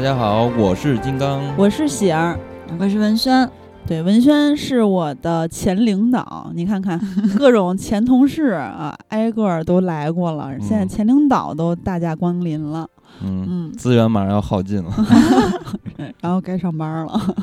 [0.00, 2.34] 大家好，我是金刚，我是喜儿，
[2.78, 3.46] 我是文轩。
[3.86, 6.98] 对，文轩是我的前领导，你看看
[7.36, 10.58] 各种前同事啊，挨个都来过了。
[10.58, 12.88] 现在前领导都大驾光临了，
[13.22, 14.90] 嗯，资源马上要耗尽了，
[16.22, 17.36] 然后该上班了。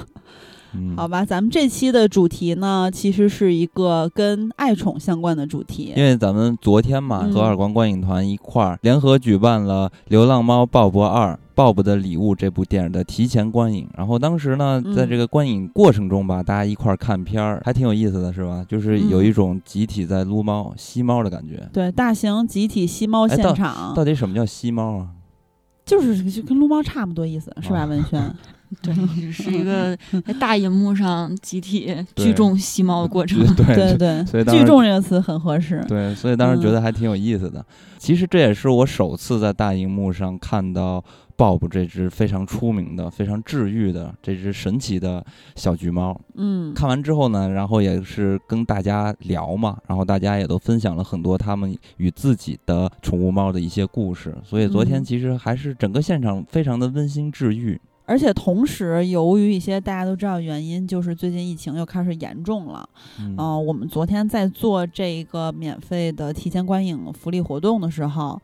[0.95, 5.93] 好吧，咱们这期的主题呢，其实是一个跟爱宠相关的主题。
[5.95, 13.87] 因为咱们昨天嘛，和耳光观影团一块儿联合举办了《流浪猫鲍勃二：鲍勃的礼物》这部电影的提前观影。
[13.97, 18.65] 然后当时呢，在这个观影过程中吧，大家一块儿看片儿，还挺有意思的，是吧？
[18.67, 21.67] 就是有一种集体在撸猫、吸猫的感觉。
[21.71, 23.93] 对，大型集体吸猫现场。
[23.95, 25.07] 到底什么叫吸猫啊？
[25.85, 28.21] 就是就跟撸猫差不多意思，是吧，文轩？
[28.81, 33.39] 对，是一个在 大荧幕上集体聚众吸猫的过程。
[33.55, 35.83] 对对，所以聚众这个词很合适。
[35.87, 37.65] 对，所以当时觉得还挺有意思的。
[37.97, 41.03] 其实这也是我首次在大荧幕上看到
[41.35, 46.19] Bob 这只非常出名的、非常治愈的这只神奇的小橘猫。
[46.35, 54.35] 嗯，看完之后呢，然后也是跟大家聊嘛，然后大家也都分享了很多他们与自己的宠物猫的一些故事。
[54.43, 57.79] 所以昨天其实还是整个现场非常的温馨治愈。
[58.07, 62.87] 而且同时，由于一些大家都知道原因，就是最近疫情又开始严重了。
[63.19, 68.41] 嗯，我们昨天在做这个免费的提前观影福利活动的时候，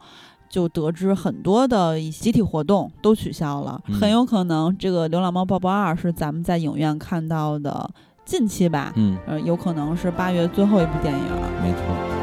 [0.50, 7.90] 就得知很多的集体活动都取消了，很有可能这个《流浪猫抱抱二》是咱们在影院看到的
[8.26, 8.92] 近期吧？
[8.98, 11.24] 嗯，呃，有可能是八月最后一部电影。
[11.64, 12.23] 没错。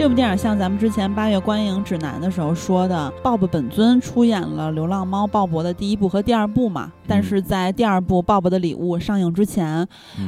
[0.00, 6.90] 这部电影像咱们之前八月观影指南的时候说的，鲍勃本尊出演了流浪猫鲍勃的第一部和第二部嘛。
[7.06, 9.86] 但是在第二部《鲍勃的礼物》上映之前，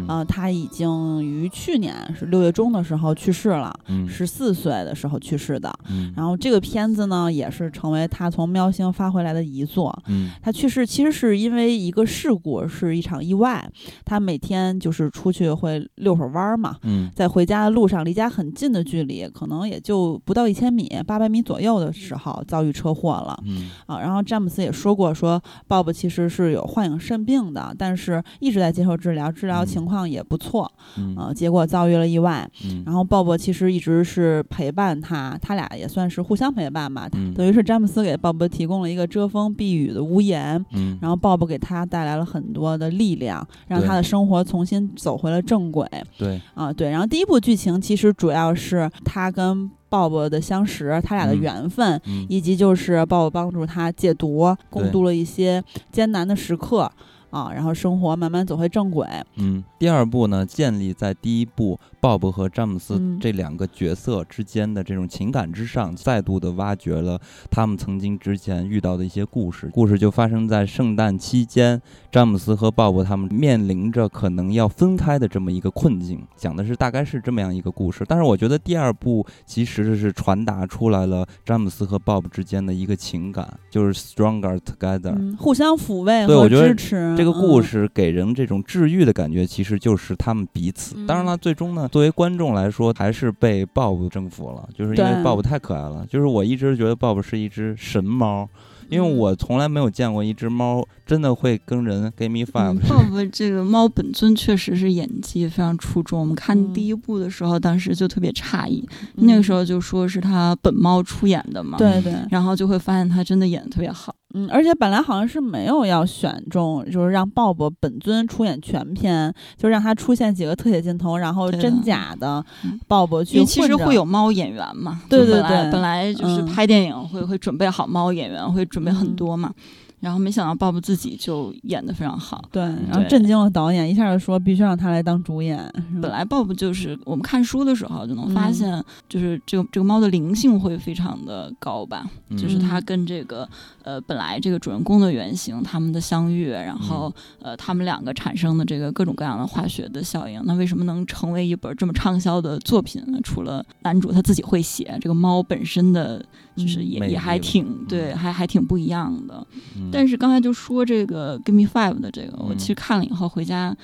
[0.08, 3.72] 呃，他已经于去年是六月中的时候去世了，
[4.06, 5.72] 十四岁的时候去世的。
[6.14, 9.96] 然后这个片子呢，也是成为他从喵星发回来的遗作。
[10.42, 13.66] 他去世其实是因为一个事故，是一场意外。
[14.04, 16.76] 他每天就是出去会遛会弯儿嘛，
[17.14, 19.61] 在回家的路上，离家很近的距离，可能。
[19.68, 23.38] 也就不到一千米，八百米左右的时候遭遇车祸了。
[23.44, 30.70] 嗯啊，然后詹姆斯也说过，说鲍勃其实是有患有肾病的，但是一直在接受治疗，治疗情况也不错。
[30.96, 32.48] 嗯啊，结果遭遇了意外。
[32.64, 37.08] 嗯，然后鲍勃其实一直是陪伴他，他俩也算是互相陪伴吧。
[37.12, 40.62] 嗯，等于是詹姆斯给鲍勃提供了一个遮风避雨的屋檐。
[40.72, 45.88] 嗯，然后鲍勃给他带来了很多的力量，让他的生活重新走回了正轨。
[46.18, 46.90] 对啊，对。
[46.90, 49.41] 然后第一部剧情其实主要是他跟
[49.88, 56.91] 鲍勃的相识，他俩的缘分，以及就是鲍勃帮助他戒毒，共度了一些艰难的时刻。
[57.30, 59.06] 啊，然后生活慢慢走回正轨。
[59.36, 67.16] 嗯，第二部呢，建立在第一部鲍勃和詹姆斯这两个角色之间的这种情感之上，再度的挖掘了
[67.48, 69.70] 他们曾经之前遇到的一些故事。
[69.72, 71.80] 故事就发生在圣诞期间，
[72.10, 78.04] 詹姆斯和鲍勃他们面临着可能要分开的这么一个困境，讲的是大概是这么样一个故事。
[78.08, 87.14] 但是我觉得第二部其实是传达出来了詹姆斯和鲍勃之间的一个情感，就是 stronger together，互相抚慰和支持。
[87.16, 90.96] 这个故事给人这种治愈的感觉，其实就是他们彼此。
[91.06, 96.04] 当然了，最终呢，作为观众来说，还是被 Bob 征服了，就是因为 Bob 太可爱了。
[96.08, 98.48] 就是我一直觉得 Bob 是一只神猫。
[98.88, 102.78] 因为我从来没有见过一只猫真的会跟人 give me five。
[102.81, 106.20] Bob 这个猫本尊确实是演技非常出众。
[106.20, 111.78] 我们看第一部的时候，当时就特别诧异，那个时候就说是他本猫出演的嘛。
[111.78, 112.14] 对对。
[112.31, 114.14] 然后就会发现他真的演的特别好。
[114.34, 122.44] 嗯，而且本来好像是没有要选中，就是让鲍勃本尊出演全片，就让他出现几个特写镜头，然后真假的
[122.87, 123.44] 鲍勃去。
[123.44, 125.02] 其实会有猫演员嘛？
[125.08, 129.52] 对对对，本来就是拍电影会会准备好猫演员，会准备很多嘛。
[130.00, 135.73] 然后没想到鲍勃自己就演得非常好，对，然后震惊了导演，一下就说必须让他来当主演。
[136.02, 142.05] 本来鲍勃就是我们看书的时候就能发现，就是这个这个猫的灵性会非常的高吧，
[142.37, 143.49] 就是它跟这个
[143.84, 153.19] 呃本来这个主人公的原型他们的相遇，然后呃他们两个产生的这个各种各样的化学的效应，那为什么能成为一本这么畅销的作品呢？
[153.23, 156.25] 除了男主他自己会写，这个猫本身的
[156.56, 159.46] 就是也也还挺对，还还挺不一样的。
[159.90, 163.76] 但是刚才就说这个《Give Me Five》的这个，我其实看了以后回家，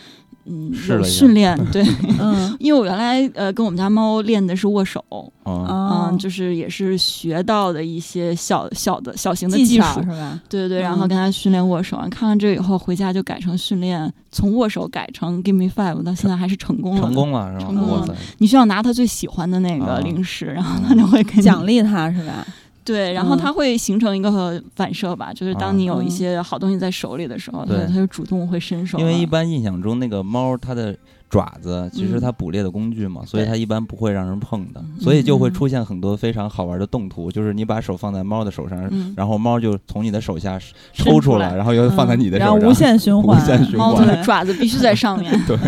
[0.49, 1.85] 嗯有训练，对，
[2.19, 5.05] 嗯，因为我原来呃跟我们家猫练的是握手，
[5.45, 10.03] 嗯，就是也是学到的一些小小的小型的技术。
[10.03, 10.41] 是吧？
[10.49, 18.17] 对对对，然后跟它训练握手，看完这个以后回家就改成训练，从握手改成 Give me five，到现在还是成功了，成功了，成功了。
[18.39, 22.47] 你需要拿它最喜欢的那个零食，然后它就会给奖励它，是吧？
[22.88, 28.99] 对，然后它会形成一个反射吧，就是当你有一些好东西在手里的时候，它它就主动会伸手。
[28.99, 30.96] 因为一般印象中那个猫它的
[31.29, 40.58] 爪子其实它捕猎的工具嘛，所以它一般不会让人碰的，所以就会出现很多非常好玩的动图，就是你把手放在猫的手上，然后猫就从你的手下
[40.94, 45.58] 抽出来，然后又放在你的手上，然后无限循环，无限循环，猫的爪子必须在上面， 对，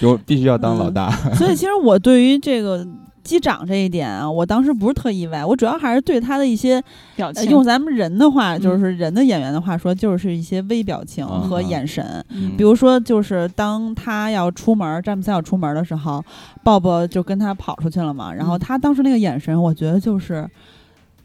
[0.00, 1.10] 有必须要当老大。
[1.34, 2.86] 所以其实我对于这个。
[3.22, 6.82] 机长这一点啊，我当时不是特意外，我主要还是对他的一些
[7.16, 7.50] 表情。
[7.50, 12.24] 用咱们人的话，就是人的演员的话说，就是一些微表情和眼神。
[12.56, 16.24] 比如说，就是当他要出门，詹姆斯要出门的时候，
[16.62, 18.32] 鲍勃就跟他跑出去了嘛。
[18.32, 20.48] 然后他当时那个眼神，我觉得就是。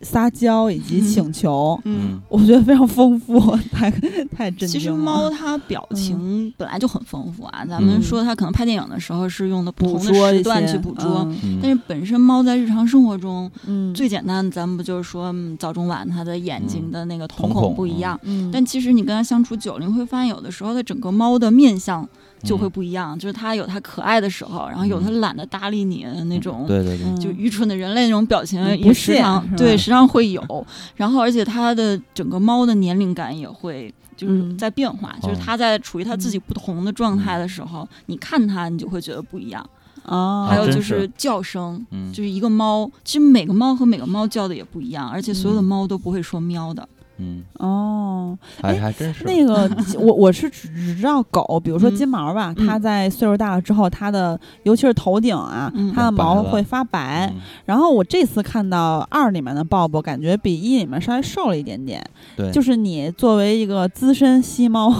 [0.05, 3.39] 撒娇以及请求，嗯，我觉得非常丰富，
[3.73, 3.89] 太
[4.35, 4.69] 太震惊。
[4.69, 11.27] 其实猫它表情本来就很丰富啊，咱们说它可能拍电影的时候是用的不同的时段去捕捉，
[11.59, 22.07] 但是本身猫在日常生活中，嗯，最简单的咱们不就是说早中晚它的眼睛的那个瞳孔不一样，嗯，但其实你跟它相处久了，你会发现有的时候它整个猫的面相。
[22.45, 30.65] 就会不一样，就是它有它可爱的时候，然后有它懒得搭理你的那种，对对对，就愚蠢的人类那种表情也时常对时常会有。
[30.95, 39.67] 然后，而且它的整个猫的年龄感也会就是在变化，就是它在处于它自己不同的状态的时候，你看它，你就会觉得不一样。
[40.03, 41.83] 哦，还有就是叫声，
[42.13, 46.87] 就是一个猫，其实每个猫和每个猫叫的也不一样，而且所有的猫都不会说喵的。
[47.17, 57.31] 嗯哦，还还真是那个 我我是只只知道狗，比如说金毛吧，它在岁数大了之后，它的尤其是头顶啊，它的毛会发白。
[57.65, 62.05] 然后我这次看到二里面的鲍勃，感觉比一里面稍微瘦了一点点。
[62.35, 64.93] 对，就是你作为一个资深吸猫，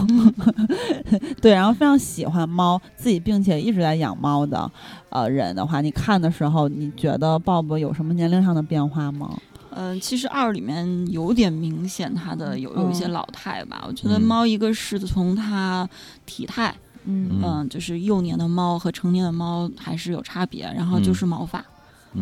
[1.41, 4.71] 对，然后非常喜欢猫，自己并且一直在养猫的
[5.09, 9.29] 呃人的话，你看的时候，你觉得鲍勃有什么年龄上的变化吗？
[9.75, 13.83] 嗯，其实二里面有点明显，它的有有一些老态吧。
[13.85, 15.87] 我觉得猫一个是从它
[16.25, 16.73] 体态，
[17.03, 21.63] 嗯，就是幼年的猫和成年的猫还是有差别，然后就是毛发。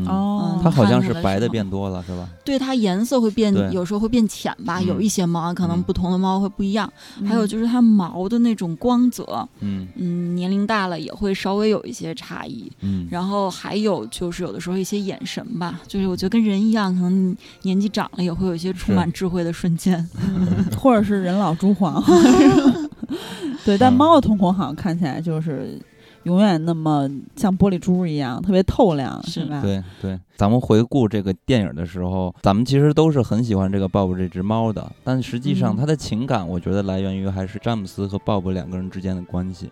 [0.08, 2.28] 哦，它好像是白的变多了，是吧？
[2.44, 4.82] 对，它颜色会变，有时候会变浅吧。
[4.82, 6.92] 有一些猫可能不同的猫会不一样。
[7.26, 12.72] 还有就是它毛的那种光泽，嗯嗯，年龄大了也会稍微有一些差异。
[12.82, 20.08] 嗯，然后还有就是有的时候一些眼神吧，就是我觉得跟人一样，可能年纪长了也会有一些充满智慧的瞬间，
[20.78, 22.04] 或者是人老珠黄。
[23.64, 25.80] 对，但猫的瞳孔好像看起来就是。
[26.24, 29.62] 永远那么像玻璃珠一样，特别透亮，是吧？
[29.62, 39.70] 对对，咱们回顾这个电影的时候，咱们其实都是很喜欢这个鲍勃这只猫的，但实际上它的情感，我觉得来源于还是詹姆斯和鲍勃两个人之间的关系。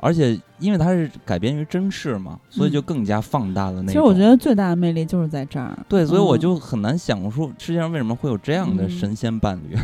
[0.00, 3.88] 而且，因为它是改编于真事嘛，所以就更加放大了那。
[3.88, 5.76] 其实我觉得最大的魅力就是在这儿。
[5.88, 9.74] 对，所以我就很难想出世界上为什么会有这样的神仙伴侣。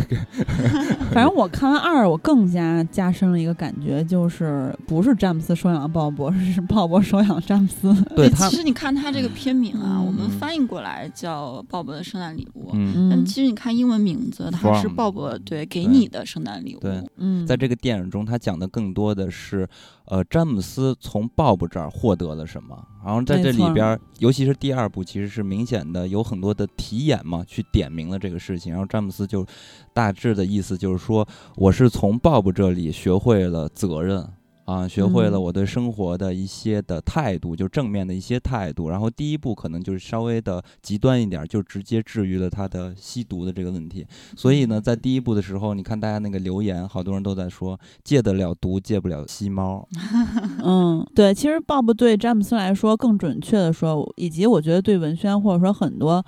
[1.12, 7.92] 反正我看完二，我更加加深了一个感觉，就是不是詹姆斯收养鲍勃，是鲍勃收养詹姆斯。
[8.14, 12.72] 对，其实你看他这个片名啊，我们翻译过来叫《鲍勃的圣诞礼物》，
[13.10, 16.80] 但其实你看英文名字，它是鲍勃对给你的圣诞礼物。
[16.80, 19.66] 对，嗯，在这个电影中，他讲的更多的是。
[20.10, 22.76] 呃，詹姆斯从鲍勃这儿获得了什么？
[23.04, 28.72] 然后在这里边，尤其是第二部，其实是明显的有很多的题眼嘛，去点明了这个事情。
[28.72, 29.46] 然后詹姆斯就
[29.94, 34.28] 大致的意思就是说，我是从鲍勃这里学会了责任。
[34.70, 38.88] 啊，学会了我对生活的一些的态度，就正面的一些态度。
[38.88, 44.06] 然后第一步可能就是稍微的极端一点，就直接治愈了他的吸毒的这个问题。
[44.36, 49.84] 所以呢，在第一步的时候，你看大家那个留言，好多人都在说戒得了毒，戒不了吸猫。
[50.62, 56.24] 嗯，对，其实鲍勃对詹姆斯来说，更准确的说，以及我觉得对文轩或者说很多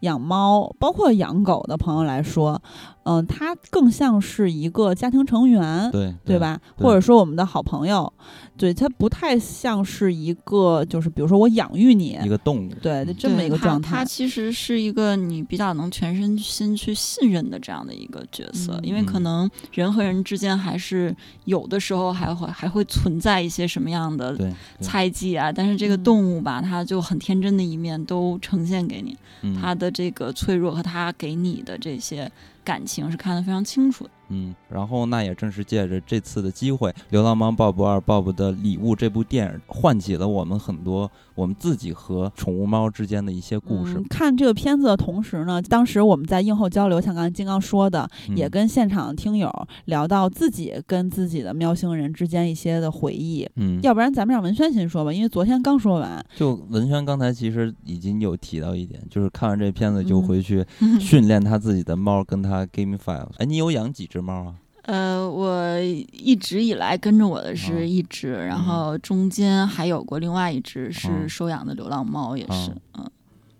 [0.00, 2.60] 养猫，包括养狗的朋友来说。
[3.06, 6.60] 嗯，他更像是一个家庭成员，对对吧？
[6.84, 8.12] 或者说我们的好朋友，
[8.58, 13.96] 对它不太像是一个，就是比如说我养育你一个动物，对这么一个状态。
[13.96, 24.36] 它其实是一个你比较能全身心去信任的这样的一个角色，因为可能人和人之间还是有的时候还会还会存在一些什么样的
[24.80, 29.16] 猜忌啊，但是这个动物吧，它就很天真的一面都呈现给你，
[29.60, 32.30] 它的这个脆弱和它给你的这些。
[32.66, 44.00] 感情是看得非常清楚的，嗯，然后那也正是借着这次的机会，《流浪猫鲍勃二》鲍勃的的礼物这部电影唤起了我们很多我们自己和宠物猫之间的一些故事。
[44.08, 49.50] 看这个片子的同时呢，当时我们在映后交流，像刚才金刚说的，也跟现场听友
[49.86, 53.48] 聊到自己跟自己的喵星人之间一些的回忆。
[53.56, 56.24] 嗯，要不然咱们让文轩先说吧，因为昨天刚说完。
[56.36, 60.64] 就文轩刚才其实已经有提到一点，就是看完这片子就回去
[61.00, 63.26] 训练他自己的猫，跟他 game five。
[63.38, 64.54] 哎，你有养几只猫啊？
[64.82, 73.04] 呃，我一直以来跟着我的是一只，然后中间还有过另外一只是收养的流浪猫，也是，嗯。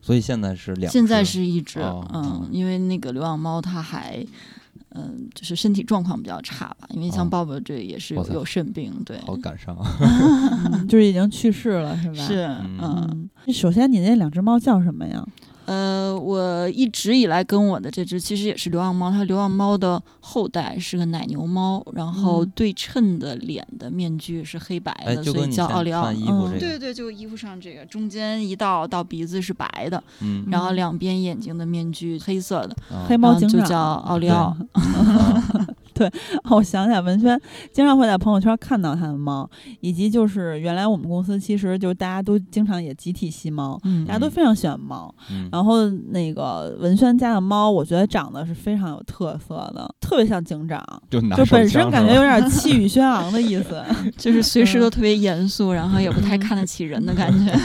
[0.01, 1.81] 所以现在是两，现在是一只，
[2.15, 4.25] 嗯，因为那个流浪猫它还，
[4.91, 9.77] 嗯，就是身体状况比较差吧，因为像鲍勃这也是有有肾病，对，好 感伤，
[10.87, 12.25] 就是已经去世了，是吧？
[12.25, 12.45] 是，
[12.81, 13.29] 嗯。
[13.53, 15.27] 首先，你那两只猫叫什么呀？
[15.67, 26.11] 呃，我一直以来跟我的这只其实也是流浪猫，它流浪猫的后代是个奶牛猫，然后对称的脸的面具是黑白的，所以叫奥利奥。
[26.59, 30.03] 对对，就衣服上这个中间一道到鼻子是白的，
[30.49, 32.77] 然后两边眼睛的面具黑色的，
[33.09, 34.57] 黑猫警长就叫奥利奥。
[35.97, 36.11] 对，
[36.51, 37.41] 我想起来，文轩
[37.73, 39.49] 经常会在朋友圈看到他的猫，
[39.81, 45.15] 以及就是原来我们公司其实就大家都经常也集体吸猫，大家都非常喜欢猫。
[45.51, 53.83] 然后那个文轩家的猫，我觉得长得是非常有特色的，特别像警长，就本身感觉有点气宇轩昂的意思
[54.19, 57.59] 就是随时都特别严肃，然后也不太 看得起人的感觉。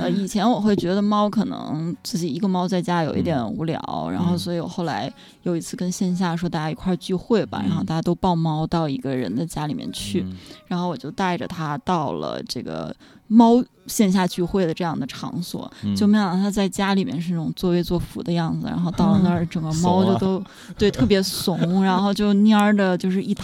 [0.00, 7.41] 呃，以前我会觉得猫可能自己一个猫在家有一点无聊，然后所以我后来有一次跟线下说大家一块聚会。
[7.46, 10.26] 吧，然后大家都抱猫到一个人的家里面去，
[10.66, 12.94] 然后我就带着它到了这个
[13.28, 20.42] 猫线下聚会的这样的场所，就没想到它在家里面是那种作威作福的样子，然后到了那儿， 整个猫就都
[20.76, 23.34] 对特别怂，然后就蔫儿的，就是一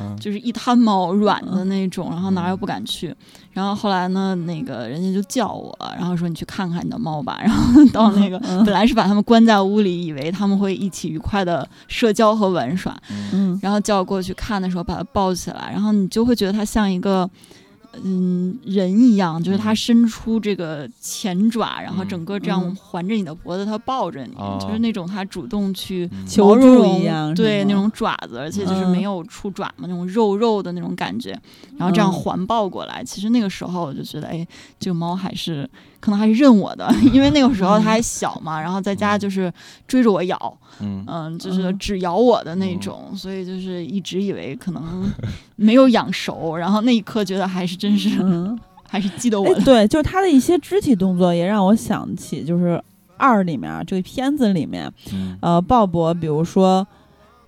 [0.00, 0.16] 滩。
[0.16, 3.14] 就是一滩猫软的那种，然后哪儿又不敢去。
[3.52, 7.38] 然后后来呢，那个人家就叫我，然后说你去看看你的猫吧。
[7.42, 12.96] 然后 到那个本来是把他们关在屋里，以为他们会一起愉快的社交和玩耍。
[13.32, 17.28] 嗯，然后叫我过去看的时候，把它抱起来，然后你就会觉得它像一个。
[18.04, 31.30] 嗯，人一样，就是它伸出这个前爪，然后整个这样环着你的脖子，它抱着你，就是那种它主动去求助一样，对那种爪子，而且就是没有触爪嘛，那种肉肉的那种感觉，
[31.76, 33.02] 然后这样环抱过来。
[33.02, 34.46] 其实那个时候我就觉得，哎，
[34.78, 35.68] 这个猫还是。
[36.00, 39.52] 可能还是认我的，因为那个时候他还小嘛，然后在家就是
[39.86, 45.08] 追着我咬，嗯，就是只咬我的那种，所以就是一直以为可能
[45.56, 48.10] 没有养熟，然后那一刻觉得还是真是，
[48.88, 49.54] 还是记得我。
[49.60, 52.82] 对，就是他的一些肢体动作也让我想起，就是
[53.16, 54.90] 二里面这个片子里面，
[55.40, 56.86] 呃，鲍勃，比如说。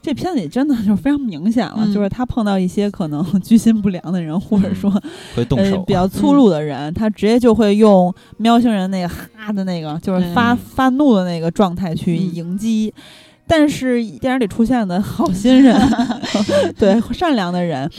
[0.02, 4.90] 这片子里真的就非常明显了，就是他碰到一些可能 居心不良的人，或者说
[5.36, 5.44] 呃
[5.86, 12.92] 比较粗鲁的人，他直接就会用喵星人那个哈的那个，就是发发怒的那个状态去迎击。
[13.46, 15.76] 但是电影里出现的好心人，
[16.78, 17.90] 对善良的人。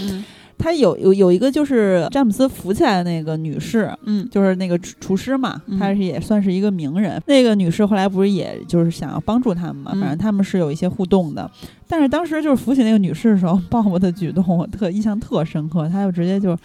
[0.64, 7.22] 他有有有一个就是詹姆斯扶起来的那个女士，嗯，就是那个厨师嘛，她是也算是一个名人。
[7.28, 11.52] 那个女士后来不是也就是想要帮助他们嘛，反正他们是有一些互动的。
[11.86, 16.58] 但是当时就是扶起那个女士的时候，鲍勃的举动我特印象特深刻，他就直接就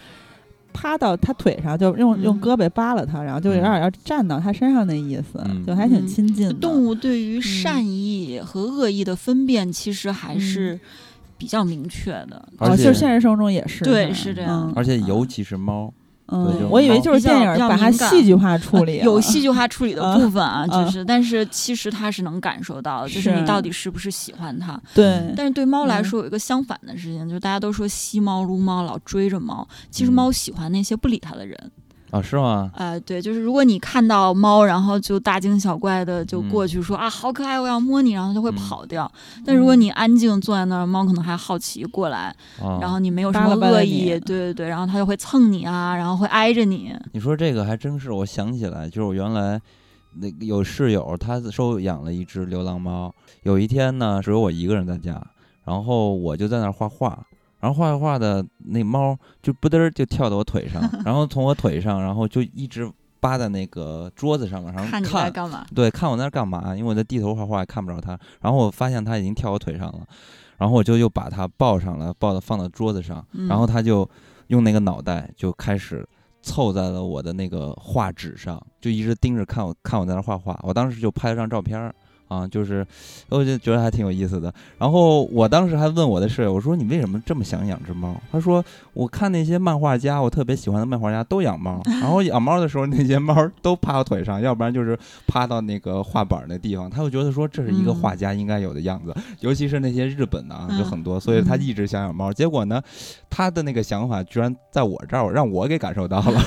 [0.71, 6.53] 趴到他腿上，就用用胳膊扒了她，然后就有点要站到他身上那意思，就还挺亲近的。
[6.53, 10.79] 动物对于善意和恶意的分辨，其实还是。
[11.39, 14.71] 比较明确的，而且现实生活中也是，对，是这样。
[14.75, 15.91] 而且尤其是猫，
[16.27, 24.79] 嗯，我以为就是电影把它戏剧化处理，有戏剧化处理的 部分啊，就是，但是其实它是能感受到的，就是你到底是不是喜欢它。
[24.93, 25.33] 对。
[25.35, 31.71] 但是对猫来说有一个相反的事情，就是大家都说吸猫撸猫老追着猫，其实猫喜欢那些不理它的人。
[32.11, 32.71] 啊，是吗？
[32.75, 39.11] 呃，对，就是如果你看到猫，然后就大惊小怪的就过去说啊，好可爱，我要摸你，然后它就会跑掉。
[39.45, 42.35] 但如果你安静坐在那儿，猫可能还好奇过来，
[42.81, 46.95] 然后你没有什么恶意，对对对，然后它就会蹭你啊，然后会挨着你。
[47.13, 49.61] 你说这个还真是，我想起来，就是我原来
[50.15, 53.13] 那有室友，他收养了一只流浪猫。
[53.43, 55.21] 有一天呢，只有我一个人在家，
[55.63, 57.23] 然后我就在那儿画画。
[57.59, 62.89] 然后画着画的那猫就不嘚儿就跳到我腿上， 然后从我腿上，然后就一直
[63.19, 65.65] 扒在那个桌子上面，然后看你在干嘛？
[65.75, 66.75] 对，看我在那干嘛？
[66.75, 68.17] 因为我在低头画画，也看不着它。
[68.41, 69.99] 然后我发现它已经跳我腿上了，
[70.57, 74.09] 然后我就又把它抱上来，抱到放到桌子上，然后它就
[74.47, 76.07] 用那个脑袋就开始
[76.41, 80.57] 凑在了我的那个画纸上，就一直盯着看我，看我在那画画。
[80.63, 81.93] 我当时就拍了张照片。
[82.29, 82.85] 啊，就是
[83.27, 84.53] 我就觉得还挺有意思的。
[84.77, 88.15] 然后我当时还问我的室友，我说你为什么这么想养只猫？
[88.31, 102.31] 他说我看那些漫画家，我特别喜欢的漫画家都养猫， 然后养猫的时候那些猫都趴到腿上，要不然就是趴到那个画板那地方，他就觉得说这是一个画家应该有的样子，尤其是那些日本的啊，就很多，所以他一直想养猫。
[102.31, 102.79] 结果呢，
[103.29, 106.41] 他的那个想法居然在我这儿让我给感受到了，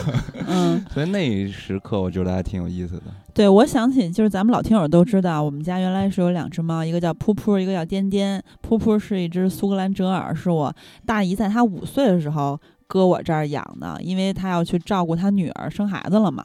[0.47, 3.03] 嗯， 所以那一时刻我觉得还挺有意思的。
[3.35, 8.43] 对，我想起就是咱们老听友都知道，我们家原来是有两只猫，一个叫噗噗，一个叫颠颠。
[8.69, 10.75] 噗噗是一只苏格兰折耳，是我
[11.07, 16.45] 大姨在她五岁的时候搁我这儿养的，因为她要去照顾她女儿生孩子了嘛。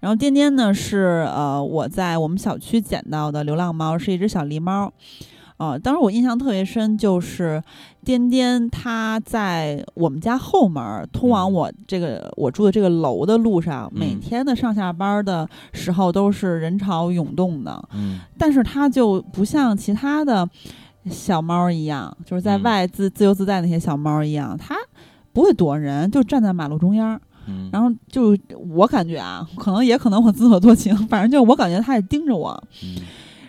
[0.00, 4.92] 然后颠颠呢是呃我在我们小区捡到的流浪猫，是一只小狸猫。
[5.56, 7.62] 呃，当时我印象特别深，就是
[8.04, 17.88] 颠颠他在我们家后门通往我这个我住的这个楼的路上，每天的上下班的时候都是人潮涌动的。
[17.92, 20.48] 嗯，但是他就不像其他的
[21.08, 24.74] 小猫一样，就是在外自自由自在那些小猫一样，它
[25.32, 27.18] 不会躲人，就站在马路中央。
[27.46, 28.36] 嗯，然后就
[28.74, 32.60] 我感觉啊，可能也可能我自作多情，反正就我感觉它也盯着我。
[32.82, 33.02] 嗯。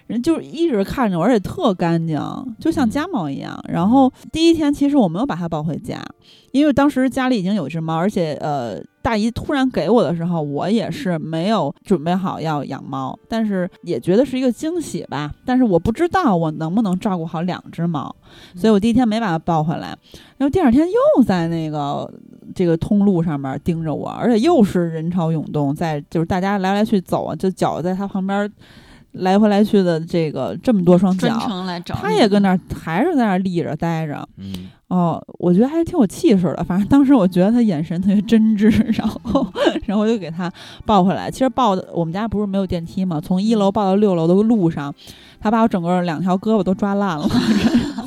[0.08, 2.20] 人就是一直看着我，而且特干净，
[2.60, 3.60] 就像家猫一样。
[3.68, 6.00] 然后第一天，其实我没有把它抱回家，
[6.52, 15.32] 因为当时家里已经有一只猫，而且呃，大姨突然给我的时候，我也是没有准备好要养猫，但是也觉得是一个惊喜吧。
[15.44, 18.16] 但是我不知道我能不能照顾好两只猫，
[18.56, 19.98] 所以我第一天没把它抱回来。
[20.38, 22.08] 然后第二天又在那个
[22.54, 28.52] 这个通路上面盯着我，而且又是人潮涌动，在就是大家来来去走啊，就脚在它旁边。
[29.16, 31.38] 来回来去的这个这么多双脚，
[31.96, 34.28] 他也跟那儿还是在那儿立着待着。
[34.38, 36.64] 嗯，哦，我觉得还挺有气势的。
[36.64, 39.46] 反正当时我觉得他眼神特别真挚，然后，
[39.86, 40.52] 然后我就给他
[40.86, 41.30] 抱回来。
[41.30, 44.94] 其实抱的我们家不是没有电梯嘛，从一楼抱到六楼的路上，
[45.40, 47.28] 他把我整个两条胳膊都抓烂了。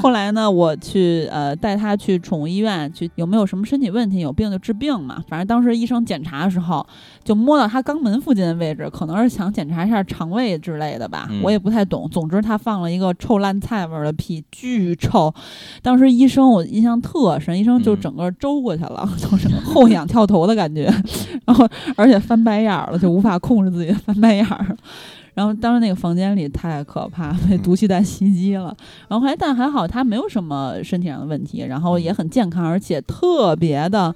[0.00, 4.20] 后来呢，我去呃带他去宠物医院去，有没有什么身体问题？
[4.20, 5.22] 有病就治病嘛。
[5.28, 6.86] 反正当时医生检查的时候，
[7.24, 11.28] 就摸到他肛门附近的位置，可能是想检查一下肠胃之类的吧。
[11.42, 12.08] 我也不太懂。
[12.10, 15.34] 总之他放了一个臭烂菜味的屁，巨臭。
[15.82, 20.84] 当时医生我印象特深，医生就整个周过去了， 就是后仰跳头的感觉，
[21.44, 24.76] 然后而且翻白眼了，就无法控制自己翻白眼儿。
[25.38, 28.76] 然后当时那个房间里太可怕，被毒气弹袭击了。
[29.06, 34.12] 然后后来但还好，他没有什么身体上的问题，然后也很健康，而且特别的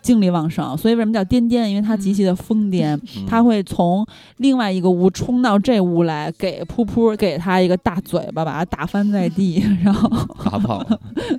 [0.00, 0.78] 精力旺盛。
[0.78, 1.68] 所以为什么叫颠颠？
[1.68, 4.06] 因为他极其的疯癫， 他会从
[4.36, 10.08] 另外一个屋冲到这屋来，给噗噗给他一个大嘴巴，把他打翻在地， 然后
[10.44, 10.86] 打跑，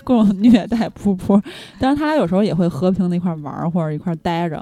[0.04, 1.42] 各种虐待噗噗。
[1.80, 4.62] 但是他俩有时候也会和平的一块玩或者一块待着，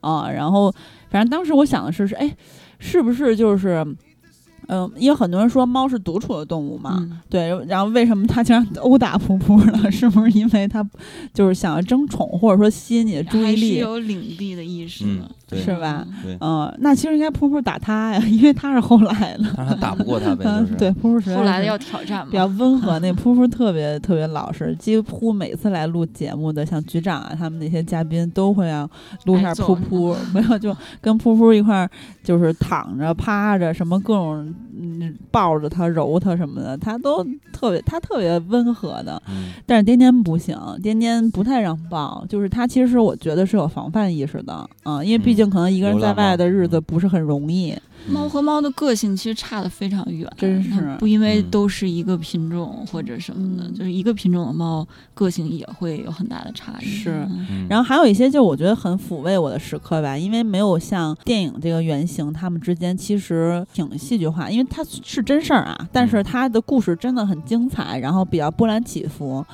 [0.00, 0.72] 啊，然后
[1.10, 2.34] 反正当时我想的是，是哎，
[2.78, 3.86] 是不是就是。
[4.68, 9.90] 嗯，因为很多人说猫是独处的动物嘛，对，然后为什么它竟然殴打噗噗呢？
[9.90, 10.84] 是不是因为它
[11.32, 13.76] 就是想要争宠，或者说吸引你的注意力？
[13.78, 15.30] 有领地的意识呢？
[15.52, 16.04] 是吧？
[16.40, 20.44] 嗯，那其实应该噗噗打他呀，因为他是后来的，他打不过他呗。
[20.76, 22.98] 对，噗噗后来的要挑战，比较温和。
[22.98, 28.90] 那噗噗特别特别老实，几乎每次来录节目的，像局长啊，他们那些嘉宾都会要
[29.26, 31.88] 录下噗噗， 没有就跟噗噗一块儿，
[32.24, 39.22] 就是躺着、趴着，什么各种嗯抱着他、揉他什么的，他都特别，他特别温和的。
[39.64, 45.35] 但是颠颠不行，颠颠不太让抱，就是他其实我觉得是有防范意识的，嗯，因为毕。
[45.36, 47.76] 毕竟可能一个人在外的日子不是很容易。
[48.08, 56.84] 猫和猫的个性其实差的非常远，真是不因为都是一个品种或者什么的，就是一个品种的猫个性也会有很大的差异。
[56.84, 57.26] 是，
[57.68, 69.44] 然后还有一些就我觉得很抚慰我的时刻吧，因为没有像电影这个原型，他们之间其实挺戏剧化，因为它是真事儿啊，但是它的故事真的很精彩，然后比较波澜起伏。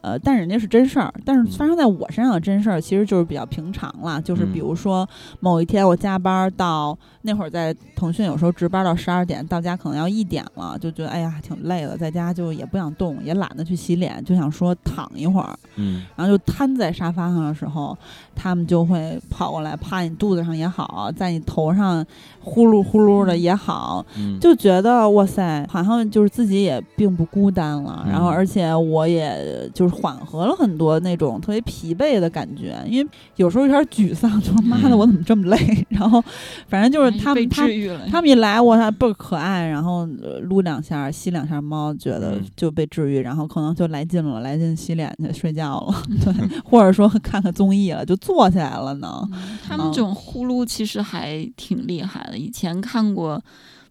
[0.00, 5.08] 呃，但人家是真事儿，但是发生在我身上的真事儿其实就是比较平常了，就是比如说
[5.40, 7.74] 某一天我加班到那会儿在。
[7.94, 15.56] 腾讯有时候值班到十二点，到家可能要一点了，就觉得哎呀挺累了，在家就也不想动，也懒得去洗脸，就想说躺一会儿。
[15.76, 17.96] 嗯，然后就瘫在沙发上的时候，
[18.34, 22.04] 他们就会跑过来趴你肚子上也好，在你头上
[22.40, 24.04] 呼噜呼噜的也好，
[24.40, 28.04] 就觉得哇塞，好像就是自己也并不孤单了。
[28.08, 35.56] 然后而且我也就是缓和了很多那种特别疲惫的感觉，因为有时候有点沮丧，就说妈的我怎么这么累？
[35.88, 36.22] 然后
[36.68, 37.66] 反正就是他们他。
[38.10, 40.06] 他们一来，我还倍儿可爱，然后
[40.42, 49.22] 撸两下，吸两下猫，觉得就被治愈，然后可能就来劲了，来劲洗脸去睡觉了， 对，或者说看看综艺了，就坐起来了呢。
[49.66, 53.42] 他们这种呼噜其实还挺厉害的，以前看过。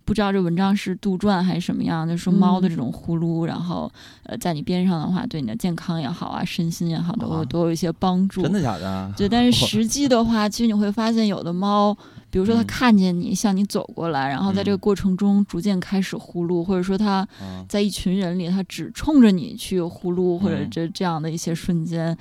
[0.04, 3.90] 不知道这文章是杜撰还是什么样，就说猫的这种呼噜，然后
[4.24, 8.42] 呃，在你边上的话，对你的健康也好啊，身心也好，都有都有一些帮助。
[8.42, 9.14] 真的假的？
[9.16, 11.96] 对，但是实际的话，其实你会发现，有的猫。
[12.32, 17.28] 比如说，他看见你向你走过来，然后在这个过程中逐渐开始呼噜，或者说他
[17.68, 22.18] 在一群人里，他只冲着你去呼噜，或者这这样的一些瞬间，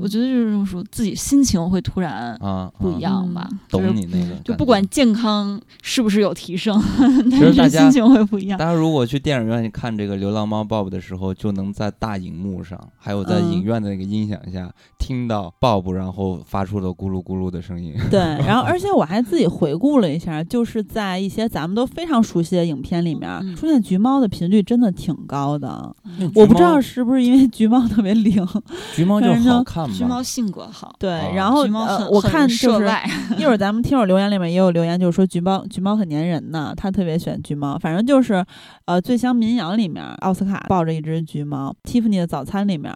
[0.00, 2.34] 我觉得就是说自己心情会突然
[2.78, 3.46] 不一样吧。
[3.68, 6.82] 懂你那个，就不管健康是不是有提升，
[7.30, 8.58] 但是心情会不一样。
[8.58, 17.94] 大家如果去电影院看这个《流浪猫 Bob》的时候，就能在大荧幕上，还有在影院的那个音响下听到 Bob 然后发出的咕噜咕噜的声音。
[18.10, 19.49] 对，然后而且我还自己。
[19.50, 25.94] 回顾了一下，就是在一些咱们都非常熟悉的影片里面，出现橘猫的频率真的挺高的。
[26.34, 28.46] 我不知道是不是因为橘猫特别灵，
[28.94, 29.94] 橘猫就好看嘛。
[29.94, 31.10] 橘猫性格好，对。
[31.34, 32.88] 然后呃，我看就是
[33.36, 37.76] 一会儿咱们听友留言里面也有留言，就是说橘猫橘猫很粘人呢，他特别喜欢橘猫。
[37.78, 38.44] 反正就是
[38.84, 42.94] 呃，《醉乡民谣》里面奥斯卡抱着一只橘猫，《蒂芙尼的早餐》里面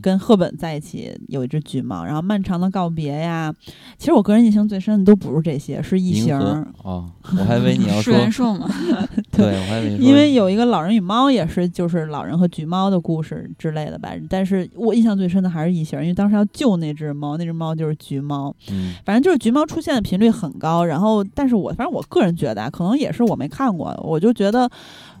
[0.00, 3.52] 跟赫本在一起有一只橘猫，然后《漫长的告别》呀，
[3.98, 5.95] 其实我个人印象最深的都不是这些，是。
[5.98, 6.36] 异形
[6.82, 8.68] 哦，我还以为你要说元寿嘛，
[9.32, 14.10] 对，我还以为因为有一个老人与猫也是，就是老人和橘猫的故事之类的吧。
[14.28, 18.54] 但是我印象最深的还是异形，因为当时要救那只猫，那只猫就是橘猫。
[18.70, 20.84] 嗯，反正就是橘猫出现的频率很高。
[20.84, 24.70] 然后，但是我反正我个人觉得，可能也是我没看过，我就觉得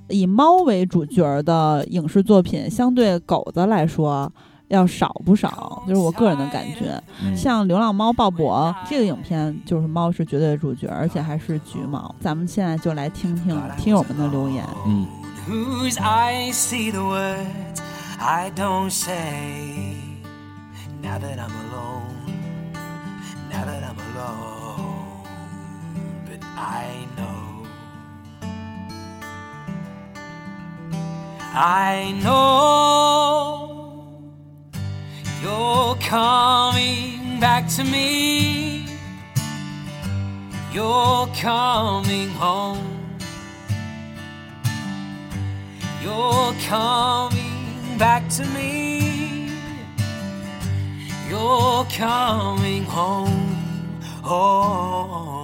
[0.08, 4.32] 以猫为主角的影视作品，相对狗子来说。
[4.68, 7.02] 要少不少，就是我个人的感觉。
[7.36, 12.14] 像《流浪猫鲍勃》这个影片，就是猫是绝对的主角，而且还是橘猫。
[12.20, 14.64] 咱们现在就来听听听友们的留言。
[14.86, 15.06] 嗯。
[36.06, 38.86] Coming back to me.
[40.72, 43.18] You're coming home.
[46.00, 49.50] You're coming back to me.
[51.28, 53.56] You're coming home.
[54.24, 55.35] Oh.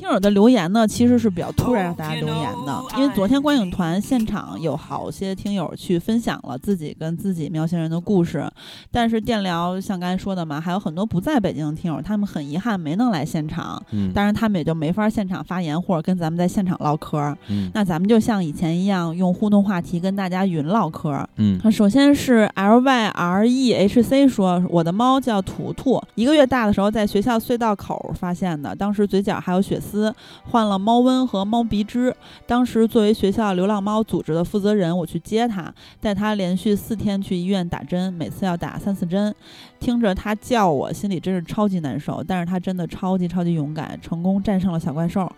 [0.00, 8.50] 听友的留言呢，其实是比较突然让大家留言的，因为昨天观影团现场有好些听友去分享了自己跟自己喵星人的故事，
[8.90, 29.89] 但是电聊像刚才说的嘛，还有很多不在北京的听友，他们很遗憾没能来现场，嗯，当然他们也就没法现场发言或者跟咱们在现场唠嗑，嗯，那咱们就像以前一样，用互动话题跟大家云唠嗑，嗯，首先是 L Y R E H C 说，我的猫叫图图，一个月大的时候在学校隧道口发现的，当时嘴角还有血丝。
[29.90, 30.14] 斯
[30.50, 32.14] 换了猫瘟和猫鼻支，
[32.46, 39.34] 当时作为学校流浪猫组织的负责人，我去接它，带它连续四天去医院打针，每次要打三四针。
[39.80, 42.22] 听着它叫我，心里真是超级难受。
[42.22, 45.30] 但是它真的超级超级勇敢，成功战胜了小怪兽。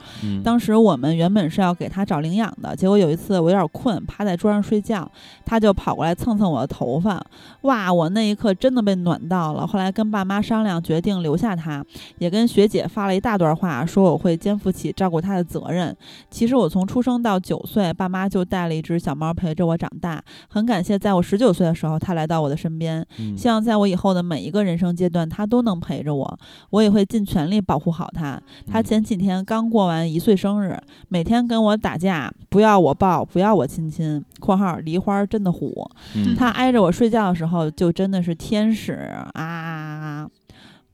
[0.45, 5.09] 当时我们原本是要给它找领养的，结果有一次我有点困，趴在桌上睡觉，
[5.45, 7.25] 它就跑过来蹭蹭我的头发。
[7.63, 9.65] 哇，我那一刻真的被暖到了。
[9.65, 11.85] 后来跟爸妈商量，决定留下它，
[12.19, 14.37] 也跟学姐发了一大段话，说我会。
[14.43, 15.97] 肩负起照顾它的责任。
[16.29, 20.21] 其实我从出生到九岁，爸妈就带了一只小猫陪着我长大。
[20.49, 23.07] 很感谢，在我十九岁的时候，它来到我的身边。
[23.37, 26.39] 希望在我以后的每一个人生阶段，它都能陪着我。
[26.71, 28.41] 我也会尽全力保护好它。
[28.67, 30.77] 它前几天刚过完一岁生日，
[31.09, 34.25] 每天跟我打架，不要我抱，不要我亲亲。
[34.41, 35.89] （括号梨花真的虎）
[36.37, 38.93] 它挨着我睡觉的时候，就真的是天使
[39.35, 40.29] 啊！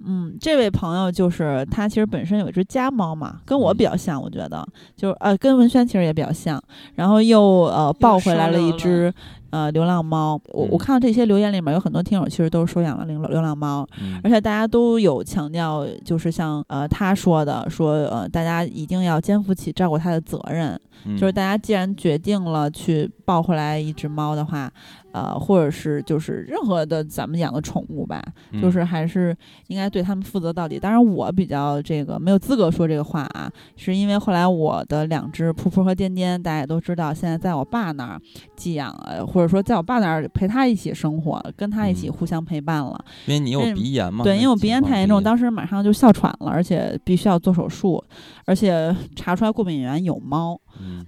[0.04, 6.62] 嗯，这位朋友就是他，其实本身有一只家猫嘛，跟我比较像，我觉得，就是呃，跟文轩其实也比较像，
[6.94, 9.12] 然后又呃抱回来了一只。
[9.50, 13.86] 呃，流浪猫，我我看到这些留言里面有很多听友其实都是收养了流流浪猫，
[14.22, 20.78] 而且大家都有强调，就是像呃他说的，说呃大家一定要肩负起照顾它的责任，
[21.16, 24.70] 就是大家既然决定了去抱回来一只猫的话，
[25.12, 28.22] 呃，或者是就是任何的咱们养的宠物吧，
[28.60, 29.34] 就是还是
[29.68, 30.78] 应该对他们负责到底。
[30.78, 38.20] 当然我比较这个没有资格说这个话啊，是因为后来我的两只噗噗和颠颠，大家也都知道，现在在我爸那儿
[38.54, 39.24] 寄养呃。
[39.37, 43.04] 或者说，在我爸那儿陪他一起生活，跟他一起互相陪伴了。
[43.26, 44.24] 因为你有鼻炎嘛？
[44.24, 48.02] 对，因为我鼻炎太严重，当时马上就哮喘了，而且必须要做手术，
[48.44, 50.58] 而且查出来过敏源有猫，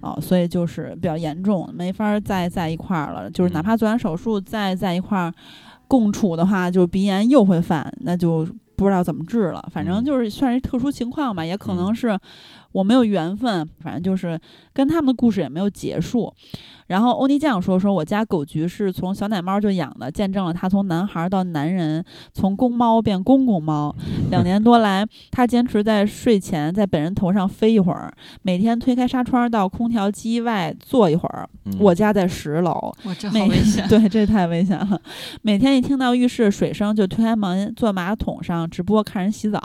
[0.01, 3.29] 啊，所以就是比较严重，没法再在一块儿了。
[3.29, 5.33] 就是哪怕做完手术再在一块儿
[5.87, 9.69] 共处的话，就鼻炎又会犯，那就不知道怎么治了。
[9.71, 12.17] 反正就是算是特殊情况吧，也可能是。
[12.73, 14.39] 我没有缘分，反正就是
[14.71, 16.33] 跟他们的故事也没有结束。
[16.91, 23.95] 然后欧尼酱说：“说我家狗菊是从小奶猫就养的，见证了它从男孩到男人，从公猫变公公猫。
[24.29, 31.49] 两年多来，它坚持在睡前在本人头上飞一会儿，每天推开纱窗到空调机外坐一会儿。
[31.79, 32.73] 我家在十楼，
[33.05, 33.87] 哇，这好危险！
[33.87, 34.99] 对，这太危险了。
[35.43, 39.61] 每天一听到浴室水声，就推开门坐马桶上直播看人洗澡。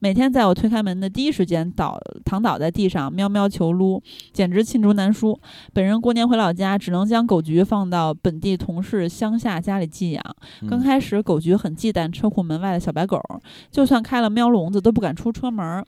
[0.00, 5.38] 每天在我推开门的第一时间倒躺倒在地上喵喵求撸，简直罄竹难书。
[5.72, 10.22] 本人过年回老家。”家只能将狗菊放到本地同事乡下家里寄养。
[10.68, 13.20] 刚开始，狗菊很忌惮车库门外的小白狗，
[13.70, 15.84] 就算开了喵笼子都不敢出车门。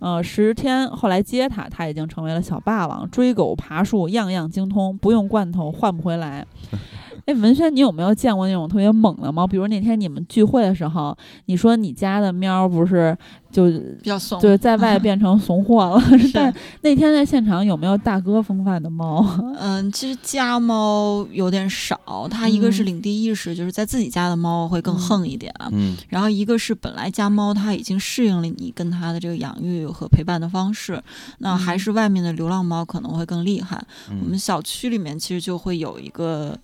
[0.00, 6.46] 呃，十天后来接它，它已经成为了小霸王，追狗、爬树样样精通，不用罐头换不回来。
[7.26, 9.46] 哎，文轩，你有没有见过那种特别猛的猫？
[9.46, 13.14] 比如那天你们聚会的时候，你说你家的喵不是？
[13.50, 16.02] 就比较怂，对，在外变成怂货了。
[16.32, 19.26] 但那天在现场有没有大哥风范的猫？
[19.58, 21.98] 嗯，其实家猫有点少。
[22.30, 25.52] 它一个是领地意识，就是在自己家的猫会更横一点。
[25.72, 31.02] 嗯，然后一个是本来家猫它已经适应了你跟它的这个养育和陪伴的方式，
[31.38, 33.82] 那还是外面的流浪猫可能会更厉害。
[34.22, 36.56] 我们小区里面其实就会有一个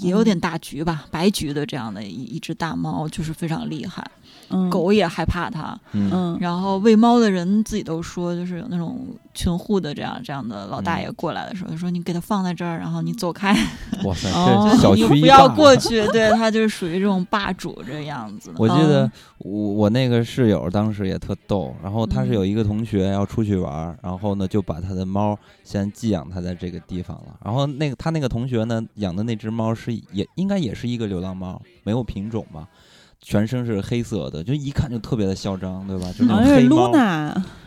[0.00, 4.06] 也有点大橘吧，白橘的这样的一一只大猫，就是非常厉害。
[4.70, 13.52] 狗也害怕它，嗯，然后喂猫的人自己都说，就是有那种群护的这样这样的老大爷过来的时候，就说你给它放在这儿，然后你走开，
[14.04, 14.28] 哇塞，
[14.70, 18.52] 这小区不要过去，对它就是属于这种霸主这样子。
[18.58, 32.66] 我记得我我那个室友当时也特逗，然后他是有一个同学要出去玩，然后呢就把他的猫先寄养他在这个地方了，然后那个他那个同学呢养的那只猫是也应该也是一个流浪猫，没有品种嘛。
[33.28, 36.06] 全身是黑色的，就一看就特别的嚣张，对吧？
[36.16, 36.92] 就那种黑猫，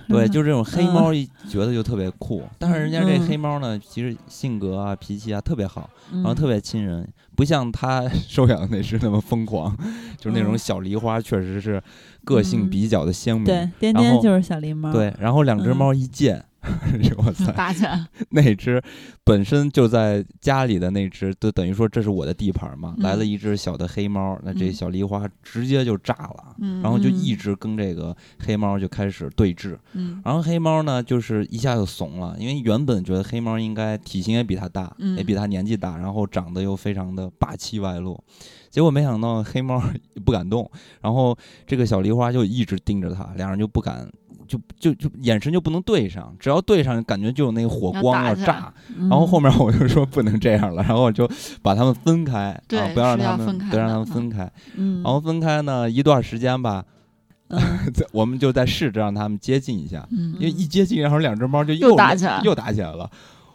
[0.08, 2.42] 对，就这种黑猫，一觉得就特别酷。
[2.58, 9.76] 但是人家这黑猫呢，其实性格啊、脾气啊特别好，然后特别亲人，不像他收养的那只那么疯狂，
[10.18, 11.84] 就是那种小狸花，确实是
[12.24, 13.44] 个性比较的鲜明。
[13.44, 14.94] 对，颠颠就是小狸猫。
[14.94, 16.42] 对，然后两只猫一见。
[17.18, 17.52] 我操！
[17.54, 18.82] 打起来， 那只
[19.24, 22.94] 本身就在家里的那只，就等于说这是我的地盘嘛。
[23.00, 29.78] 来了一只小的黑猫，那这小狸花直接就炸了，然后就一直跟这个黑猫就开始对峙。
[30.24, 38.22] 然后黑猫呢，就是一下就怂了，因为原本觉得黑猫应该体型也比它大，也比它年纪大，然后长得又非常的霸气外露，
[38.70, 39.82] 结果没想到黑猫
[40.26, 40.70] 不敢动，
[41.02, 44.10] 然后这个小狸花就一直盯着它，两人就不敢。
[44.50, 48.74] 就就就眼神就不能对上，只要对上，感觉就有那个火光要炸。
[48.98, 51.30] 然后后面我就说不能这样了，然后我就
[51.62, 52.62] 把他们分开，啊，
[52.96, 54.52] 不要让他们，不要让他们分开。
[54.76, 56.84] 然后分开呢一段时间吧，
[58.12, 63.10] 我们就在试着让他们接近一下，因为一接近，然后两只猫就又打起来，又打起来了。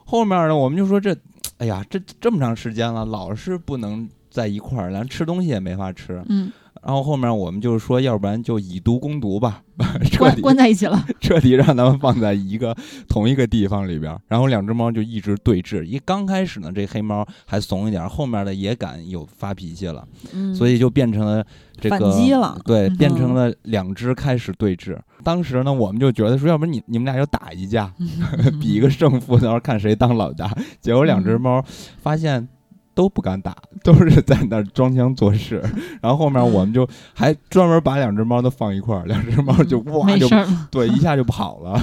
[0.05, 1.17] 后面呢，我们就说这，
[1.59, 6.23] 哎呀，这这么长时间了，老是不能在一块儿，连吃东西也没法吃。
[6.29, 6.53] 嗯。
[6.85, 9.63] 然后后面我们就是说，要不然就以毒攻毒吧，
[10.13, 12.77] 彻底关在一起了， 彻底让他们放在一个
[13.09, 14.15] 同一个地方里边。
[14.29, 15.83] 然后两只猫就一直对峙。
[15.83, 20.07] 一刚开始呢，这黑猫还怂一点，后面的也敢有发脾气了，
[20.55, 21.43] 所以就变成了
[21.81, 22.59] 这个反击了。
[22.67, 24.99] 对，变成了两只开始对峙。
[25.23, 27.91] 当时呢，我们就觉得说，要不然你你们俩就打一架，
[28.61, 30.55] 比一个胜负，到时候看谁当老大。
[30.83, 31.65] 结果两只猫
[32.03, 32.47] 发现。
[32.95, 35.63] 都不敢打， 都是在那儿装腔作势。
[36.01, 40.29] 然后后面我们就还专门把两只猫都放一块儿， 两只猫就哇就
[40.71, 41.81] 对一下就跑了，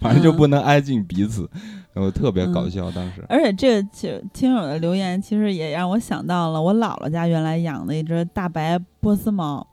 [0.00, 1.48] 反正就不能挨近彼此，
[1.92, 3.24] 然后特别搞笑当时。
[3.28, 9.66] 而且这个听听友的留言其实也让我想到了我姥姥家原来养的一只大白波斯猫。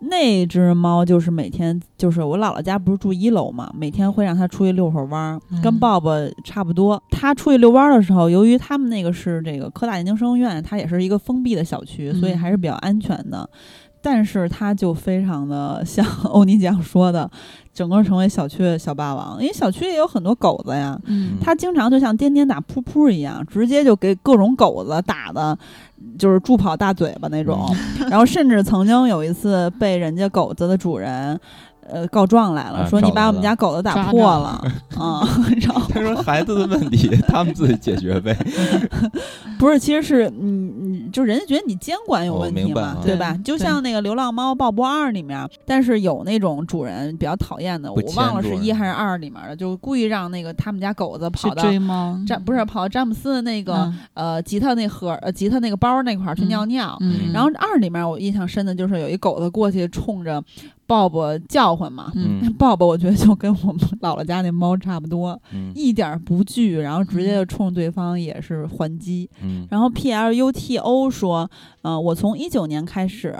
[0.00, 6.12] 那只猫就是每天就是我姥姥家不是住一楼嘛，每天会让它出去遛会儿弯儿，跟抱抱
[6.44, 7.02] 差不多。
[7.10, 13.48] 它出去遛弯儿的时候，由于他们那个是这个科大研究生院，它也是一个封闭的小区，所以还是比较安全的。
[14.02, 17.30] 但是它就非常的像 欧尼酱说的，
[17.72, 20.98] 整个成为小区的小霸王，因为小区也有很多狗子呀。
[21.06, 25.56] 嗯，它经常就像颠颠打噗噗一样，直接就给各种狗子打的。
[26.18, 27.68] 就是助跑大嘴巴那种，
[28.08, 31.38] 然后甚至曾经有一次被人家狗子的主人。
[31.92, 34.62] 呃，告状来了，说你把我们家狗子打破了，
[34.96, 35.20] 啊，
[35.60, 38.36] 然后他说孩子的问题他们自己解决呗，
[39.58, 43.36] 不是，其实是你你就人家觉得你监管有问题嘛，对吧？
[43.44, 51.62] 就像那个流浪猫鲍勃二里面，但是有那种主人比较讨厌的，我忘了是一还是二里面的，就故意让那个他们家狗子跑到
[52.26, 56.96] 詹不是跑到詹姆斯的那个呃吉他那盒呃吉他那个包那块儿去尿尿，
[57.32, 60.42] 然后二里面我印象深的就是有一狗子过去冲着。
[60.90, 62.10] 鲍勃叫唤嘛。
[62.16, 69.30] 嗯 鲍勃我觉得就跟我们姥姥家那猫差不多，嗯一点儿不惧，然后直接就冲对方也是还击。
[69.40, 71.48] 嗯然后 P L U T O 说，
[71.82, 73.36] 呃，我从一九年开始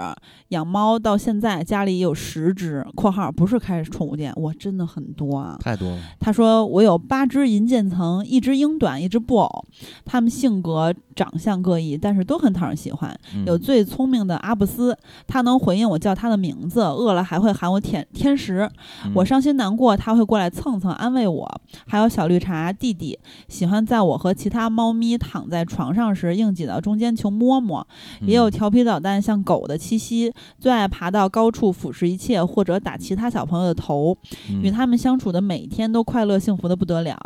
[0.49, 5.57] 养猫到现在，家里也有十只（括号不是开宠物店），我，真的很多啊。
[5.59, 5.97] 太多了。
[6.21, 9.65] 他说我有八只银渐层，一只英短，一只布偶，
[10.05, 13.13] 它们性格、长相各异，但是都很讨人喜欢。
[13.35, 18.69] 嗯有最聪明的阿布斯，它能回应我叫它的名字，饿了还会喊我天天使。
[19.05, 21.61] 嗯我伤心难过，他会过来蹭蹭安慰我。
[21.87, 27.85] 还有小绿茶弟弟，喜欢在我和其他猫咪躺在床上时硬挤到中间求摸摸。
[28.21, 34.15] 也有嗯调皮捣蛋像狗的七夕，最爱爬到高处俯视一切，或者打其他小朋友的头。
[34.49, 37.17] 嗯与他们相处的每一天都快乐幸福的不得了。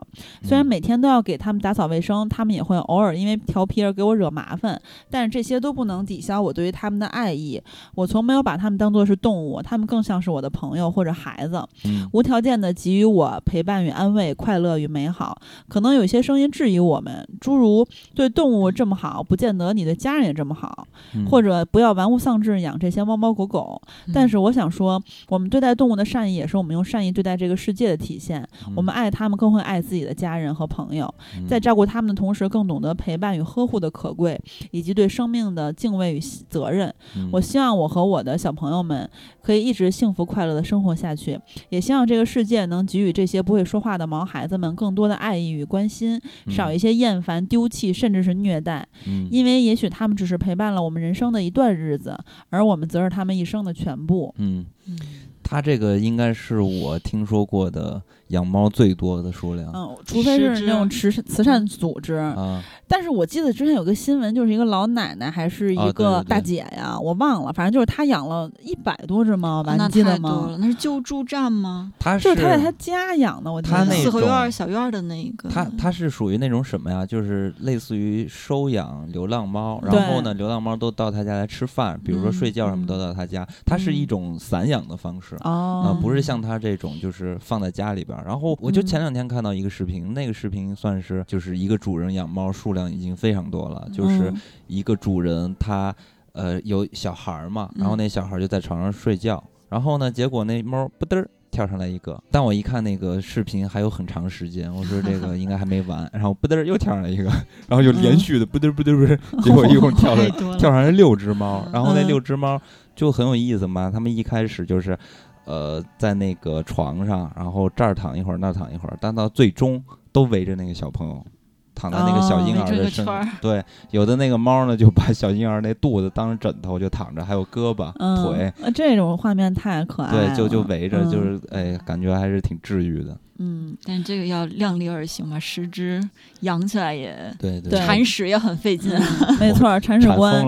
[0.41, 7.61] 虽然嗯每天都要给他们打扫卫生，他们也会偶尔因为调皮而给我惹麻烦，但是这些都不能抵消我对于他们的爱意。
[7.95, 15.35] 我从没有把他们当作是动物，他们更像是我的朋友或者孩子，嗯无条件的给予我陪伴与安慰、快乐与美好。
[15.67, 23.81] 可能有一些声音质疑我们，诸如对动物这么好，不见得你对家人也这么好，嗯或者不要玩物丧志养这些猫猫狗狗。
[24.13, 28.47] 但是我想说，我们对待动物的善意，也是我们用善意对待这个世界的体现。
[28.75, 34.39] 我们爱他们，更会爱自己的家人和朋友，嗯在照顾他们的同时，更懂得陪伴与呵护的可贵，
[34.71, 36.93] 以及对生命的敬畏与责任。
[37.15, 39.09] 嗯我希望我和我的小朋友们
[39.41, 48.85] 可以一直幸福快乐的生活下去，也希望这个世界能给予这些不会说话的毛孩子们更多的爱意与关心，少一些厌烦、丢弃，甚至是虐待。
[49.07, 52.17] 嗯因为也许他们只是陪伴了我们人生的一段日子，
[52.49, 54.33] 而我们则是他们一生的全部。
[54.37, 54.99] 嗯，嗯
[55.41, 62.63] 他这个应该是我听说过的养猫最多的数量嗯，除非是那种慈善慈善组织，啊。
[62.87, 70.55] 但是我记得之前有个新闻，就是一个老奶奶还是一个大姐呀，我忘了，反正就是她养了一百多只猫吧，你记得吗？
[70.59, 71.91] 那是救助站吗？
[71.97, 73.85] 他就是她在她家养的，我记得。
[73.95, 77.03] 四合院小院的那个，他他是属于那种什么呀？
[77.05, 83.47] 就是类似于收养流浪猫，然后呢，流浪猫都到她家来吃饭，比如说嗯睡觉什么都到她家。
[83.65, 85.35] 它是一嗯种散养的方式。
[85.37, 85.49] 啊，
[85.89, 88.23] 哦，不是像她这种，就是放在家里边儿。
[88.25, 95.93] 然后我就嗯前两天看到一个视频，那个视频算是就是一个主人养猫数量已经非常多了，就是嗯一个主人他
[96.33, 107.23] 呃有小孩儿嘛，然后嗯那小孩儿就在床上睡觉，然后呢，结果那猫不嘚儿跳上来一个，但我一看那个视频还有很长时间，我说这个 应该还没完，然后不嘚儿又跳上来一个，
[107.69, 112.61] 然后就连嗯续的不嘚儿不嘚儿不嘚儿， 结果一共 跳了跳上来六只猫，然后那嗯六只猫
[112.95, 114.97] 就很有意思嘛，他们一开始就是。
[115.45, 121.25] 呃，在那个床上，然后这儿躺一会儿，那儿躺一会儿，但到最终都围着那个小朋友，
[121.73, 123.05] 躺在那个小哦婴儿的身
[123.41, 130.27] 对，有的那个猫呢，就把小婴儿那肚子当枕头就躺着，还有胳膊、嗯，腿，呃这种画面太可爱了。
[130.27, 133.17] 对，就就围着，嗯就是哎，感觉还是挺治愈的。
[133.37, 136.01] 嗯，但这个要量力而行吧，十只
[136.41, 138.91] 养起来也对对对铲屎也很费劲。
[138.93, 140.41] 嗯没错，铲屎官。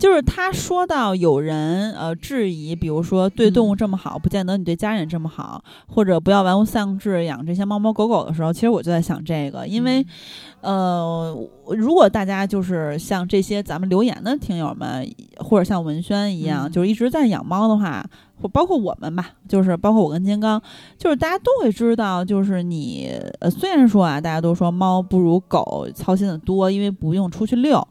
[0.00, 10.04] 就是他说到有人呃质疑，比如说对动物这么好，不见得你对家人这么好，或者不要玩物丧志养这些猫猫狗狗的时候，其实我就在想这个，因为
[10.62, 11.36] 呃，
[11.66, 16.72] 如果大家就是像这些咱们留言的听友们，或者像文轩一样，嗯。
[16.72, 18.02] 就是一直在养猫的话。
[18.40, 20.60] 或包括我们吧，就是包括我跟金刚，
[20.96, 27.86] 就是大家都会知道，就是你呃，虽然说啊，大家都说猫不如狗操心的多，因为不用出去遛，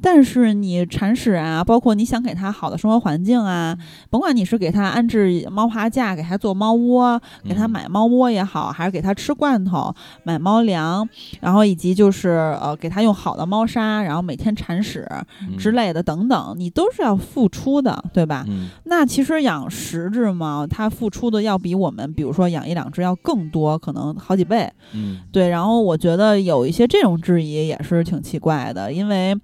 [0.00, 3.76] 但是你铲屎啊，包括你想给它好的生活环境啊，
[4.08, 7.70] 甭管你是给它安置猫爬架，给它做猫窝，给它嗯。
[7.70, 11.08] 买猫窝也好，还是给它吃罐头、买猫粮，
[11.40, 15.06] 然后以及就是呃给它用好的猫砂，然后每天铲屎
[15.48, 15.56] 嗯。
[15.56, 18.44] 之类的等等，你都是要付出的，对吧？
[18.48, 18.68] 嗯。
[18.84, 24.70] 那其实养十只猫，它付出的要比我们比如说养一两只要更多，可能好几倍。
[24.92, 29.36] 嗯对，然后我觉得有一些这种质疑也是挺奇怪的，因为。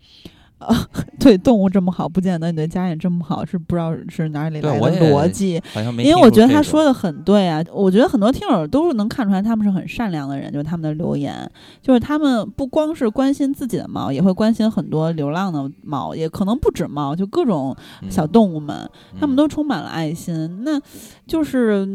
[0.58, 0.74] 呃，
[1.20, 5.60] 对动物这么好，不见得你对家人这么好，是不知道是哪里来的逻辑。
[6.02, 11.50] 因为我觉得他说的很对啊，我觉得很多听友都能看出来他们是很善良的人，就是他们的留言，
[11.82, 17.76] 就是他们不光是关心自己的猫，也会关心很多流浪的猫，也可能不止猫，就各种
[18.08, 18.88] 小嗯动物们，
[19.20, 20.62] 他们嗯都充满了爱心。
[20.64, 20.80] 那
[21.26, 21.86] 就是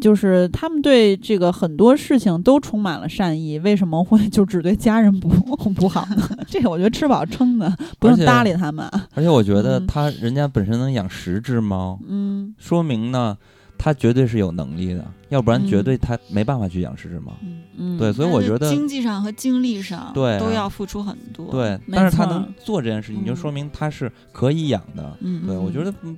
[0.00, 5.28] 就是他们对这个很多事情都充满了善意，为什么会就只对家人不
[5.74, 6.28] 不好呢？
[6.46, 8.88] 这个我觉得吃饱撑的，不用搭理他们。
[9.14, 13.36] 而且我觉得嗯他人家本身能养十只猫，嗯说明呢，
[13.76, 17.36] 他绝对是有能力的，要不然绝嗯对他没办法去养十只猫。
[17.42, 21.50] 嗯，嗯，对，所以我觉得经济上和精力上对啊都要付出很多。
[21.50, 25.16] 对，但是他能做这件事情，就嗯说明他是可以养的。
[25.20, 26.16] 嗯，对，我觉得得嗯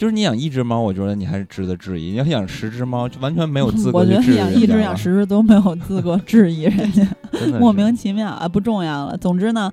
[0.00, 7.06] 就是你养一只猫，我觉得你还是值得质疑；你要养十只猫，就完全没有资格 我觉得养一只、养十只都没有资格质疑人家，
[7.60, 9.14] 莫名其妙啊，不重要了。
[9.18, 9.70] 总之呢。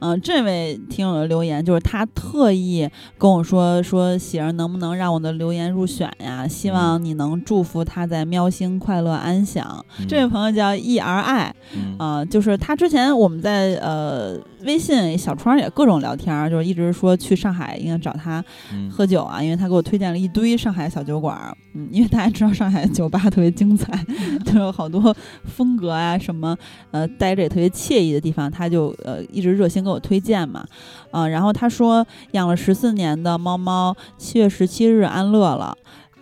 [0.00, 2.88] 嗯，这位听友的留言就是他特意
[3.18, 6.46] 跟我说说喜儿能不能让我的留言入选呀？
[6.46, 9.84] 希望你能祝福他在喵星快乐安详。
[9.98, 10.06] 嗯。
[10.06, 11.96] 这位朋友叫 E R I，嗯。
[11.98, 18.90] 啊、就是他之前我们在呃微信小窗也各种聊天儿，就是一直说去上海应该找他嗯。
[18.90, 23.92] 喝酒啊，因为他给我推荐了一堆上海小酒馆儿，嗯，因为大家知道上海酒吧特别精彩，
[24.44, 26.56] 都有好多风格啊，什么
[26.90, 30.66] 呃待着也特别惬意的地方，他就呃一直热心给我推荐嘛，
[31.10, 35.74] 啊、然后他说养了十四年的猫猫，七月十七日安乐了。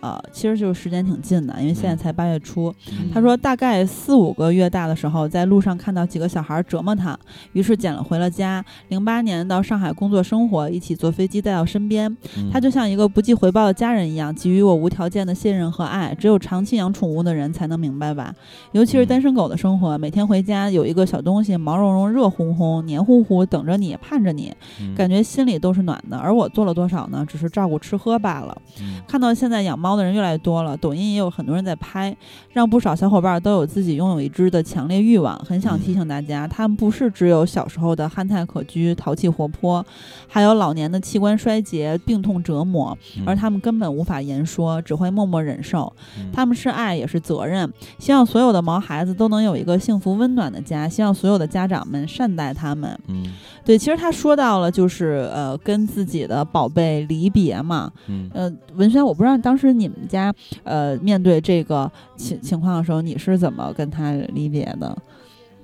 [0.05, 2.71] 呃，其实就是时间挺近的，因为现在嗯才八月初。
[2.91, 7.17] 嗯他说，大概四五个月大的时候，在路上看到几个小孩折磨他，
[7.53, 8.63] 于是捡了回了家。
[8.89, 12.15] 零八年到上海工作生活，一起坐飞机带到身边。
[12.37, 16.15] 嗯他就像一个不计回报的家人一样，给予我无条件的信任和爱。
[16.19, 18.31] 只有长期养宠物的人才能明白吧。
[18.73, 26.15] 尤其是单身狗的生活，每天回家有一个小东西，毛茸茸、热烘烘、黏糊糊，等着你，盼着你，嗯感觉心里都是暖的。
[26.17, 27.25] 而我做了多少呢？
[27.27, 28.55] 只是照顾吃喝罢了。
[28.79, 32.15] 嗯看到现在养猫的人越来越多了，抖音也有很多人在拍，
[32.51, 35.37] 让不少小伙伴都有自己拥有一只的强烈欲望。
[35.39, 39.85] 很想提醒大家，他们不是只有小时候的憨态可掬、淘气活泼，
[40.27, 45.91] 还有老年的器官衰竭、病痛折磨，而他们根本无法言说，只会默默忍受。
[46.19, 47.71] 嗯他们是爱，也是责任。
[47.97, 52.99] 希望所有的毛孩子都能有一个幸福温暖的家，希望所有的家长们善待他们。
[53.07, 53.23] 嗯
[53.63, 57.91] 对，其实他说到了，就是呃，跟自己的宝贝离别嘛。
[58.07, 64.97] 嗯呃，文轩，我不知道当时你们家呃面对这个情情况的时候，你是怎么跟他离别的？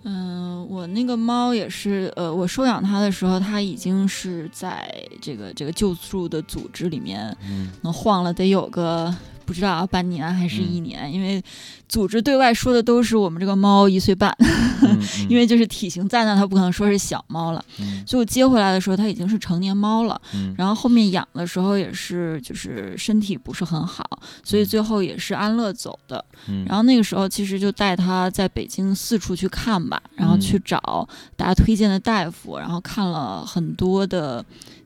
[0.03, 4.91] 嗯，我那个猫也是，呃，我收养它的时候，它已经是在
[5.21, 9.15] 这个这个救助的组织里面，嗯能晃了得有个
[9.51, 11.43] 不知道啊半年还是嗯一年，因为
[11.89, 14.33] 组织对外说的都是我们这个猫一岁半，
[14.81, 14.97] 嗯
[15.27, 17.61] 因为就是体型在那，它不可能说是小猫了。
[17.79, 20.19] 嗯所以我接回来的时候，它已经是成年猫了。
[20.33, 24.05] 嗯然后后面养的时候也是，就是身体不是很好，
[24.41, 26.23] 所以最后也是安乐走的。
[26.47, 34.43] 嗯然后那个时候其实就带它在北京四处去看吧，然后去嗯找大家推荐的大夫，然后看了很多的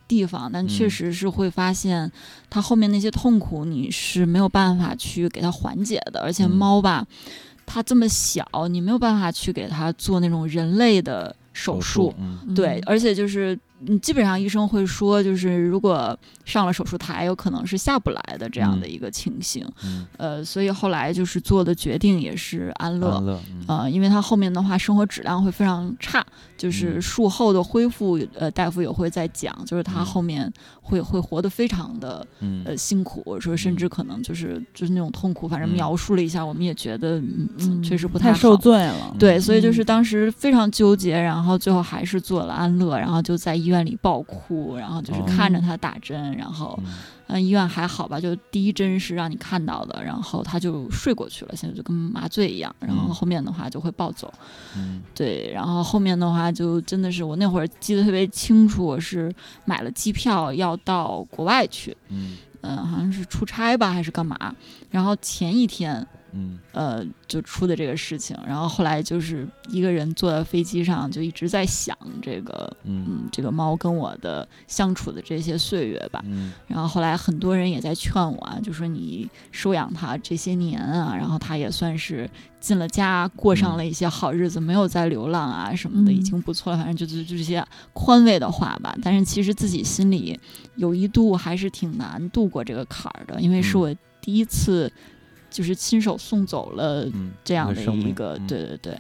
[0.08, 0.90] 地方，但确嗯。
[0.90, 2.12] 实是会发现
[2.50, 6.52] 它后面那些痛苦你是没有办法去给它缓解的，而且嗯。
[6.52, 7.06] 猫吧，
[7.66, 12.14] 它这么小，你没有办法去给它做那种人类的手术。
[12.20, 12.54] 嗯。
[12.54, 18.92] 对，而且就是，嗯，基本上医生会说，就是如果上了手术台，有可能是下不来的这样的嗯。
[18.92, 19.66] 一个情形。
[19.84, 20.06] 嗯。
[20.18, 23.10] 呃，所以后来就是做的决定也是安乐。
[23.12, 23.64] 安乐嗯。
[23.68, 26.26] 呃，因为他后面的话生活质量会非常差，
[26.58, 27.02] 就是嗯。
[27.02, 30.06] 术后的恢复，呃，大夫也会在讲，就是他嗯。
[30.06, 32.64] 后面会会活得非常的嗯。
[32.66, 35.74] 呃辛苦，说甚至可能就是就是那种痛苦，反正嗯。
[35.74, 39.16] 描述了一下，我们也觉得嗯嗯，确实不太好受罪了。
[39.18, 39.74] 对，所以就嗯。
[39.74, 46.94] 是当时非常纠结，然后最后还是做了安乐，然后就在医院里爆哭，然后就是哦看着他打针，然后嗯。
[47.28, 53.14] 嗯医院还好吧，就第一针是让你看到的，然后他就睡过去了，现在就跟麻醉一样，然后嗯。
[53.14, 54.32] 后面的话就会暴走，
[54.78, 55.02] 嗯。
[55.16, 59.34] 对，然后后面的话就真的是我那会儿记得特别清楚，我是
[59.66, 62.38] 买了机票要到国外去，嗯。
[62.62, 64.56] 嗯、好像是出差吧还是干嘛，
[64.90, 66.06] 然后前一天
[66.36, 76.22] 嗯呃，就出的这个事情，然后后来就是一个人坐在飞机上，就一直在想这个，嗯嗯，这个猫跟我的相处的这些岁月吧。
[76.26, 82.30] 嗯然后后来很多人也在劝我啊，就说你收养它这些年啊，然后它也算是
[82.60, 86.78] 进了家，过上了一些好日子，没有再流浪啊什么的，嗯已经不错了。
[86.78, 88.96] 反正就就就这些宽慰的话吧。
[89.02, 90.38] 但是其实自己心里
[90.76, 94.92] 有一度还是挺难度过这个坎儿的，因为是嗯我第一次
[95.56, 98.46] 就是亲手送走了嗯这样的一个，嗯。
[98.46, 99.00] 对对对，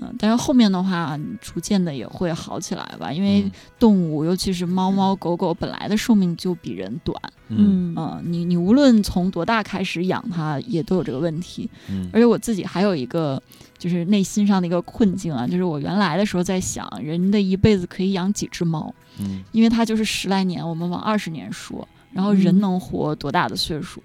[0.00, 3.52] 嗯，但是后面的话，逐渐的也会好起来吧，因为嗯。
[3.78, 7.14] 动物，尤其是猫猫狗狗，本来的寿命就比人短，
[7.48, 7.92] 嗯。
[7.94, 11.68] 嗯，你你无论从多大开始养它，也都有这个问题。
[11.90, 12.08] 嗯。
[12.10, 13.40] 而且我自己还有一个
[13.76, 19.44] 就是内心上的一个困境啊，就是我原来的时候在想，人的一辈子可以养几只猫，嗯。
[19.52, 22.60] 因为它就是十来年，我们往二十年说，然后人嗯。
[22.60, 24.02] 能活多大的岁数？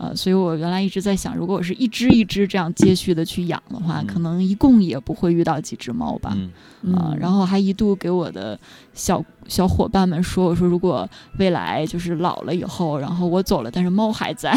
[0.00, 6.34] 呃，所以我原来一直在想，如果我是一只一只这样接续的去养的话，嗯可能一共也不会遇到几只猫吧。
[6.82, 8.58] 嗯啊、然后还一度给我的
[9.00, 14.52] 小小伙伴们说，我说如果未来就是老了以后，然后我走了，但是猫还在，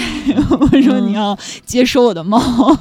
[0.60, 1.08] 我说嗯。
[1.08, 2.40] 你要接收我的猫，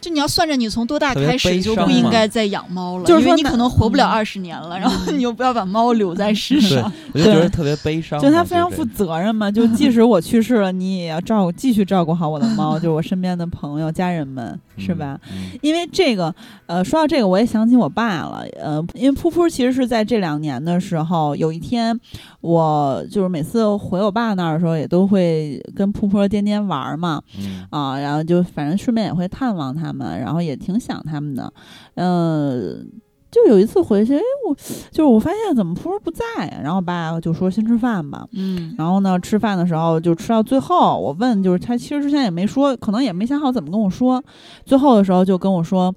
[0.00, 8.20] 就你要算着你从多大开始就不应该再养猫了，就是说你可能活不了二十年了，然后你又不要把猫留在世上，我就觉得特别悲伤。
[8.20, 15.18] 就他非常负责任嘛，就即使我去世了，你也要照顾，继续照顾好我的猫，就我身边的朋友、家人们，是吧？
[15.62, 16.34] 因为这个，
[16.66, 21.98] 呃，说到这个，我也想起我爸了，呃，因为噗噗其实是在这两年的时候，有一天
[22.40, 27.22] 我就是每次回我爸那儿的时候，也都会跟噗噗和颠颠玩嘛，
[27.70, 31.52] 啊，然后就反正顺便也会探望他们，然后也挺想他们的，
[31.94, 32.90] 嗯。
[33.32, 34.52] 就有一次回去，哎，我
[34.90, 36.24] 就是我发现怎么噗噗不在，
[36.64, 44.20] 然后我爸就说先吃饭吧，嗯，然后呢，吃饭的时候就吃到最后，我问就是他其实之前也没说，可能也没想好怎么跟我说，
[44.64, 45.94] 最后的时候就跟我说。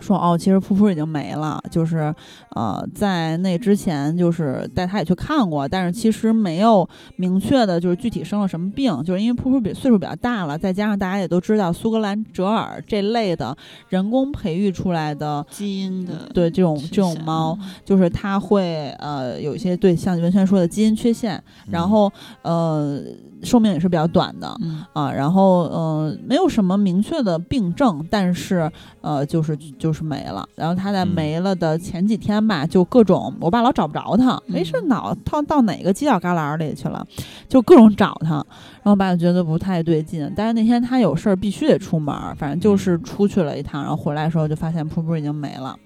[0.00, 2.14] 说哦，其实噗噗已经没了，就是，
[2.50, 13.56] 呃，在那之前就是带他也去看过，但是其实没有明确的，就是具体生了什么病，就是因为噗噗比岁数比较大了，再加上大家也都知道苏格兰折耳这类的
[13.88, 23.02] 人工培育出来的基因的，对这种这种猫，就是它会呃有一些对像文轩说的基因缺陷，然后呃。
[23.42, 24.52] 寿命也是比较短的，
[24.92, 28.70] 啊，然后呃，没有什么明确的病症，但是
[29.00, 30.46] 呃，就是就是没了。
[30.56, 37.06] 然后他在没了的前几天吧，就各种我爸老找不着他，没事脑到到哪个犄角旮旯里去了，
[37.48, 38.34] 就各种找他。
[38.34, 45.76] 然后我爸就觉得不太对劲，但是那天他有事儿必须得出门，反正就是出去了一趟，然后回来的时候就发现噗噗已经没了，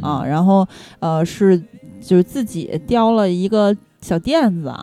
[0.00, 0.66] 啊，然后
[1.00, 1.62] 呃是
[2.00, 3.76] 就是自己叼了一个。
[4.02, 4.74] 小垫子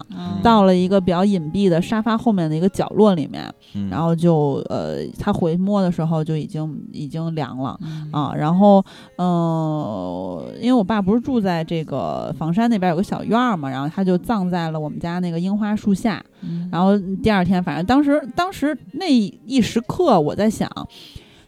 [0.41, 3.53] 到了一个比较隐蔽的沙发后面的一个角落里面，
[3.91, 7.77] 然后就呃，他回摸的时候就已经已经凉了
[8.11, 8.33] 啊。
[8.33, 8.83] 然后
[9.17, 16.23] 嗯，因为我爸不是住在这个房山那边有个小院儿嘛，然后他就葬在了我们家那个樱花树下。
[16.71, 20.69] 然后第二天，反正当时当时那一时刻，我在想，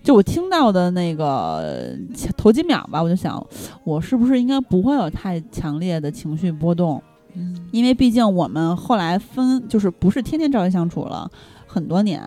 [0.04, 1.96] 就我听到的那个
[2.36, 3.42] 头几秒吧，我就想，
[3.86, 7.02] 我是不是应该不会有太强烈的情绪波动。
[7.36, 11.30] 嗯，因为毕竟我们后来分就是不是天天朝夕相处了
[11.68, 12.22] 很多年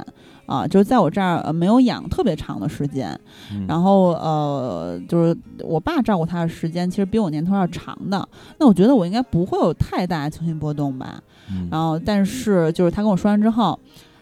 [0.47, 3.19] 啊，就是在我这儿没有养特别长的时间，
[3.67, 8.29] 然后呃，就是我爸照顾他的时间其实比我年头要长的，
[8.59, 11.23] 那我觉得我应该不会有太大情绪波动吧。
[11.71, 13.79] 然后，但是就是他跟我说完之后。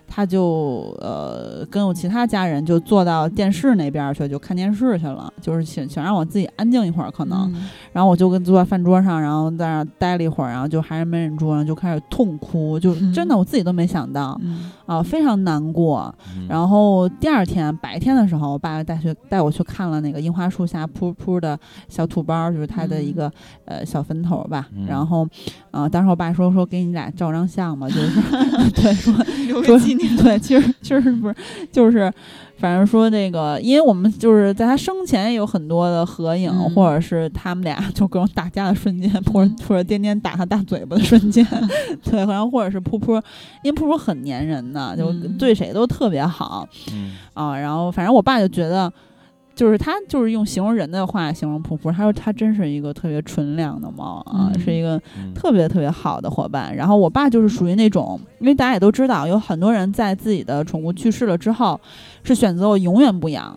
[0.07, 7.53] 他就呃跟我其他家人就坐到电视那边去，就看电视去了，就是想想让我自己安静一会儿，可能。
[7.93, 14.39] 然后我就跟坐在饭桌上，然后在那待了一会儿，然后就还是没忍住，然后就开始痛哭，就真的我自己都没想到，
[14.87, 16.15] 啊，非常难过。
[16.49, 23.31] 然后第二天白天的时候，我爸带去带我去看了那个樱花树下噗噗的小土包，就是他的一个
[23.65, 24.69] 呃小坟头吧。
[24.87, 25.27] 然后，
[25.71, 28.21] 呃，当时我爸说说给你俩照张相吧，就是
[28.75, 29.15] 对说
[29.63, 29.79] 说。
[29.97, 31.35] 对，其实其实不是，
[31.71, 32.13] 就是，
[32.59, 41.47] 反正说那个，因为我们就是在他生前有很多的合影，或者是他们俩就各种打架的瞬间，或者或者颠颠打他大嘴巴的瞬间，
[42.05, 43.23] 对，然后或者是噗噗，
[43.63, 46.69] 因为噗噗很粘人的，就对谁都特别好，
[47.35, 48.93] 啊，然后反正我爸就觉得。
[49.63, 55.01] 就是他，就是用形容人的话形容噗噗，他说他真是一个特别纯良的猫啊，是一个
[55.37, 56.75] 特别特别好的伙伴。
[56.75, 61.81] 然后我爸就是属于那种，因为大家也都知道，有很多人在自己的宠物去世了之后，
[62.25, 63.57] 是选择我永远不养，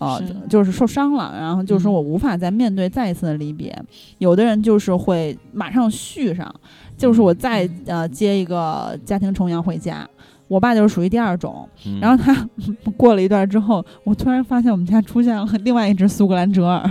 [0.00, 3.72] 啊，就是受伤了，然后就是说我无法再面对再一次的离别。
[4.18, 6.52] 有的人就是会马上续上，
[6.96, 10.04] 就是我再呃接一个家庭重阳回家。
[10.48, 11.68] 我爸就是属于第二种，
[12.00, 12.48] 然后他
[12.96, 16.90] 过了一段之后，我突然发现我们家出现了 另外一只苏格兰折耳，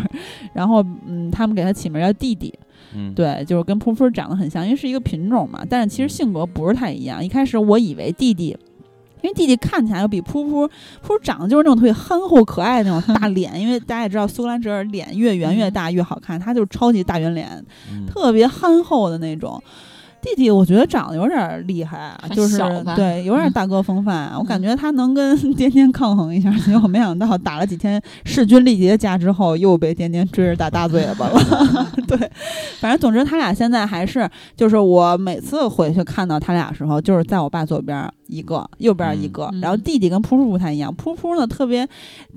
[0.53, 2.53] 然后嗯，他们给它起名叫弟弟，
[3.16, 7.24] 对，就是跟噗噗长得很像，因为是一个品种嘛，但是其实性格不是太一样。
[7.24, 8.55] 一开始我以为弟弟，
[9.22, 10.70] 因为弟弟看起来要比噗噗
[11.03, 17.66] 噗长得就是那种特别憨厚可爱的那种大 脸，因为大家也知道苏格兰折耳脸越圆越大越好看，他就是超级大圆脸，
[18.08, 19.60] 特别憨厚的那种。
[20.36, 22.57] 弟弟，我觉得长得有点厉害，就是
[22.95, 24.32] 对，有点大哥风范。
[24.38, 31.39] 我感觉他能跟 颠颠抗衡一下，结果没想到打了几天势均力敌的架之后，又被颠颠追着打大嘴巴了。
[32.07, 32.17] 对，
[32.80, 38.09] 反正总之他俩现在还是，就是我每次回去看到他俩时候，就是在我爸左边。
[38.28, 41.88] 一个右边一个，然后弟弟跟噗噗不太一样，噗噗呢特别，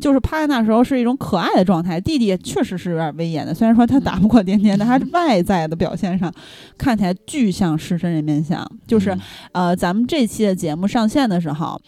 [0.00, 6.32] 就是趴在那时候是一种可爱的状态，弟弟确实是有点威严的，虽然说他打不过颠颠，但他外在的表现上
[6.78, 9.16] 看起来巨像狮身人面像，就是
[9.52, 11.80] 呃，咱们这期的节目上线的时候。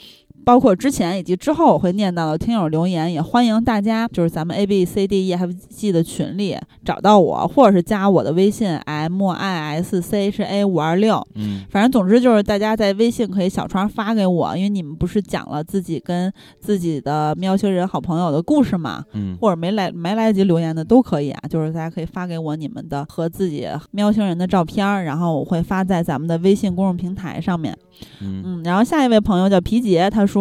[0.45, 10.64] 包括之前以及之后我会念到的听友留言，也欢迎大家就是咱们 A B C D E F G 的群里找到我，或者是加我的微信 M I S C H A
[10.64, 11.24] 五二六。
[11.34, 27.76] 嗯，反正总之就是大家在微信可以小窗发给我，因为你们不是讲了自己跟自己的喵星人好朋友的故事嘛，嗯，或者没来没来得及留言的都可以啊，就是大家可以发给我你们的和自己喵星人的照片儿，然后我会发在咱们的微信公众平台上面。
[28.20, 30.32] 嗯嗯，然后下一位朋友叫皮杰，他说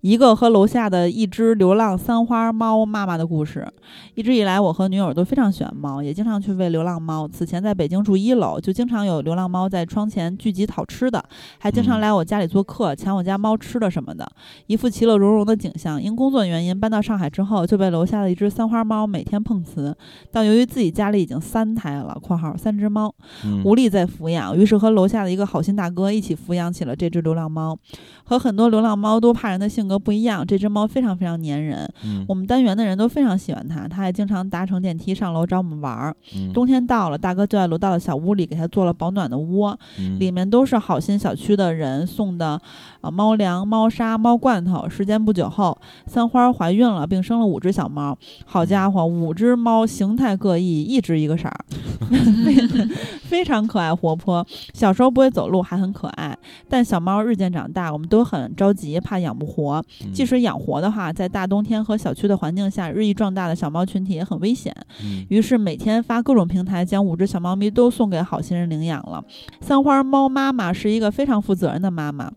[0.00, 3.66] 一个和楼下的一只流浪三花猫妈妈的故事。
[4.14, 7.28] 一直以来，我和女友都非常喜欢猫，也经常去喂流浪猫。
[7.28, 11.24] 此前在北京住一楼，就经常有流浪猫在窗前聚集讨吃的，
[11.58, 14.30] 还经常嗯来我家里做客，抢我家猫吃的什么的，
[14.66, 16.02] 一副其乐融融的景象。
[16.02, 19.96] 因工作原因搬到上海之后，就被楼下的一只三花猫每天碰瓷。
[20.30, 23.14] 但由于自己家里已经三胎了（括号三只猫），
[23.44, 27.76] 嗯无力再抚养，于是和楼下的一个好心大哥一起抚养起了这只流浪猫。
[28.24, 31.88] 和很多流浪猫都怕人的性格不一样，这只猫非常非常粘人。
[32.04, 36.16] 嗯我们单元的人都非常喜欢它，它还经常搭乘电梯上楼找我们玩儿。
[36.34, 42.60] 嗯冬天到了，大哥就在楼道的小屋里给它做了保暖的窝，嗯里面都是好心小区的人送的
[43.00, 44.88] 啊猫粮、猫砂、猫罐头。
[44.88, 45.76] 时间不久后，
[46.06, 48.16] 三花怀孕了，并生了五只小猫。
[48.44, 51.64] 好家伙，五只猫形态各异，一只一个色儿，
[53.22, 54.46] 非常可爱活泼。
[54.74, 56.36] 小时候不会走路，还很可爱。
[56.68, 59.82] 但小猫日渐长大，我们都很着急，怕养不活。
[60.04, 64.74] 嗯即使养活的话，在大冬天和小区的环境下，日益壮大的小猫群体也很危险。
[65.02, 69.22] 嗯于是每天发各种平台，将五只小猫咪都送给好心人领养了。
[69.60, 72.30] 三花猫妈妈是一个非常负责任的妈妈，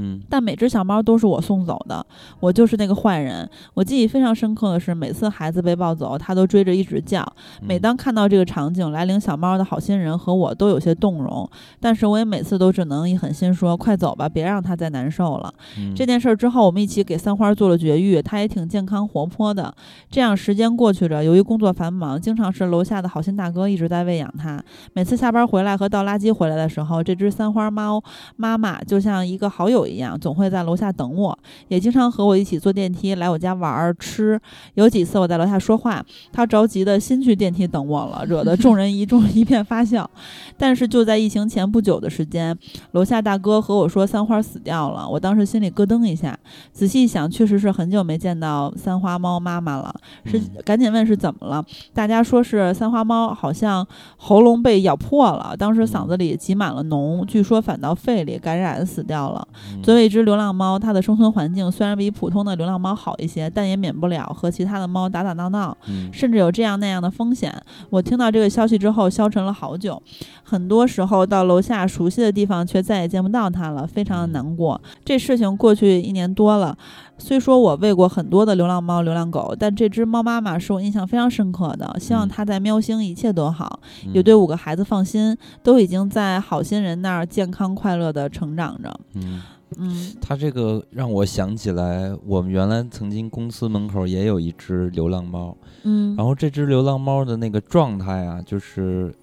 [0.00, 2.04] 嗯但每只小猫都是我送走的，
[2.40, 3.48] 我就是那个坏人。
[3.74, 7.26] 我记忆非常深刻的是，每次孩子被抱走，它都追着一直叫。
[7.60, 11.48] 每嗯当看到这个场景，来领小猫的好心人和我都有些动容，
[11.80, 19.74] 但是我也每次都只能一狠心说：“快走吧，别让它再难受了。”嗯这件事儿之后，我们一起给三花做了绝育，它也挺健康活泼的。
[20.10, 24.62] 这样时间过去着，由于工作繁忙，经常是楼下的好心大哥一直在喂养它。
[24.92, 28.02] 每次下班回来和倒垃圾回来的时候，这只三花猫
[28.36, 31.38] 妈妈就像一个好友一样，总会在楼下等我，
[31.68, 34.40] 也经常和我一起坐电梯来我家玩儿吃。
[34.74, 40.08] 有几次我在楼下说话，他着急的先去电梯等我了，惹得众人一众 一片发笑。
[40.56, 42.56] 但是就在疫情前不久的时间，
[42.92, 46.38] 楼下大哥和我说三花死掉了，我当时心里咯噔一下。
[46.72, 51.64] 仔细一想，确实是很久没见到三花猫妈妈了，是嗯赶紧问是怎么了。
[51.92, 53.86] 大家说是三花猫好像
[54.16, 59.46] 喉咙被咬破了，当时嗓子里挤满了脓，据说反到肺里感染死掉了。
[59.72, 65.76] 嗯作为一只流浪猫，它的生存环境虽然比普通的流浪猫好一些，但也免不了和其他的猫打打闹闹。
[65.88, 67.54] 嗯甚至有这样那样的风险。
[67.88, 70.02] 我听到这个消息之后，消沉了好久。
[70.42, 74.80] 很多时候到楼下熟悉的地方，却再也见不到它了，非常的难过。
[75.04, 76.76] 这事情过去一年多了，
[77.20, 81.94] 虽说我喂过很多的流浪猫、流浪狗，但这只猫妈妈是我印象非常深刻的。
[82.00, 82.28] 希望嗯。
[82.28, 84.12] 它在喵星一切都好，嗯。
[84.14, 89.00] 也对五个孩子放心，都已经在好心人那儿健康快乐的成长着。
[89.14, 89.42] 嗯，
[89.76, 90.12] 嗯。
[90.20, 99.14] 他这个让我想起来，我们原来曾经公司门口也有一只流浪猫，嗯，然后这只流浪猫的那个状态啊，就是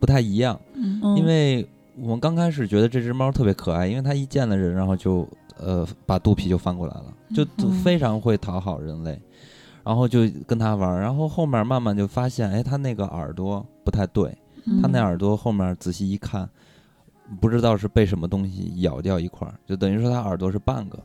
[0.00, 1.00] 不太一样，嗯。
[1.02, 1.16] 嗯。
[1.16, 1.66] 因为
[1.98, 5.26] 我们刚开始觉得这只猫特别可爱，因为它一见了人，然后就
[5.58, 7.44] 呃把肚皮就翻过来了，就
[7.84, 9.20] 非常会讨好人类，
[9.84, 16.48] 然后就跟他玩儿，然后后面慢慢就发现，哎，他那个耳朵不太对，嗯它那耳朵后面仔细一看，
[17.40, 20.98] 不知道是被什么东西咬掉一块儿，就等于说他耳朵是半个。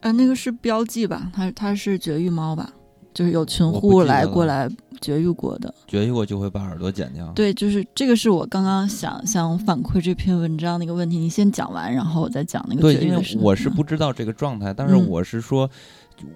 [0.00, 1.30] 呃，那个是标记吧？
[1.32, 2.72] 它它是绝育猫吧？
[3.14, 4.68] 就是有群户来过来
[5.00, 5.72] 绝育过的。
[5.86, 11.18] 绝育过就会把耳朵剪掉。，对，就是这个是我刚刚想想反馈这篇文章的一个问题。
[11.18, 13.38] 你先讲完，然后我再讲那个对，因为绝育的事。
[13.40, 15.68] 我是嗯不知道这个状态，但是嗯我是说，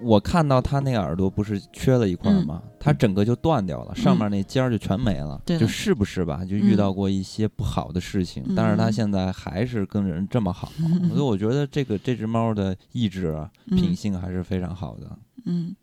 [0.02, 2.62] 我看到它那个耳朵不是缺了一块吗？
[2.78, 5.40] 它整个就断掉了，上面那尖儿就全没了。
[5.46, 6.44] 就是不是吧？
[6.44, 10.70] 就遇嗯到过一些不好的事情，但是它嗯现在还是跟人这么好，
[11.08, 15.18] 所以我觉得这个这只猫的意志啊、品嗯性还是非常好的。
[15.46, 15.74] 嗯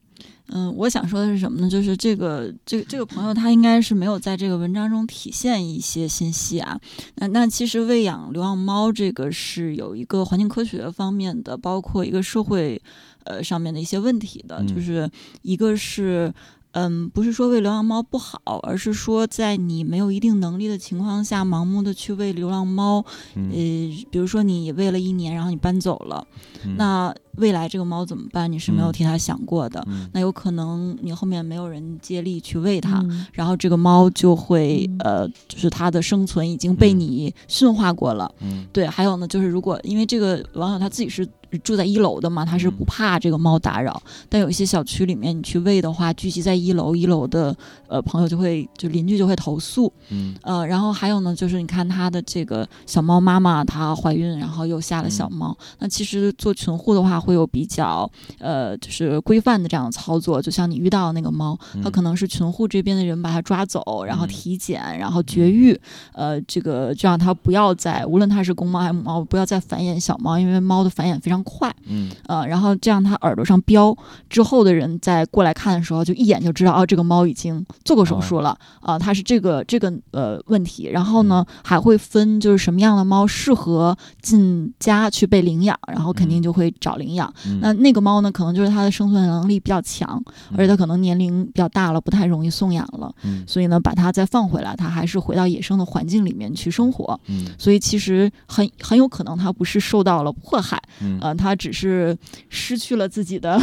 [0.48, 1.70] 嗯，我想说的是什么呢？
[1.70, 6.80] 就是这个这个这个朋友他应该是没有在这个文章中体现一些信息啊。
[7.16, 12.82] 那那其实喂养流浪猫这个是有一个环境科学方面的，包括一个社会
[13.24, 15.10] 呃上面的一些问题的，嗯就是
[15.42, 16.34] 一个是。
[16.74, 23.06] 嗯，不是说喂流浪猫不好，而是说在你没有一定能力的情况下，盲目的去喂流浪猫，呃
[23.36, 26.28] 嗯，，比如说你喂了一年，然后你搬走了，
[26.66, 28.52] 嗯那未来这个猫怎么办？
[28.52, 29.84] 你是没有嗯替它想过的。
[29.88, 38.32] 嗯那有可能你后面没有人接力去喂它，嗯然后这个猫就会、嗯呃，就是它的生存已经被嗯你驯化过了。
[38.42, 41.28] 嗯对，还有呢，就是如果因为这个网友他自己是
[41.60, 44.02] 住在一楼的嘛，它是不怕这个猫打扰。
[44.30, 47.56] 但有一些小区里面，你去喂的话，聚集在一楼，一楼的
[47.88, 49.92] 呃朋友就会就邻居就会投诉。
[50.10, 55.56] 嗯，呃，然后还有呢，就是你看它的这个小猫妈妈她怀孕，然后又下了小猫。
[55.80, 60.42] 那其实做群护的话，会有比较呃就是规范的这样的操作。
[60.42, 65.80] 就像你遇到的那个猫，它可能是群护这边的人把它抓走，然后体检，然后绝育，
[66.14, 71.74] 呃，这个就让它不要再无论它是公猫还是母猫，不要再繁衍小猫，因为猫的繁衍非常快。
[71.86, 73.96] 嗯，呃，然后这样它耳朵上标
[74.30, 80.88] 之后的人再过来看的时候，就一眼就知道哦，这个猫已经做过手术了啊，它是这个这个呃问题。
[80.88, 87.32] 然后呢，还会分就是什么样的猫适合进家去被领养，然后肯定就会找领养。
[87.62, 90.22] 那那个猫呢，可能就是它的生存能力比较强，
[90.54, 93.14] 而且它可能年龄比较大了，不太容易送养了。
[93.24, 97.20] 嗯，所以呢，把它再放回来，它还是回到野生的环境里面去生活。
[97.28, 102.16] 嗯，所以其实很很有可能它不是受到了迫害，嗯，呃，它只是
[102.50, 103.60] 失去了自己的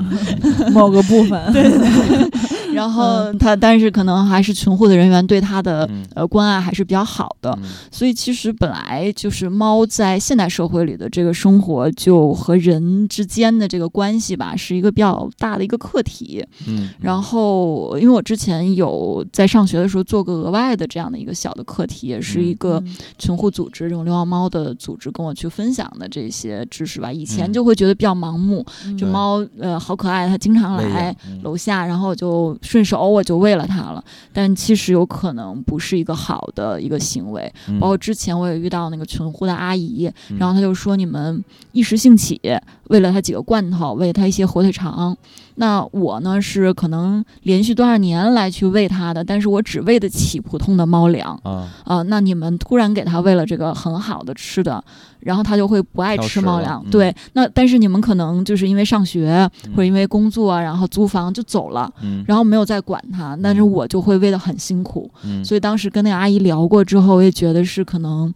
[0.72, 1.52] 某个部分。
[1.52, 2.30] 对对对。
[2.72, 7.56] 然后它，但是可能还是群护的人员对它的呃关爱还是比较好的。
[7.90, 16.42] 所以其实本来就是猫在现代社会里的这个生活，就和人之间的这个关系吧，是一个比较大的一个课题。
[16.66, 22.82] 嗯，然后因为我之前有在上学的时候做过额外的这样的一个小的课题，也是一个
[23.18, 27.12] 群护组织这种流浪猫的组织跟我去分享的这些知识吧。
[27.12, 28.64] 以前就会觉得比较盲目，
[28.96, 34.02] 这猫呃好可爱，它经常来楼下，然后我就顺手我就喂了它了。
[34.32, 37.52] 但其实有可能不是一个好的一个行为。
[37.80, 42.40] 包括之前我也遇到那个群护的阿姨，然后她就说你们一时兴起
[42.84, 45.16] 喂了它几个罐头，喂它一些火腿肠。
[45.56, 52.02] 那我呢是可能连续多少年来去喂它的，但是我只喂得起普通的猫粮啊啊。
[52.02, 54.82] 那你们突然给它喂了这个很好的吃的，
[55.22, 56.84] 然后他就会不爱吃猫粮。
[56.90, 61.92] 对，那但是你们可能就是因为上学或者因为工作，然后租房就走了，
[62.26, 63.38] 然后没有再管它。
[63.42, 65.10] 但是我就会喂得很辛苦，
[65.44, 68.32] 所以当时跟那个阿姨聊过之后，我也觉得是可能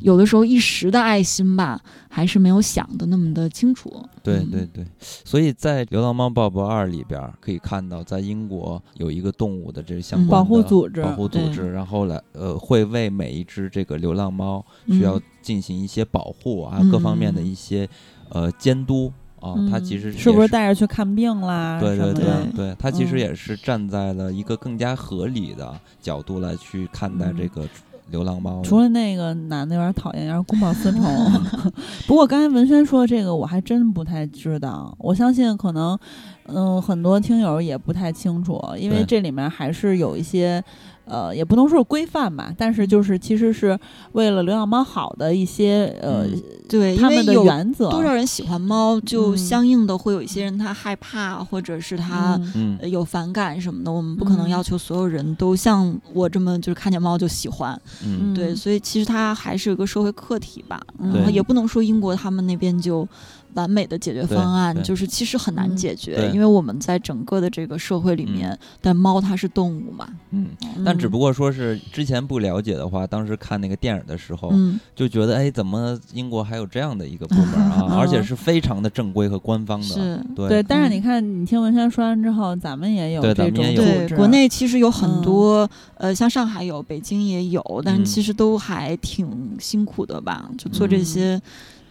[0.00, 3.92] 有的时候一时的爱心吧，还是没有想的那么的清楚。
[4.22, 17.88] 对对对，所以在《流浪猫鲍勃二》里边可以看到，在英国有一个动物的这相关保护组织，保护组织，然后来呃会为每一只这个流浪猫需要进行一些保护啊，各方面的一些
[18.30, 19.54] 呃监督啊。
[19.70, 21.78] 他其实是不是带着去看病啦？
[21.78, 22.24] 对对对
[22.56, 25.72] 对，它其实也是站在了一个更加合理的
[26.02, 27.64] 角度来去看待这个。
[28.12, 31.02] 流浪猫，除了那个男的有点讨厌，有点公报私仇。
[32.06, 34.96] 不过刚才文轩说的这个，我还真不太知道。
[35.00, 35.98] 我相信可能，
[36.44, 40.62] 嗯，很多听友也不太清楚，因为这里面还是有一些。
[41.06, 43.78] 呃，也不能说是规范吧，但是就是其实是
[44.12, 46.26] 为了流浪猫好的一些呃，
[46.68, 47.88] 对他们的原则。
[47.90, 52.40] 多少人喜欢猫，就相应的会有一些人他害怕，或者是他
[52.82, 53.92] 有反感什么的。
[53.92, 57.80] 我们不可能要求所有人都像我这么就是看见猫就喜欢。
[58.04, 60.80] 嗯，对，所以其实它还是有个社会课题吧。
[60.98, 63.08] 嗯，也不能说英国他们那边就。
[63.56, 70.46] 完美的解决方案就是其实很难解决，因为我们在整个的这个社会里面，但猫它是动物嘛，嗯，
[70.84, 74.52] 但只不过说是之前不了解的话，当时看那个电影的时候，
[74.94, 77.96] 就觉得哎，怎么英国还有这样的一个部 门啊？
[77.98, 80.62] 而且是非常的正规和官方的，对对。
[80.62, 90.50] 但是你看，你听文轩说完之后，咱们也有这种对，国内其实有很多，呃，像上海有，北京也有，但其实都还挺辛苦的吧？
[90.58, 91.40] 就做这些。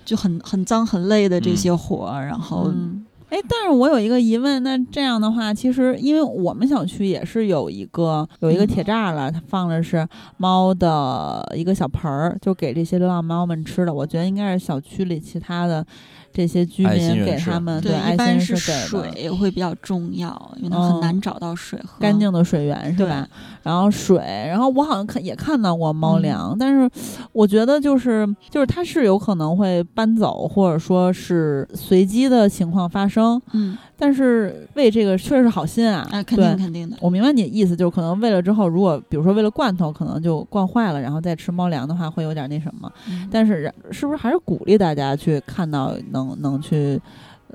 [0.06, 2.72] 就很很脏很累的这些活儿，然后，
[3.30, 13.94] 哎，但是我有一个疑问，那这样的话，其实因为我们小区也是有一个有一个铁栅栏，它放的是猫的一个小盆儿，就给这些流浪猫们吃的。
[13.94, 15.86] 我觉得应该是小区里其他的。
[16.36, 23.26] 这些居民给他们对，一般是水会比较重要，因为它很难找到水喝，干净的水源是吧？
[23.64, 24.18] 然后水，
[24.50, 26.90] 然后我好像看也看到过猫粮，但是
[27.32, 33.42] 我觉得就是就是它是有可能会搬走，或者说是随机的情况发生。
[33.54, 36.98] 嗯，但是喂这个确实是好心啊，啊，肯定肯定的。
[37.00, 42.92] 我明白你的意思，就是可能喂了之后，如果比如说喂了罐头，可能就罐坏了，然后再吃猫粮的话，会有点那什么。
[43.32, 46.25] 但是是不是还是鼓励大家去看到能。
[46.40, 47.00] 能去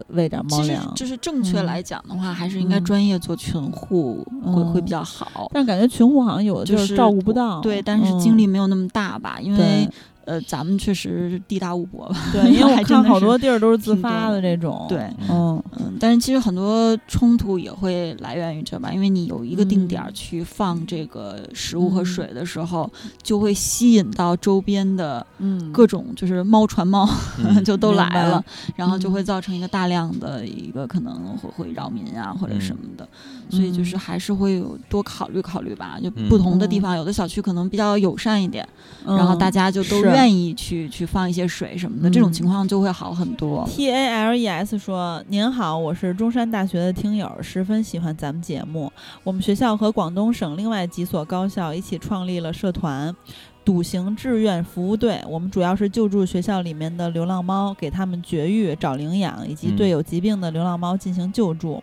[0.08, 5.50] 喂点猫粮，就是正确来讲的话，还是应该专业做群护会会比较好。
[5.52, 9.38] 但感觉群护好像有的就是照顾不到，对，但是精力没有那么大吧？
[9.40, 9.88] 因为
[10.24, 12.16] 呃，咱们确实地大物博吧？
[12.32, 14.86] 对，因为我 看好多地儿都是自发的的这种。
[14.88, 14.98] 对，
[15.28, 22.90] 嗯嗯，但是其实很多冲突也会来源于这吧，因为你有一个定点去放这个食物和嗯水的时候，
[23.22, 27.08] 就会吸引到周边的嗯，各种就是猫传猫，
[27.38, 28.44] 嗯 就都来了，
[28.76, 33.08] 然后就嗯会造成一个大量的一个可能会会扰民啊或者什么的，
[33.50, 38.66] 所以就是嗯还是会有多考虑考虑吧，就嗯不同的地嗯方，有的小区可能比较友善一点，
[39.06, 43.64] 然后嗯大家就都是愿意去去放一些水什么的，这种嗯情况就会好很多。
[43.68, 48.92] T A L E S 说：“您好，我是中山大学的听友，十分喜欢咱们节目。
[49.24, 53.14] 我们学校和广东省另外几所高校一起创立了社团
[53.64, 61.82] “笃行志愿服务队”，我们主要是救助学校里面的流浪猫，给他们绝育、找领养，以及对嗯有疾病的流浪猫进行救助。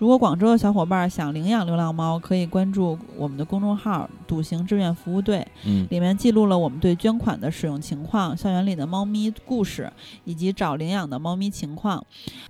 [0.00, 5.46] 如果广州的小伙伴想领养流浪猫，可以关注我们的公众号“笃行志愿服务队”。
[5.66, 9.92] 嗯里面记录了我们对捐款的使用情况、校园里的猫咪故事
[10.24, 12.02] 以及找领养的猫咪情况。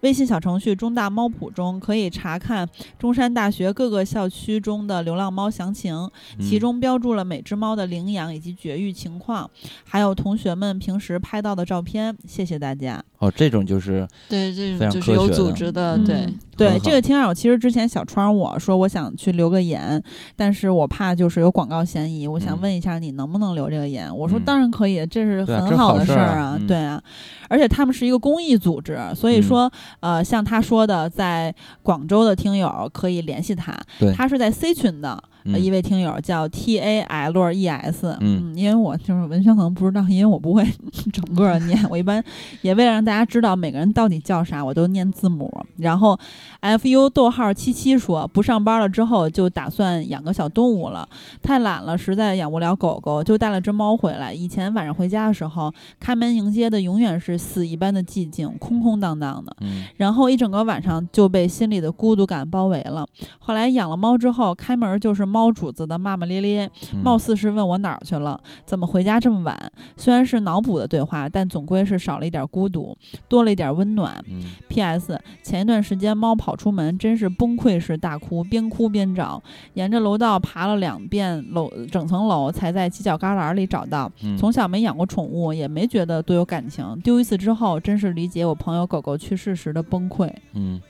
[0.03, 5.93] 微信小程序“中大猫谱”中可以查看中山大学各个校区中的流浪猫详情，
[6.39, 9.51] 嗯其中标注了每只猫的领养以及绝育情况，
[9.83, 12.17] 还有同学们平时拍到的照片。
[12.29, 13.03] 谢谢大家。
[13.19, 20.03] 哦，这种就是对，这种就是有组织的，嗯对，对这个听友，其实之前小川我说我想去留个言，
[20.37, 22.61] 但是我怕就是有广告嫌疑，我想嗯。
[22.61, 24.15] 问一下你能不能留这个言？
[24.15, 24.45] 我说嗯。
[24.45, 27.03] 当然可以，这是很好的事儿啊对啊，
[27.49, 29.43] 而且他们是一个公益组织，所以嗯。
[29.43, 34.13] 说、呃，像他说的，在广州的听友可以联系他，对。
[34.13, 35.19] 他是在 C 群的。
[35.45, 40.67] 一位听友叫 T A L E S，嗯因为我就是文轩可能不知道，因为我不会
[41.13, 42.23] 整个念，我一般
[42.63, 45.51] 也为了让大家知道每个人到底叫啥，我都念字母。
[45.77, 46.19] 然后
[46.61, 51.09] F U 逗号七七说，不上班了之后就打算养个小动物了，
[51.43, 54.33] 太懒了，实在养不了狗狗，就带了只猫回来。
[54.33, 59.57] 以前晚上回家的时候，开门迎接的永远是死一般的寂静，空空荡荡的。
[59.61, 63.07] 嗯然后一整个晚上就被心里的孤独感包围了。
[63.39, 69.73] 后来养了猫之后，开门就是猫主子的骂骂咧咧，嗯貌似是问我哪儿去了，怎么回家这么晚。
[69.97, 72.97] 虽然是脑补的对话，但总归是少了一点孤独，
[73.29, 74.23] 多了一点温暖。
[74.29, 75.19] 嗯 P.S.
[75.43, 79.43] 前一段时间猫跑出门，真是崩溃式大哭，边哭边找，
[79.75, 84.11] 沿着楼道爬了两遍楼整层楼，才在犄角旮旯里找到。
[84.23, 86.99] 嗯从小没养过宠物，也没觉得多有感情。
[87.03, 90.33] 丢一次之后，真是理解我朋友狗狗去世时的崩溃。
[90.55, 90.81] 嗯，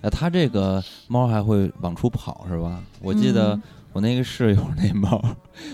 [0.00, 2.82] 呃，它这个猫还会往出跑是吧？
[3.00, 3.62] 我记得嗯
[3.96, 5.18] 我那个室友那猫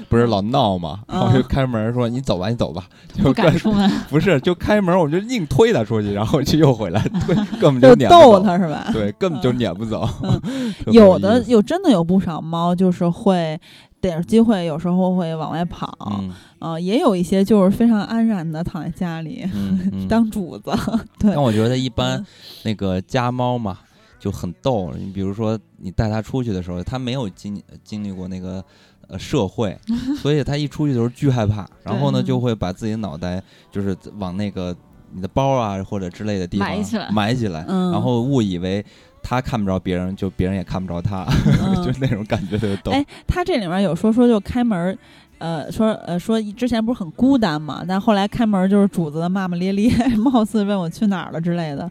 [0.09, 3.91] 不是老闹嘛，然后就嗯开门说你走吧，你走吧，就不敢出门。
[4.09, 8.89] 不是就开门，我就硬推它出去，然后就又回来 推，根本就撵不逗走，它是吧？
[8.93, 10.09] 对，根本就撵不走。
[10.93, 13.61] 有的有真的有不少猫，就是会
[14.01, 15.93] 逮着机会，有时候会往外跑。
[16.09, 19.45] 嗯呃，也有一些就是非常安然的躺在家里、
[20.09, 20.71] 当主子。
[21.19, 22.27] 对但，我觉得一般嗯
[22.63, 23.79] 那个家猫嘛
[24.23, 28.65] 就很逗，你比如说你带他出去的时候，他没有经经历过那个
[29.09, 29.77] 呃社会，
[30.23, 33.43] 所以他一出去的时候巨害怕，然后呢就会把自己的脑袋
[33.73, 34.77] 就是往那个
[35.11, 38.85] 你的包啊或者之类的地方埋起来埋起来，嗯然后误以为
[39.25, 41.27] 他看不着别人，就别人也看不着他，
[41.61, 42.93] 嗯 就那种感觉特别逗。
[42.93, 44.97] 哎，他这里面有说说就开门儿。
[45.43, 51.91] 呃，说呃说之前不是很孤单嘛，但后来开门就是主子的骂骂咧咧， 貌似问我去哪儿了之类的。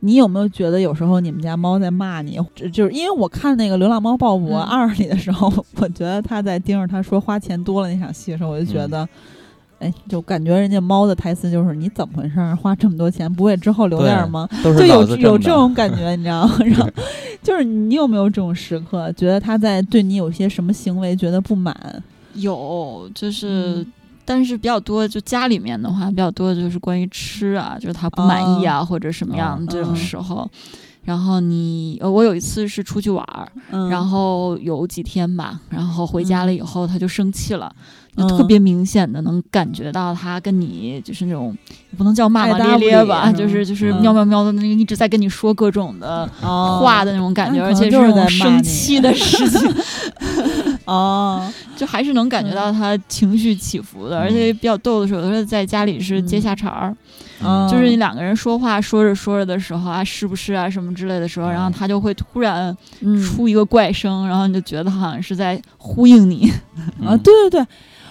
[0.00, 2.38] 你有没有觉得有时候你们家猫在骂你？
[2.54, 9.08] 就就是因为我看那个《流浪猫鲍勃嗯二》里的时候，我觉得他在盯着他说花钱多了那场戏的时候，我就觉嗯得，
[9.78, 12.54] 哎，就感觉人家猫的台词就是你怎么回事儿？
[12.56, 14.46] 花这么多钱，不会之后留点儿吗？
[14.62, 16.56] 就有有这种感觉，你知道吗？
[16.66, 16.88] 然后
[17.42, 21.74] 就是你有没有这种时刻，觉得他在对你有些什么行为觉得不满？
[22.40, 23.76] 有，就是。
[23.76, 30.48] 嗯但是比较多，就家里面的话，比较多的就是关于吃啊，就是他不满意啊，或者什么样哦这种嗯时候。
[31.02, 37.84] 然后你，呃，我有一次是出去玩儿，嗯，然后有几天吧，然后回家了以后，他就生气了，嗯
[38.16, 41.56] 就特别明显的能感觉到他跟你就是那种
[41.96, 44.00] 不能叫骂骂咧咧吧，就是就是嗯。
[44.02, 46.80] 喵喵喵的那个一直在跟你说各种的哦。
[46.82, 49.74] 话的那种感觉，而且是在生气的事情，
[50.86, 56.96] 哦， 就还是能感觉到他情绪起伏的，而且比较逗的是，有的时候在家里是接下茬儿，
[57.42, 57.68] 嗯。
[57.68, 63.20] 就是你两个人说话说着说着的时候啊，是不是啊什么之类的时候，然后他就会突然嗯。
[63.22, 66.50] 出一个怪声，然后你就觉得好像是在呼应你。
[67.04, 67.66] 啊，对对对，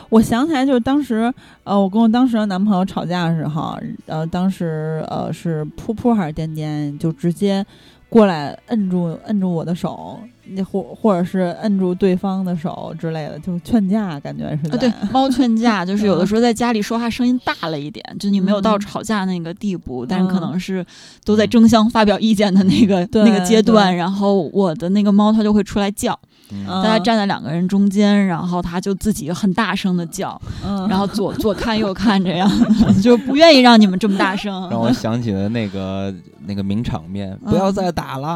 [0.10, 1.32] 我想起来，就是当时，
[1.64, 7.64] 呃，我跟我当时的男朋友吵架的时候，呃，当时呃是噗噗还是颠颠，就直接
[8.10, 14.72] 过来摁住摁住我的手，那或或者是摁住对方的手之类的，就劝架，感觉是。
[14.72, 20.84] 啊，对，猫劝架就是有的时候在家里说话声音大了一点，就你没有到吵架那个地步，但是可能是
[21.24, 26.20] 都在争相发表意见的那个那个阶段，然后我的那个猫它就会出来叫。
[26.68, 30.40] 大家站在两个人中间，然后他就自己很大声的叫，
[30.88, 32.50] 然后左 左看右看这样，
[33.02, 34.50] 就不愿意让你们这么大声。
[34.70, 36.14] 让我想起了那个
[36.46, 38.36] 那个名场面，不要再打了，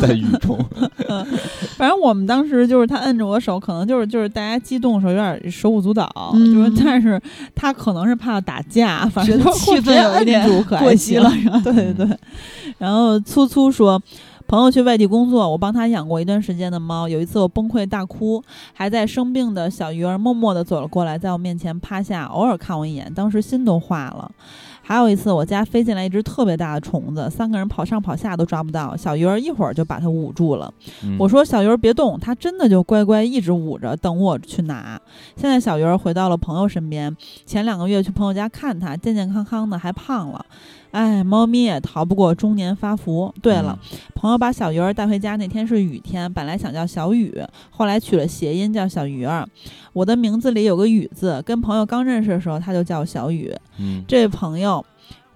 [0.00, 0.58] 在雨中。
[1.76, 7.20] 反正我们当时就是他摁着我手，可能就是就是大家激动的时候有点手舞足蹈，就是但是
[7.54, 11.32] 他可能是怕打架，反正气氛有一点过激了，
[11.64, 12.18] 对对对。
[12.76, 14.00] 然后粗粗说。
[14.48, 17.06] 朋友去外地工作，我帮他养过一段时间的猫。
[17.06, 18.42] 有一次我崩溃大哭，
[18.72, 24.30] 还在生病的小鱼儿默默地走了过来，在我面前趴下，偶尔看我一眼，当时心都化了。
[24.80, 30.72] 还有一次，我家飞进来一只特别大的虫子，三个人跑上跑下都抓不到，小鱼儿一会儿就把它捂住了。
[31.18, 34.98] 我说小鱼儿别动，它真的就乖乖一直捂着，等我去拿。
[35.36, 40.42] 现在小鱼儿回到了朋友身边，前两个月去朋友家看它，健健康康的，还胖了。
[40.90, 43.32] 哎，猫咪也逃不过中年发福。
[43.42, 43.78] 对了，
[44.14, 47.34] 朋友把小鱼儿带回家那天是雨天，本来想叫小雨，
[47.70, 49.46] 后来取了谐音叫小鱼儿。
[49.92, 53.54] 我的名字里有个雨字，跟朋友刚认识的时候他就叫小雨。
[53.78, 54.84] 嗯，这位朋友，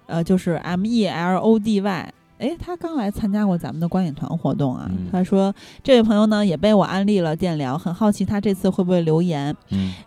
[0.07, 2.13] 呃，就是 M E L O D Y。
[2.39, 4.89] 哎，他刚来参加过咱们的观影团活动啊。
[5.11, 9.55] 他说，这位朋友呢也被我安利了电疗，很好奇他这次会不会留言。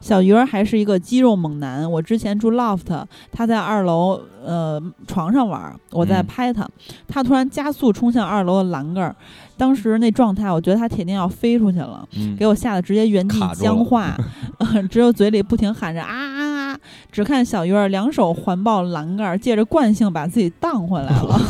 [0.01, 1.91] 小鱼儿还是一个肌肉猛男。
[1.91, 6.69] 我之前住 loft，他在二楼呃床上玩，我在拍他，
[7.09, 9.17] 他突然加速冲向二楼的栏杆儿。
[9.57, 12.07] 当时那状态，我觉得他铁定要飞出去了，
[12.39, 14.15] 给我吓得直接原地僵化，
[14.91, 16.81] 只有嘴里不停喊着啊啊啊！
[17.11, 21.41] 只看小鱼儿两手环抱栏杆，借着惯性把自己荡回来了。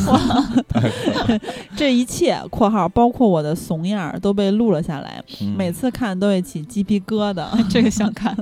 [1.77, 5.23] 这一切（括号包括我的怂样儿）都被录了下来，
[5.57, 7.47] 每次看都会起鸡皮疙瘩。
[7.69, 8.35] 这个想看，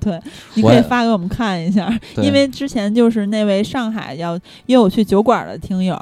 [0.00, 0.20] 对，
[0.54, 5.96] 你可以发给我们看一下，因为之前就是那位上海要约我去酒馆的听友，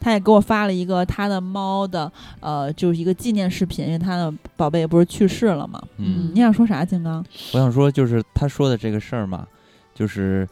[0.00, 2.10] 他也给我发了一个他的猫的。
[2.40, 5.82] 呃，就是一个纪念视频，因为他的宝贝不是去世了嘛。
[5.96, 7.24] 嗯，你想说啥，金刚？
[7.52, 9.46] 我想说，就是他说的这个事儿嘛，
[9.94, 10.46] 就是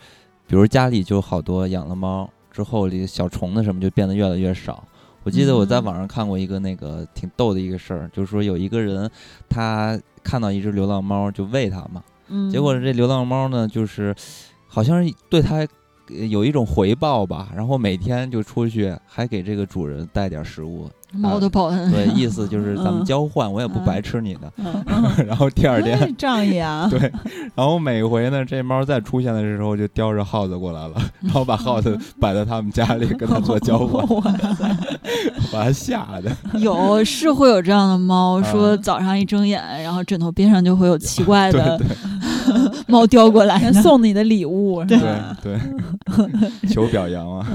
[0.46, 4.82] 比如家里就好多养了猫之后，这个小虫子什么就变得越来越少。
[5.24, 9.08] 我记得我在网上看过一个那个挺逗的一个事儿，就是说有一个人
[9.48, 12.02] 他看到一只流浪猫就喂它嘛，
[12.50, 14.14] 结果这流浪猫呢，就是
[14.66, 15.66] 好像是对它
[16.08, 20.90] 有一种回报吧，然后每天就出去还给这个主人带点食物。
[21.12, 24.52] 猫的报恩，对，意思就是 咱们交换，我也不白吃你的。
[25.26, 26.98] 然后第二天仗义啊，对，
[27.54, 34.06] 然后每回呢，这猫再出现的时候，就叼着耗子过来了，然后把耗子摆在他们家里，跟他做交换，
[35.52, 36.30] 把他吓的。
[36.58, 41.80] 有是会有这样的猫，说早上一睁眼，然后枕头边上就会有奇怪的
[42.86, 44.98] 猫叼过来，送你的礼物，对
[45.42, 45.58] 对，
[46.68, 47.46] 求表扬啊。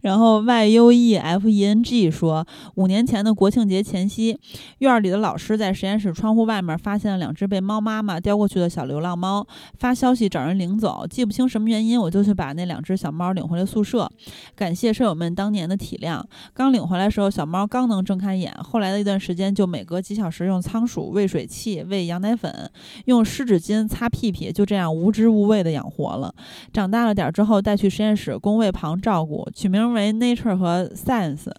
[0.00, 2.46] 然后 y u e f e n g 说。
[2.74, 4.38] 五年前的国庆节前夕，
[4.78, 9.46] 院里的老师在实验室窗户外面发现了两只被猫妈妈叼过去的小流浪猫，
[9.78, 11.06] 发消息找人领走。
[11.08, 14.10] 记不清什么原因，我就去把那两只小猫领回了宿舍。
[14.54, 16.22] 感谢舍友们当年的体谅。
[16.54, 22.70] 刚领回来时候，小猫刚能睁开眼，后来的一段时间就每隔几小时用仓鼠喂水器、喂羊奶粉，
[23.06, 26.34] 用湿纸巾擦屁屁，就这样无知无畏的养活了。
[26.72, 31.50] 长大了点之后，带去实验室工位旁照顾，取名为 Nature 和 Science。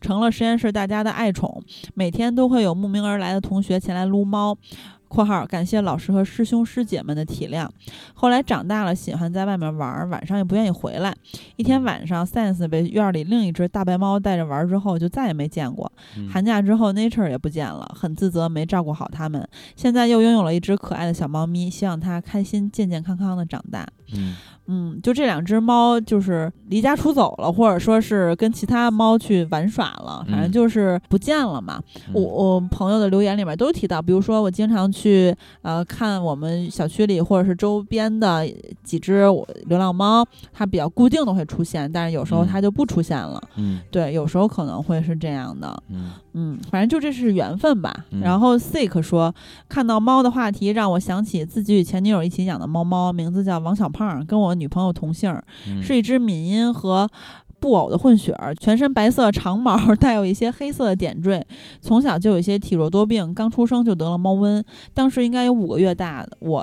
[0.00, 1.62] 成了实验室大家的爱宠，
[1.94, 4.56] 每天都会有慕名而来的同学前来撸猫。
[5.08, 7.68] 括号感谢老师和师兄师姐们的体谅。
[8.14, 11.12] 后来长大了，喜欢在外面玩，晚上也不愿意回来。
[11.56, 15.90] 一天晚上，Sense 被院里另一只大白猫带着玩之后，就再也没见过。
[16.30, 19.44] 寒假之后，Nature 也不见了，很自责没照顾好它们。
[19.74, 23.84] 现在又拥有了一只可爱的小猫咪，希望它开心、健健康康的长大。
[24.12, 24.36] 嗯。
[24.70, 31.82] 嗯，就这两只猫就是离家出走了，或者说是跟其他猫去玩耍了，反正就是不见了嘛。
[32.12, 38.46] 我我朋友的留言里面都提到，比如说我经常去呃看我们小区里或者是周边的
[38.84, 39.24] 几只
[39.66, 43.42] 流浪猫，它比较固定的会出现，但是有时候它就不出现了。
[43.56, 45.82] 嗯，对，有时候可能会是这样的。
[45.88, 48.04] 嗯嗯，反正就这是缘分吧。
[48.20, 49.34] 然后 Sick 说，
[49.68, 54.50] 看到猫的话题让我想起自己与前女友一起养的猫猫，名字叫王小胖，跟我。
[54.60, 55.34] 女朋友同姓，
[55.82, 57.08] 是一只缅因和
[57.60, 61.46] 布偶的混血儿，全身白色长毛，带有一些黑色的点缀。
[61.80, 64.62] 从小就有一些体弱多病，刚出生就得了猫瘟，
[64.92, 66.26] 当时应该有五个月大。
[66.40, 66.62] 我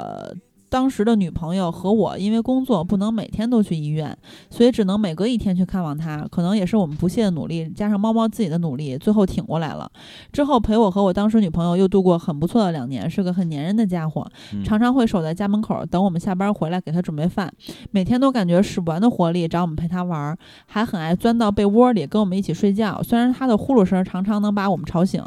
[0.70, 4.18] 当时的女朋友和我因为工作不能每天都去医院，
[4.50, 6.28] 所以只能每隔一天去看望他。
[6.30, 9.90] 可能也是我们不懈的努力，加上猫猫自己的努力，最后挺过来了。
[10.32, 14.26] 之后陪我和我当时女朋友又度过很不错的两年，是个很粘人的家伙，
[14.64, 17.52] 常常会守在家门口等我们下班回来给他准备饭，
[17.92, 23.02] 每天都感觉使不完的活力，找我们陪他玩，还很爱钻到被窝里跟我们一起睡觉。
[23.02, 25.24] 虽然他的呼噜声常常能把我们吵醒。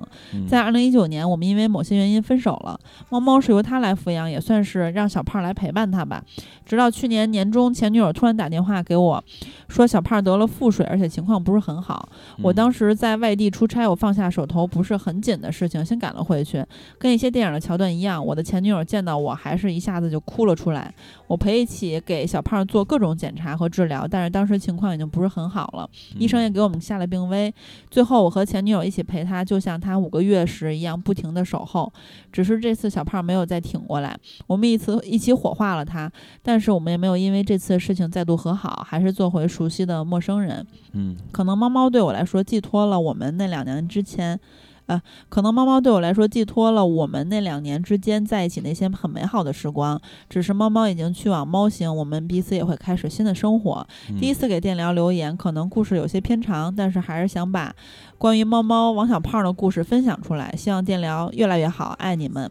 [0.48, 2.78] 在二零一九年，我们因为某些原因分手了，
[3.08, 6.22] 猫猫是由他来抚养，也算是让小胖来陪伴他吧。
[6.66, 9.22] 直到去年年中，前女友突然打电话给我，
[9.68, 12.08] 说小胖得了腹水，而且情况不是很好。
[12.42, 16.64] 我当时在外地出差，我放下手头不是很紧的事情，先赶了回去。
[16.98, 20.92] 跟一些电影的桥段一样，我的前女友见到我还是一下子就哭了出来。
[21.28, 27.54] 我陪一起给小胖做各种检查和治疗，但是当时情况已经不是很好了，医生也给我们下了病危。
[27.90, 31.92] 最后，我和前女友一起陪他，就像他五个月时一样，不停的守候。
[32.32, 34.16] 只是这次小胖没有再挺过来，
[34.46, 36.10] 我们一次一起火化了他，
[36.42, 36.58] 但。
[36.60, 40.66] 是我们也没有因为这次事情再度和好，还是做回熟悉的陌生人。
[40.92, 44.38] 嗯，可能猫猫对我来说寄托了我们那两年之前，
[44.84, 45.00] 呃，
[45.30, 49.98] 可能猫猫对我来说寄托了我们那两年之间在一起那些很美好的时光。
[50.28, 53.86] 只是猫猫已经去往猫星，我们彼此也会开始新的生活。
[54.20, 57.74] 第一次给电聊留言，可能故事有些偏长，但是还是想把
[58.18, 60.54] 关于猫猫王小胖的故事分享出来。
[60.58, 62.50] 希望电聊越来越好，爱你们。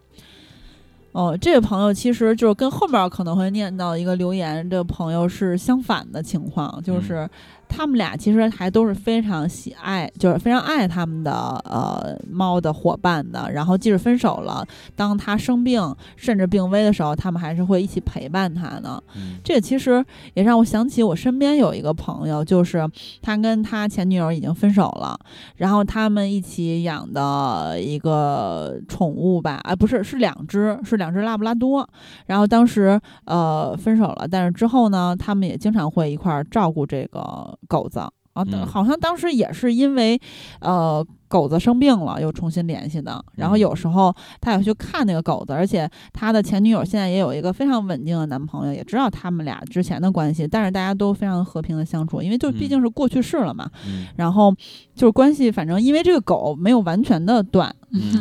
[1.11, 7.29] 哦，这位朋友其实就是跟后面可能会念到一个留言的朋友是相反的情况，就是。
[7.69, 11.31] 他们俩其实还都是非常喜爱，就是非常爱他们的
[11.63, 13.49] 呃猫的伙伴的。
[13.51, 14.65] 然后即使分手了，
[14.95, 19.01] 当他生病甚至病危的时候，他们还是会一起陪伴他呢。
[19.43, 20.03] 这其实
[20.33, 22.89] 也让我想起我身边有一个朋友，就是
[23.21, 25.17] 他跟他前女友已经分手了，
[25.57, 31.87] 然后他们一起养的一个宠物吧，啊不是，是两只，是两只拉布拉多。
[32.25, 37.58] 然后当时呃分手了，但是之后呢，他们也经常会一块儿照顾这个。
[37.67, 40.19] 狗子啊，好像当时也是因为，
[40.61, 41.05] 呃。
[41.29, 43.23] 狗子生病了，又重新联系的。
[43.35, 53.69] 然后有时候他也去看那个狗子，而且他的前女友现在也有一个非常稳定的男朋友，也知道他们俩之前的关系，但是大家都非常和平的相处，因为就毕竟是过去式了嘛。
[54.15, 54.51] 然后
[54.95, 57.69] 就是关系，反正因为这个狗没有完全的断。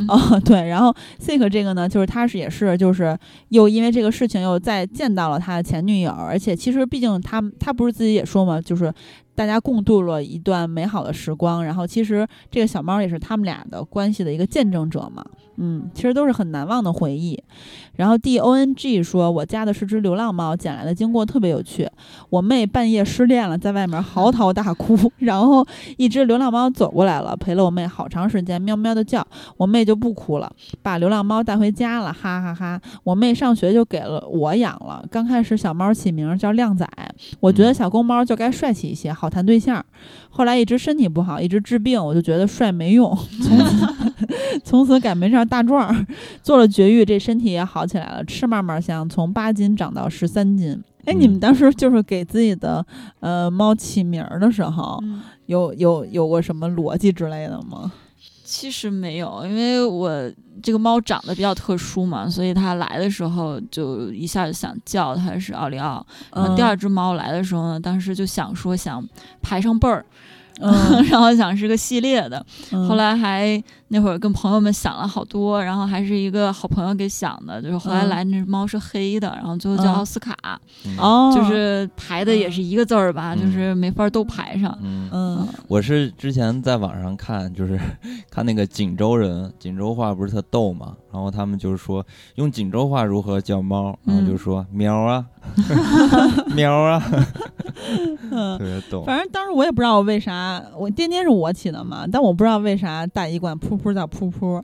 [0.07, 0.69] 哦， 对。
[0.69, 3.19] 然后 Sick 这个呢，就是他是也是就是
[3.49, 8.93] 又因为这个事情又再见到了他的前女友，而且其实毕竟他他不是自己也说嘛，就是
[9.39, 11.65] 大家共度了一段美好的时光。
[11.65, 12.99] 然后其实这个小猫。
[13.01, 15.25] 也是他们俩的关系的一个见证者嘛，
[15.59, 17.43] 嗯，其实都是很难忘的回忆。
[17.97, 21.89] 然后 D O N G 说，我家的是只流浪猫，捡来的经过特别有趣。
[22.31, 30.49] 我妹半夜失恋了，在外面嚎啕大哭， 然后一只流浪猫走过来了，陪了我妹好长时间，喵喵的叫，我妹就不哭了，
[30.81, 32.81] 把流浪猫带回家了，哈哈哈。
[33.03, 36.89] 我妹上学就给了我养了，刚开始小猫起名叫靓仔，
[37.41, 39.85] 我觉得小公猫就该帅气一些，好谈对象。
[40.31, 43.89] 后来一直身体不好，一直治病，我就觉得帅没用， 从此
[44.63, 46.07] 从此改名叫大壮。
[46.43, 50.81] 做了绝育，这身体也好起来了，吃嘛嘛香，从八斤长到十三斤。
[51.05, 52.85] 哎，你们当时就是给自己的
[53.21, 55.03] 呃猫起名儿的时候，
[55.47, 57.91] 有有有过什么逻辑之类的吗？
[58.45, 60.11] 其实没有，因为我
[60.63, 66.05] 这个猫长得比较特殊嘛，所以它来的时候就一下就想叫它是奥利奥。
[66.35, 69.07] 然后第二只猫来的时候呢，当时就想说想
[69.43, 70.05] 排上辈儿。
[70.61, 70.73] 嗯，
[71.09, 72.45] 然后想是个系列的，
[72.89, 80.37] 后来还那会儿跟朋友们想了好多，然后还是一个好朋友给想的，就是后来来那只猫是黑的，然后最后叫奥斯卡，
[80.99, 84.79] 哦，就是排的也是一个字儿吧，就是没法都排上。
[84.83, 87.79] 嗯，我是之前在网上看，就是
[88.31, 95.25] 看那个锦州人，锦州话不是特逗嘛，然后他们就是说用锦州话如何叫猫，然后就说喵啊，
[96.55, 97.03] 喵啊。
[98.29, 104.63] 特别逗，反正当时我也不知道为啥，我颠颠是我起的嘛，但我不知道为啥大医馆噗噗叫噗噗，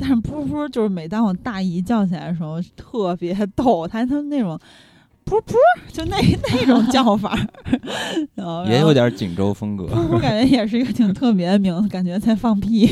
[0.00, 4.58] 但是噗噗就是每当我大姨叫起来的时候特别逗，他他那种。
[5.26, 5.54] 噗噗，
[5.90, 6.18] 就那
[6.52, 7.34] 那种叫法，
[8.68, 9.84] 也有点锦州风格。
[9.84, 12.86] 噗噗，感觉也是一个挺特别的名字，感觉在放屁，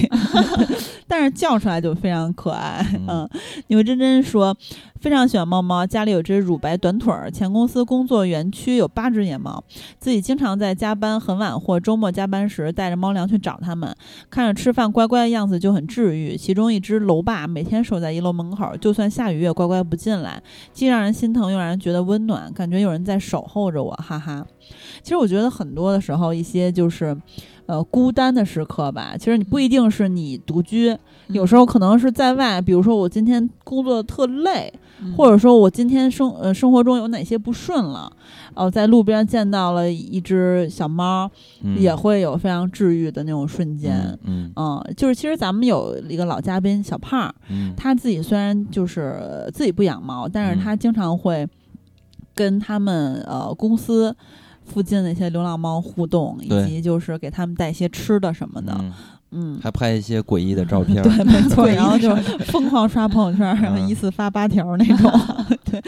[1.06, 2.82] 但是叫出来就非常可爱。
[3.06, 3.28] 嗯，
[3.66, 4.56] 牛真真说
[5.02, 7.28] 非常喜欢猫猫，家里有只乳白短腿儿。
[7.28, 9.64] 前公司工作园区有八只野猫，
[9.98, 13.92] 自己经常在加班很晚或周末加班时带着猫粮去找它们，
[14.30, 16.36] 看着吃饭乖乖的样子就很治愈。
[16.36, 20.40] 其中一只楼霸每天守在一楼门口，就算下雨也乖乖不进来，
[20.72, 22.22] 既让人心疼又让人觉得温。
[22.28, 24.46] 暖，感觉有人在守候着我，哈哈。
[25.02, 27.16] 其实我觉得很多的时候，一些就是。
[27.72, 29.14] 呃孤单的时刻吧。
[29.18, 30.94] 其实你不一定是你独居，
[31.28, 34.70] 有时候可能是在外，比如说我今天工作特累，
[35.16, 38.12] 或者说我今天生呃生活中有哪些不顺了，
[38.52, 41.30] 哦，在路边见到了一只小猫，
[41.78, 44.18] 也会有非常治愈的那种瞬间。
[44.24, 47.34] 嗯嗯，就是其实咱们有一个老嘉宾小胖，
[47.74, 51.48] 他自己虽然就是自己不养猫，但是他经常会
[52.34, 54.14] 跟他们呃公司。
[54.64, 58.92] 附近的一些流浪猫互动，以及就是给他们带一些吃的什么的，嗯，
[59.62, 62.14] 还拍一些诡异的照片，对，没 错，然后就
[62.46, 65.10] 疯狂刷朋友圈，然后一次发八条那种。
[65.64, 65.82] 对，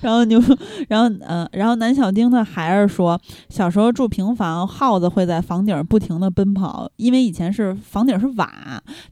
[0.00, 0.40] 然后就，
[0.88, 3.18] 然后嗯，然后南小丁的孩儿说，
[3.48, 8.50] 小时候住平房，耗子会在房顶不停的奔跑，因为以前是房顶是瓦，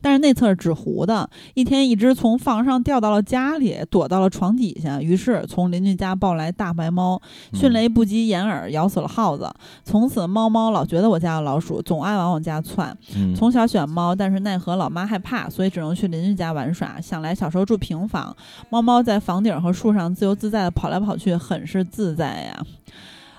[0.00, 1.28] 但是内侧是纸糊的。
[1.54, 7.20] 一天，一只从房上掉到了家里，躲到了床底下，于是从邻居家抱来大白猫，
[7.52, 9.50] 迅雷不及掩耳，咬死了耗子。
[9.84, 12.96] 从此，猫猫老觉得我家有老鼠，总爱往我家窜。
[13.36, 17.00] 从小选猫，但是奈何老妈害怕，所以只能去邻居家玩耍。
[17.00, 18.34] 想来小时候住平房，
[18.70, 20.14] 猫猫在房顶和树上。
[20.14, 22.64] 自由自在的跑来跑去，很是自在呀。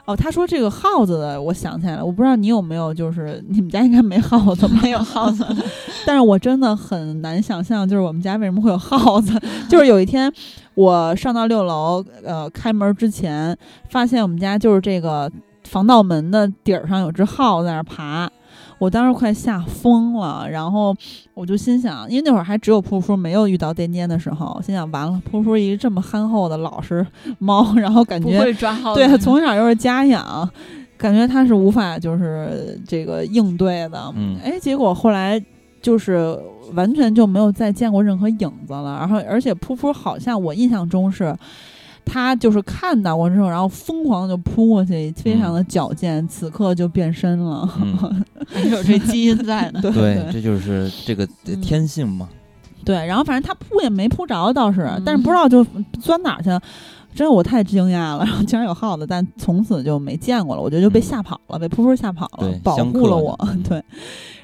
[0.03, 5.45] 哦，他说这个耗子的，我想起来了，我不知道你有没有，就是 你们家应该没耗子，没有耗子。
[6.05, 9.39] 但是我真的很难想象，就是我们家为什么会有耗子。
[9.69, 10.29] 就是有一天
[10.73, 13.57] 我上到六楼，呃，开门之前
[13.89, 15.31] 发现我们家就是这个
[15.63, 18.29] 防盗门的底儿上有只耗子在那爬。
[18.77, 20.95] 我当时快吓疯了，然后
[21.33, 27.05] 我就心想，因为那会儿还只有噗噗没有遇到颠颠的时候，心想完了，噗噗一个这么憨厚的老实
[27.39, 28.37] 猫，然后感觉
[28.93, 30.49] 对，从小又是家养，
[30.97, 34.11] 感觉它是无法就是这个应对的。
[34.15, 35.41] 嗯，哎，结果后来
[35.81, 36.37] 就是
[36.73, 41.35] 完全就没有再见过任何影子了，然后而且噗噗好像我印象中是。
[42.05, 47.67] 他就是看到过之后，然后疯狂的就扑过去，非常的矫健，此刻就变身了，
[48.47, 49.81] 还有这基因在呢。
[49.81, 51.27] 对，这就是这个
[51.61, 52.29] 天性嘛。
[52.83, 55.65] 对，然后反正他扑也没扑着，倒是，但是不知道就
[55.99, 56.61] 钻哪去了。
[57.15, 60.61] 真的我太惊讶了， 然后竟然有耗子，但从此就没见过了。
[60.61, 63.37] 我觉得就被吓跑了，被扑扑吓跑了，保护了我。
[63.67, 63.81] 对。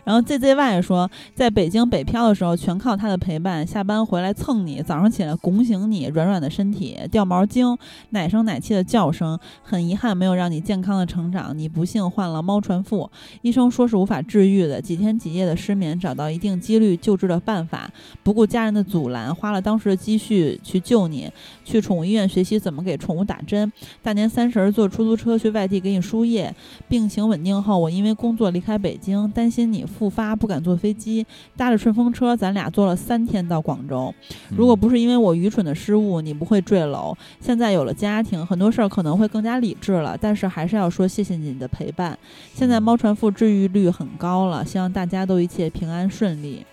[0.04, 3.66] 然后 ZZY 说，在北京北漂的时候，全靠他的陪伴。
[3.66, 7.78] 下班回来蹭你，早上起来拱醒你软软的身体，掉毛精，
[8.10, 9.38] 奶声奶气的叫声。
[9.62, 11.56] 很遗憾，没有让你健康的成长。
[11.56, 13.10] 你不幸患了猫传腹，
[13.44, 17.92] 医生说是无法治愈的，几天几夜的失眠，找到一定几率救治的办法，
[18.24, 21.30] 不顾家人的阻拦，花了当时的积蓄去救你，
[21.64, 23.72] 去宠物医院学习怎么给宠物打针。
[24.02, 26.54] 大年三十坐出租车去外地给你输液。
[26.90, 29.86] 病情稳定后，我因为工作离开北京，担心你。
[29.92, 34.14] 复发不敢坐飞机，搭着顺风车，咱俩坐了三天到广州。
[34.50, 37.16] 如果不是因为我愚蠢的失误，你不会坠楼。
[37.40, 42.18] 现在有了家庭，很多事儿可能会更加理智了，但是还是要说谢谢你的陪伴。
[42.54, 46.66] 现在猫传腹治愈率很高了，希望大家都一切平安顺利。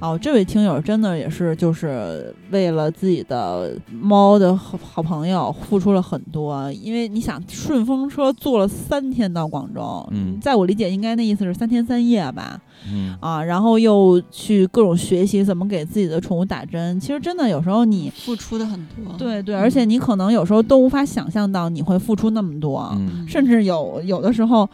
[0.00, 6.70] 哦，这位听友真的也是，就是为了自己的猫的好好朋友付出了很多。
[6.72, 12.60] 因为你想，顺风车坐了三天到广州，嗯，在我理解，应该那意思是三天三夜吧，
[12.90, 16.98] 嗯啊，然后又去各种学习怎么给自己的宠物打针。
[17.00, 22.94] 其实真的有时候你付出的很多，对对，而且你可能有时候都无法想象到你会付出那么多，
[23.26, 24.68] 甚至有有的时候。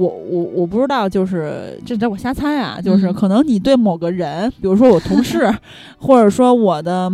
[0.00, 5.54] 我我我不知道，就是这这我瞎猜啊，就是可能你对某个人，比如说我同事，
[6.00, 7.12] 或者说我的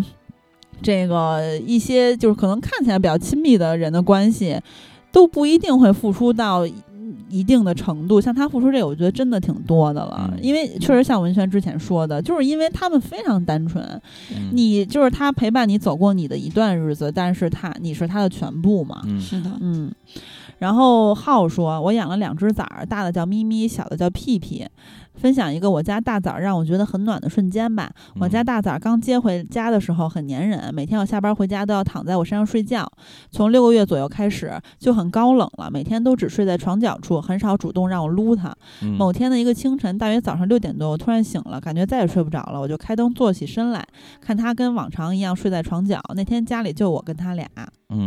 [0.81, 4.61] 这个一些就是可能看起来比较亲密的人的关系，
[5.11, 6.65] 都不一定会付出到
[7.29, 8.21] 一定的程度。
[8.21, 10.33] 像他付出这个，我觉得真的挺多的了。
[10.41, 13.85] 因为确实像文轩之前说的，就是因为他们非常单纯，
[14.53, 19.03] 你就是他陪伴你走过你的一段日子，但是他你是他的全部嘛？
[19.19, 19.91] 是的，嗯。
[20.59, 24.67] 然后浩说：“我养了两只崽儿，大的叫咪咪，小的叫屁屁。”
[25.17, 27.91] 分享一个我家大枣让我觉得很暖的瞬间吧。
[28.21, 32.87] 我家大枣刚接回家的时候很粘人，每天我下班回家都要躺在我身上睡觉。
[33.31, 38.55] 从六个月左右开始就很高冷了，每天都只睡在床角处，很少主动让我撸它。
[38.99, 43.85] 某天的一个清晨，大约早上六点多，我突然醒了，感觉再也睡不着了，我就开灯坐起身来
[44.21, 46.01] 看他跟往常一样睡在床角。
[46.15, 47.49] 那天家里就我跟他俩，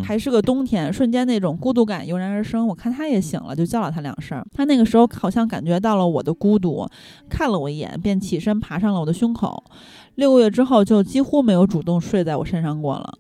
[0.04, 2.68] 还是个冬天，瞬间那种孤独感油然而生。
[2.68, 4.44] 我看他也醒了，就叫了他两声。
[4.54, 6.88] 他那个时候好像感觉到了我的孤独。
[7.30, 9.64] 看了我一眼，便起身爬上了我的胸口。
[10.20, 13.18] 六个月之后，就几乎没有主动睡在我身上过了。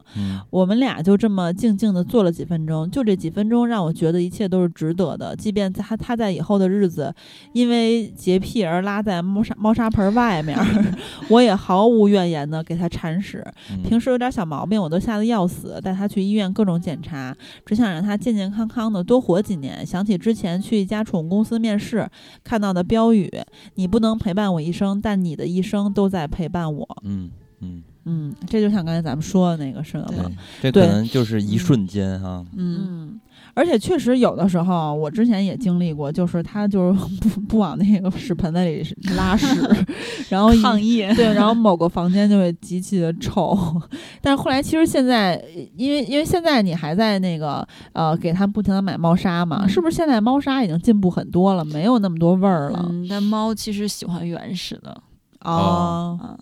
[0.50, 5.36] 我们俩就这么静静地坐了几分钟，就这几分钟让我觉得一切都是值得的。
[5.36, 7.14] 即便他他在以后的日子
[7.54, 10.58] 因为洁癖而拉在猫砂猫砂盆外面，
[11.30, 13.46] 我也毫无怨言的给他铲屎。
[13.84, 17.36] 平时有点小毛病，我都吓得要死，带他去医院院各种检查，
[17.66, 19.86] 只想让它健健康康的多活几年。
[19.86, 22.10] 想起之前去一家宠物公司面试
[22.46, 23.30] 看到的标语
[23.76, 27.30] ：“你不能陪伴我一生，但你的一生都在陪伴我。”嗯
[27.62, 30.32] 嗯嗯，这就像刚才咱们说的那个似的嘛。
[30.62, 32.46] 这可能就是一瞬间哈。
[32.56, 33.20] 嗯。
[33.56, 38.82] 而且确实有的时候，我之前也经历过，就是他就是 不不往那个屎盆子里
[39.18, 39.48] 拉屎，
[40.30, 43.58] 然后抗议对，然后某个房间就会极其的臭。
[44.22, 45.44] 但是后来其实现在，
[45.76, 52.86] 因为因为现在你还在那个呃给他不停的买猫砂嘛，是不是现在猫砂已经进步很多了，没有那么多味儿了？
[52.90, 55.02] 嗯，但猫其实喜欢原始的
[55.40, 56.38] 啊。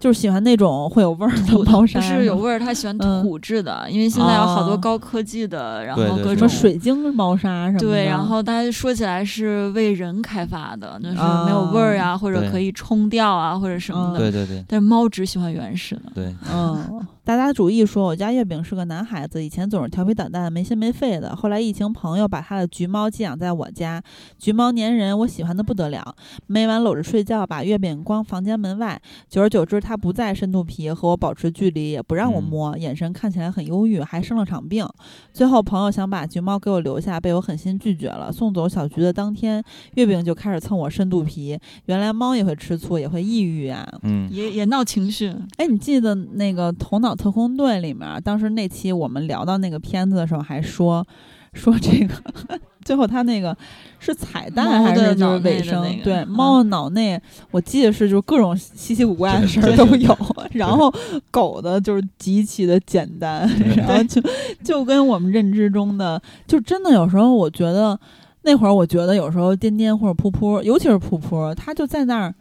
[0.00, 7.86] 就是喜欢那种会有味儿的 猫砂，不是有味儿，他喜欢土质的，因为现在有好多高科技的，然后各种水晶猫砂什么的。
[7.86, 14.18] 对，然后大家说起来是为人开发的，那是没有味儿啊，或者可以冲掉啊，或者什么的。
[14.18, 14.64] 对对对。
[14.66, 16.12] 但是猫只喜欢原始的。
[16.14, 17.06] 对，嗯。
[17.22, 21.36] 大家主意说，我家月饼是个男孩子，以前总是调皮捣蛋、没心没肺的。
[21.36, 24.02] 后来疫情，朋友把他的橘猫寄养在我家，
[24.38, 26.02] 橘猫粘人，我喜欢的不得了。
[26.46, 29.00] 每晚搂着睡觉，把月饼关房间门外。
[29.28, 34.88] 久而久之，他不再深度皮，和我保持距离，也不让我摸，眼神看起来很忧郁，还生了场病。
[35.32, 38.32] 最后，朋友想把橘猫给我留下，被我狠心拒绝了。
[38.32, 39.62] 送走小橘的当天，
[39.94, 41.58] 月饼就开始蹭我深度皮。
[41.84, 45.28] 原来猫也会吃醋，也会抑郁啊，嗯，也也闹情绪。
[45.58, 47.09] 哎，你记得那个头脑？
[47.14, 51.06] 特工队里面，当时那期我们聊到那个片子的时候，还说
[51.52, 52.14] 说这个，
[52.84, 53.56] 最后他那个
[53.98, 55.82] 是彩蛋还是就是尾声？
[56.02, 57.20] 对，猫的脑内，
[57.50, 60.16] 我记得是就是各种稀奇古怪的事儿都有，
[60.52, 60.92] 然后
[61.30, 64.22] 狗的就是极其的简单，然后就
[64.62, 67.98] 就跟我们认知中的，就真的有时候我觉得
[68.42, 72.34] 那会儿，我觉得有时候颠颠或者噗噗，尤其是噗噗，他就在那儿。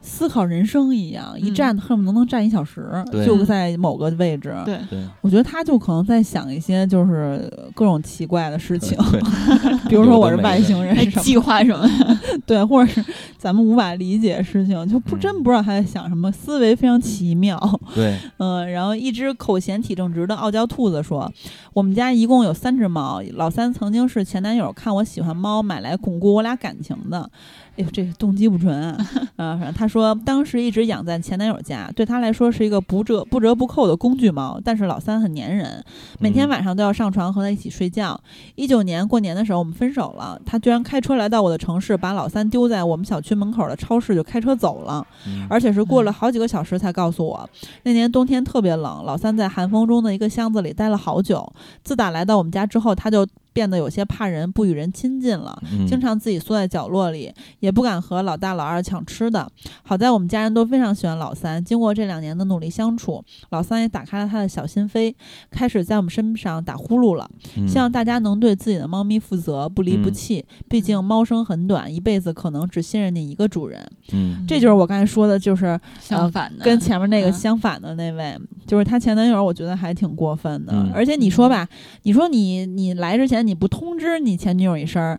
[0.00, 2.88] 思考人生一样，一站恨不得能站一小时，
[3.24, 4.54] 就在某个位置。
[4.64, 4.78] 对，
[5.20, 8.96] 我觉得他就可能在想一些就是各种奇怪的事情，
[9.88, 11.88] 比如说我是外星人，计划什么？
[12.46, 13.04] 对，或者是
[13.36, 17.58] 咱们无法理解的事情，就不真不知道他在想什么，思维非常奇妙。
[17.94, 21.30] 对， 嗯，然后一只口嫌体正直的傲娇兔子说
[21.74, 27.28] ：“我们家一共有三只猫，老三曾经是前男友看我喜欢猫买来巩固我俩感情的。”
[27.76, 28.96] 哎呦，这个动机不纯啊！
[29.36, 34.58] 啊，他说当时一直养在前男友家，对他来说是一个不折不折不扣的工具猫。
[34.64, 35.84] 但是老三很粘人，
[36.18, 38.18] 每天晚上都要上床和他一起睡觉。
[38.54, 45.06] 一九年过年的时候，我们分手了，他居然开车来到我的城市，把老三丢在我们小区门口的超市就开车走了，
[45.50, 47.48] 而且是过了好几个小时才告诉我。
[47.82, 51.52] 那年冬天特别冷，老三在寒风中的一个箱子里待了好久。
[51.84, 53.26] 自打来到我们家之后，他就。
[53.56, 55.58] 变得有些怕人，不与人亲近了，
[55.88, 59.50] 经常自己缩在角落里，也不敢和老大老二抢吃的。
[59.82, 65.14] 好在我们家人都非常喜欢老三，经过这两年的努力相处，老三也打开了他的小心扉，
[65.50, 67.26] 开始在我们身上打呼噜了。
[67.66, 70.44] 希望大家能对自己的猫咪负责，不离不弃。
[70.68, 73.82] 毕竟猫生很短，一辈子可能只信任你一个主人。
[74.12, 80.74] 嗯，这就是我刚才说的，就是相反的，跟前面那个相反的那位，就是他前男友，我觉得还挺过分的。
[80.92, 81.66] 而且你说吧，
[82.02, 83.45] 你说你你来之前。
[83.46, 85.18] 你不通知你前女友一声，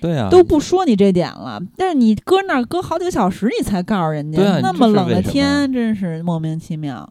[0.00, 1.60] 对啊，都不说你这点了。
[1.76, 7.08] 但是你搁那儿搁好几个小时，你才告诉人家，那么冷的天，真是莫名其妙。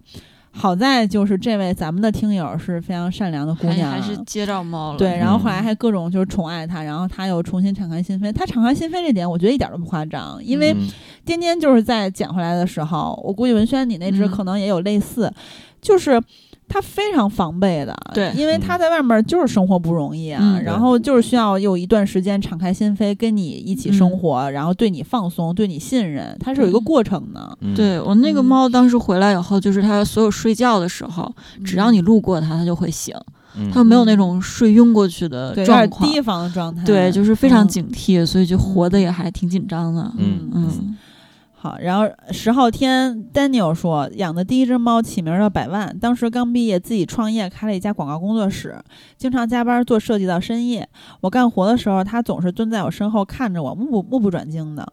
[0.53, 4.97] 好在就是这位咱们的听友是非常善良的姑娘，还是接着猫了。
[4.97, 8.33] 对，然后后来还各种就是宠爱他，然后他又重新敞开心扉。
[8.33, 10.75] 他敞开心扉这点，我觉得一点都不夸张，因为
[11.23, 15.31] 颠颠就是在捡回来的时候，我估计文轩你那只可能也有类似，
[15.81, 16.21] 就是。
[16.71, 27.57] 他非常防备的，对，因为他在外面就是生活不容易啊，然后就是需要有一段时间敞开心扉跟你一起生活，然后对你放松，对你信任，它是有一个过程的。
[27.75, 31.29] 对我那个猫当时回来以后，就是它所有睡觉的时候，
[31.65, 33.13] 只要你路过它，它就会醒，
[33.73, 40.09] 它没有那种睡晕过去的状况，提防的状态，对，就是非常警惕，所以就活的也还挺紧张的。
[40.17, 40.49] 嗯。
[40.53, 40.97] 嗯。
[41.61, 48.83] 好，然后十号天，Daniel 说养的第一只猫起名叫百万，当时刚毕业，自己创业开了一家广告工作室，
[49.15, 50.89] 经常加班做设计到深夜。
[51.19, 54.91] 我干活的时候，它总是蹲在我身后看着我，目不目不转睛的。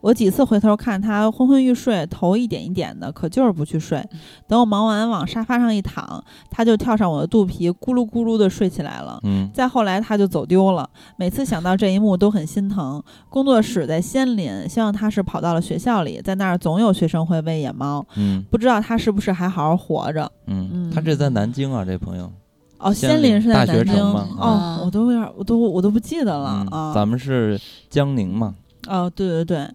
[0.00, 4.02] 我几次回头看他昏昏欲睡，头一点一点的，可就是不去睡。
[4.46, 9.20] 等我忙完往沙发上一躺，他就跳上我的肚皮，咕噜咕噜的睡起来了。
[9.24, 9.50] 嗯。
[9.52, 13.02] 再后来他就走丢了，每次想到这一幕都很心疼。
[13.28, 18.04] 工作室在仙林，希望他是跑到了学校里，在那儿总有学生会喂野猫。
[18.16, 18.42] 嗯。
[18.50, 20.30] 不知道他是不是还好好活着？
[20.46, 20.90] 嗯。
[20.94, 22.30] 他这在南京啊，这朋友。
[22.78, 24.26] 哦，仙林是在南京吗？
[24.38, 26.94] 哦，我都有点，我都我都不记得了啊。
[26.94, 27.60] 咱们是
[27.90, 28.54] 江宁嘛。
[28.88, 29.68] 哦，对对对。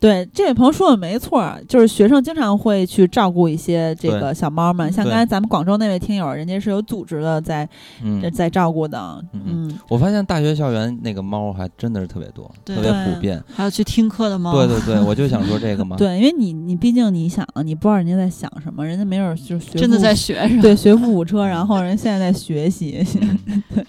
[0.00, 7.66] 对，这位朋友说的没错，就是学生经常会去照顾一些这个小猫们，像刚才咱们广州那位听友，人家是有组织的在
[8.34, 9.24] 在照顾的。
[9.32, 14.52] 嗯，我发现大学校园那个猫还真的是特别多，特别普遍，还有去听课的猫。
[14.52, 15.96] 对对对，我就想说 这个嘛。
[15.96, 23.04] 对，因为你你毕竟你想，你不知道人家在想什么，人家没准就真的在学，对，学富五车，然后人现在在学习。
[23.74, 23.86] 对，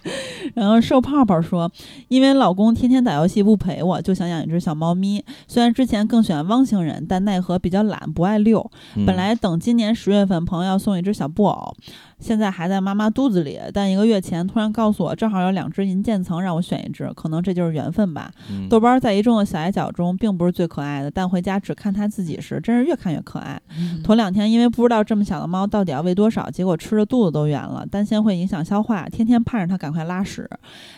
[0.54, 1.70] 然后瘦泡泡说，
[2.08, 5.24] 因为老公天天打游戏不陪我，就想养一只小猫咪。
[5.48, 6.66] 虽然之前更喜欢汪。
[6.68, 8.70] 星人，但奈何比较懒，不爱遛。
[9.06, 11.78] 本来等今年十月份，朋友要送一只小布偶。
[12.20, 18.32] 现在还在妈妈肚子里，但一个月前突然告诉我，正好有两只银渐层，让我选一只，可能这就是缘分吧。
[18.70, 23.62] 豆包在一众的小矮脚中，并不是最可爱的，但回家只看它自己时，真是越看越可爱。
[24.04, 30.50] 头两天因为不知道这么小的猫到底要喂多少，结果吃的肚子都圆了，担心会影响消化，天天盼着它赶快拉屎。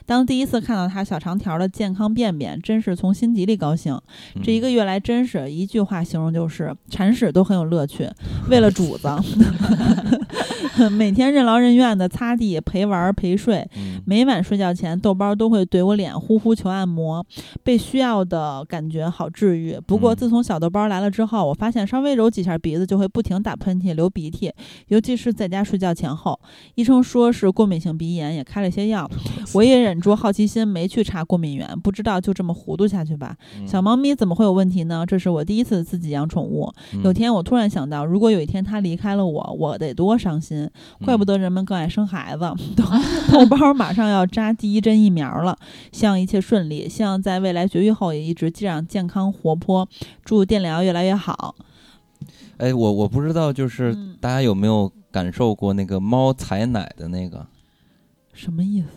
[0.06, 4.00] 当第一次看到它小长条的健康便便，真是从心底里高兴。
[4.41, 8.10] 这一个月来，真是一句话形容就是铲屎都很有乐趣，
[8.50, 9.10] 为了主子。
[10.78, 13.68] 每每天任劳任怨的擦地、陪玩、陪睡，
[14.06, 17.26] 每晚睡觉前，豆包都会怼我脸，呼呼求按摩，
[17.64, 19.76] 被需要的感觉好治愈。
[19.88, 24.54] 不过自从小豆包来了之后，我发现稍微揉几下鼻子就会不停打喷嚏、流鼻涕，
[24.90, 26.40] 尤其是在家睡觉前后。
[26.76, 29.10] 医生说是过敏性鼻炎，也开了些药。
[29.56, 33.36] 我也忍住好奇心，没去查过敏源，不知道就这么糊涂下去吧。
[33.66, 35.04] 小猫咪怎么会有问题呢？
[35.08, 36.72] 这是我第一次自己养宠物。
[37.04, 40.59] 有天我突然想到，如果有一天它离开了我，我得多伤心。
[41.06, 42.40] 怪不得人们更爱生孩子。
[43.31, 45.57] 豆包马上要扎第一针疫苗了，
[45.91, 49.88] 希望一切顺利，希望在未来绝育后也一直这样健康活泼。
[50.26, 51.56] 祝电疗越来越好。
[52.57, 57.45] 哎，我我不知道，就是大家有没有感受过那个猫采奶的那个？
[58.34, 58.88] 什么意思？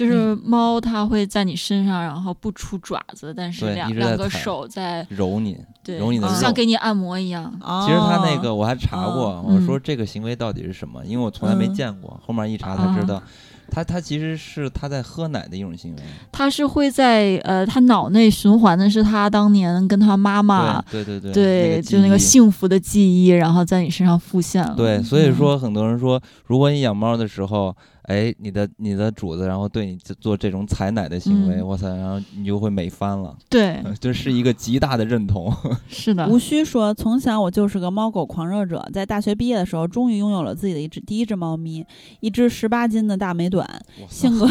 [0.00, 7.52] 就是猫它会在你身上，然后不出爪子，但是两两个手在揉你，对，揉你的像给你按摩一样。
[7.86, 11.04] 其实它那个我还查过，我说这个行为到底是什么？
[11.04, 13.22] 因为我从来没见过，后面一查才知道，
[13.70, 16.02] 它它其实是它在喝奶的一种行为。
[16.32, 24.74] 它是会在呃，它脑内循环的是它当年跟它妈妈，对对对对，就那个幸福的记忆，然后在你身上复现了。
[24.74, 27.76] 对，所以说很多人说，如果你养猫的时候。
[28.10, 33.36] 哎，你的你的主子，然后对你做这种采奶的行为，哇塞，然后你就会美翻了。
[33.48, 35.54] 对， 这是一个极大的认同。
[35.86, 41.86] 是的，无需说，从小我就是个猫狗狂热者，在大学毕业的时候，终于拥有了自己的一只第一只猫咪，
[42.18, 43.64] 一只十八斤的大美短，
[44.08, 44.48] 性格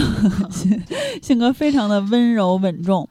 [1.22, 3.10] 性格非常的温柔稳重。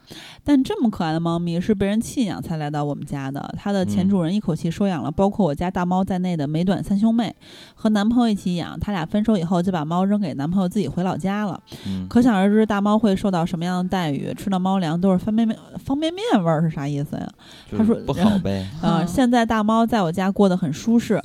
[0.48, 3.54] 但这么可爱的猫咪是被人弃养才来到我们家的。
[3.58, 7.36] 它的前主人一口气收养了包括我家大猫在内的美短三兄妹，
[7.74, 8.80] 和男朋友一起养。
[8.80, 11.60] 他俩分手以后就把猫扔给男朋友自己回老家了。
[12.08, 14.32] 可想而知，大猫会受到什么样的待遇？
[14.32, 15.54] 吃的猫粮都是方便面
[15.84, 17.28] 方便面味儿是啥意思呀？
[17.76, 18.66] 他说不好呗。
[18.80, 21.22] 啊，现在大猫在我家过得很舒适。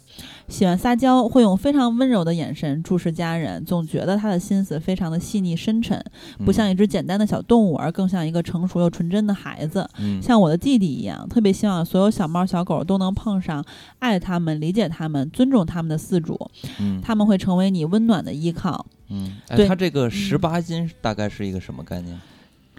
[0.48, 6.04] 喜欢撒娇，会用非常温柔的眼神注视家人，总觉得他的心思非常的细腻深沉，
[6.46, 9.90] 不像一只简单的小动物，而更像一个成熟又纯真的孩子，
[10.22, 11.28] 像我的弟弟一样。
[11.30, 13.64] 特别希望所有小猫小狗都能碰上
[14.00, 16.40] 爱他们、理解他们、尊重他们的饲主，
[17.02, 18.86] 他们会成为你温暖的依靠。
[19.10, 22.20] 嗯，对，它这个十八斤大概是一个什么概念？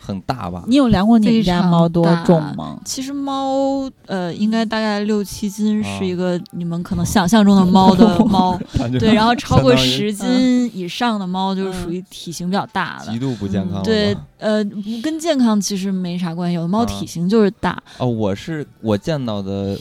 [0.04, 0.64] 很大吧？
[0.66, 2.78] 你有量过你们家猫多重吗？
[2.84, 8.58] 其实猫，呃，应该大概六七斤，是一个你们可能想象中的猫的 猫。
[8.98, 13.82] 对，然后超过十斤以上的猫，就是属于体型比较大的，极度不健康。
[13.82, 14.62] 对，呃，
[15.02, 17.82] 跟健康其实没啥关系，有的猫体型就是大。
[17.96, 19.78] 哦，我是我见到的。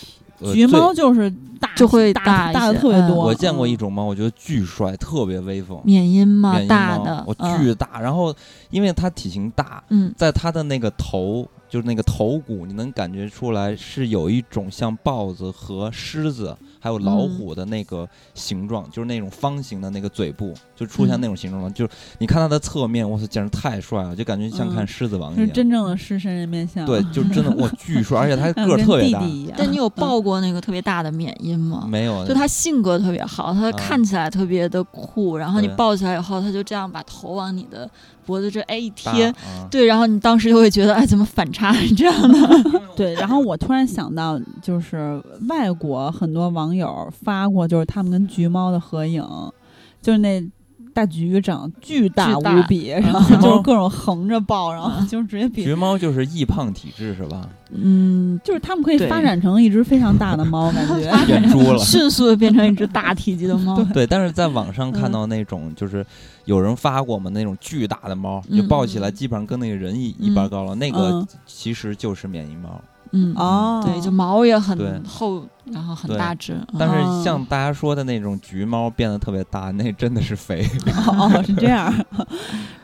[0.52, 3.16] 橘猫就是大，就会大大的特别多。
[3.16, 5.80] 我见过一种猫，我觉得巨帅，特别威风。
[5.86, 6.60] 缅因吗？
[6.68, 8.02] 大的，我巨大。
[8.02, 8.36] 然后，
[8.70, 16.56] 因为它体型大，嗯，在它的那个头，就是那个头骨，你能感觉出来是有一种像豹子和狮子。
[16.80, 18.06] 还有老虎的那个
[18.36, 21.72] 形状，就是那种方形的那个嘴部，就出现那种形状了。
[21.72, 25.46] 就是你看它的侧面，我操，简直太帅了，就感觉像看狮子王一样。
[25.46, 26.86] 是真正的狮身人面像。
[26.86, 29.22] 对，就真的 哇，巨帅，而且它 个儿特别大。
[29.56, 31.88] 但你有抱过那个特别大的缅因吗？
[31.90, 32.28] 没有。
[32.28, 37.90] 就它性格特别好，它看起来特别的酷，然后你抱起来以后，它就这样把头往你的。
[38.26, 39.34] 脖子这哎一贴，
[39.70, 42.40] 对，然后你当时就会觉得哎怎么反差是这样的？
[42.96, 49.24] 对，然后我突然想到，就是外国很多网友发过，就是他们跟橘猫的合影，
[50.02, 50.42] 就是那
[50.94, 57.48] 大橘长巨大无比，然后 就是各种横着抱，然后就是直接比橘猫就是易胖体质是吧？
[57.76, 61.26] 嗯，就是它们可以发展成一只非常大的猫，感觉。
[61.26, 61.78] 变猪了。
[61.84, 63.84] 迅速的变成一只大体积的猫。
[63.94, 66.06] 对，但是在网上看嗯到那种，就是
[66.46, 72.80] 有人发过嘛，那种巨大的猫，嗯就抱起来基本上跟那个人一一般高了，那个嗯其实就是缅因猫。
[73.16, 76.54] 嗯，哦，对，就毛也很厚，然后很大只。
[76.54, 80.66] 嗯但是哦像大家说的那种橘猫变得特别大，那真的是肥。
[81.08, 81.94] 哦，哦是这样。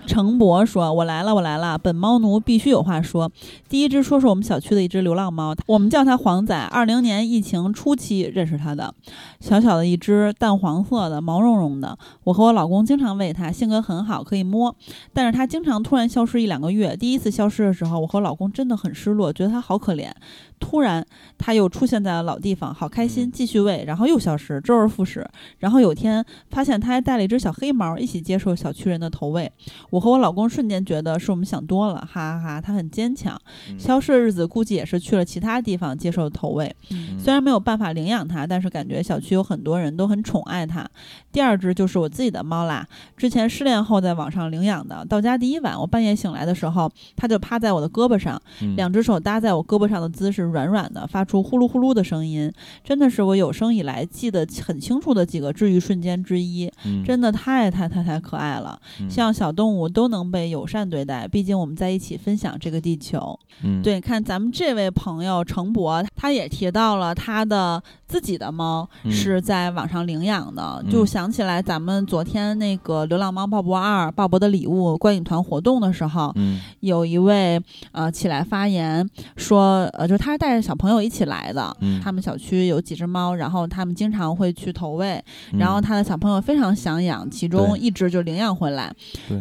[0.08, 3.32] 程博说：“我来了，我来了，本猫奴必须有话说。
[3.68, 6.58] 第一只说说我们小区的一只流浪猫，我们叫它黄仔。
[6.58, 8.92] 二零年疫情初期认识它的，
[9.40, 11.96] 小小的一只淡黄色的，毛茸茸的。
[12.24, 14.76] 我和我老公经常喂它，性格很好，可以摸。
[15.14, 16.96] 但是它经常突然消失一两个月。
[16.98, 20.10] 第一次消失的时候，我和老公真的很失落，觉得它好可怜。
[20.60, 21.06] 突然，
[21.38, 25.26] 它又出现在了老地方，好开心，嗯继续喂，然后又消失，周而复始。
[25.60, 29.52] 然后有天发现它还带了一只小黑猫，一起接受小区人的投喂。
[29.90, 32.62] 我和我老公瞬间觉得是我们想多了，哈哈哈！
[32.62, 33.40] 它很坚强。
[33.70, 36.76] 嗯消失的日子估计也是去了其他地方接受投喂。
[36.92, 40.88] 嗯虽然没有办法领养它，但是感觉小区有很多人都很宠爱它。
[41.32, 45.06] 第二只就是我自己的猫啦，之前失恋后在网上领养的。
[45.06, 52.52] 到家第一晚，我半夜醒来的时候，它就趴在我的胳膊上，嗯两只手搭在我胳膊上的姿势软软的，发出呼噜呼噜的声音，
[52.84, 56.72] 真的是我有生以来记得很清楚的几个治愈瞬间之一。
[56.86, 57.04] 嗯。
[57.04, 59.10] 真的太太太太可爱了，嗯。
[59.10, 63.40] 希望小动物都能被友善对待，毕竟我们在一起分享这个地球。
[63.64, 63.82] 嗯。
[63.82, 69.12] 对，看咱们这位朋友程博，他也提到了他的自己的猫嗯。
[69.12, 70.92] 是在网上领养的，嗯。
[70.92, 77.62] 就想起来咱们昨天那个《流浪猫鲍勃二》鲍勃的礼物观影团活动的时候，嗯有一位
[77.92, 81.76] 呃起来发言说，呃，就是他是带着小朋友一起来的。
[81.82, 85.24] 嗯他们小区有几只猫，然后他们经常会去投喂，
[85.54, 88.94] 嗯然后他的小朋友非常想养，其中一只就领养回来。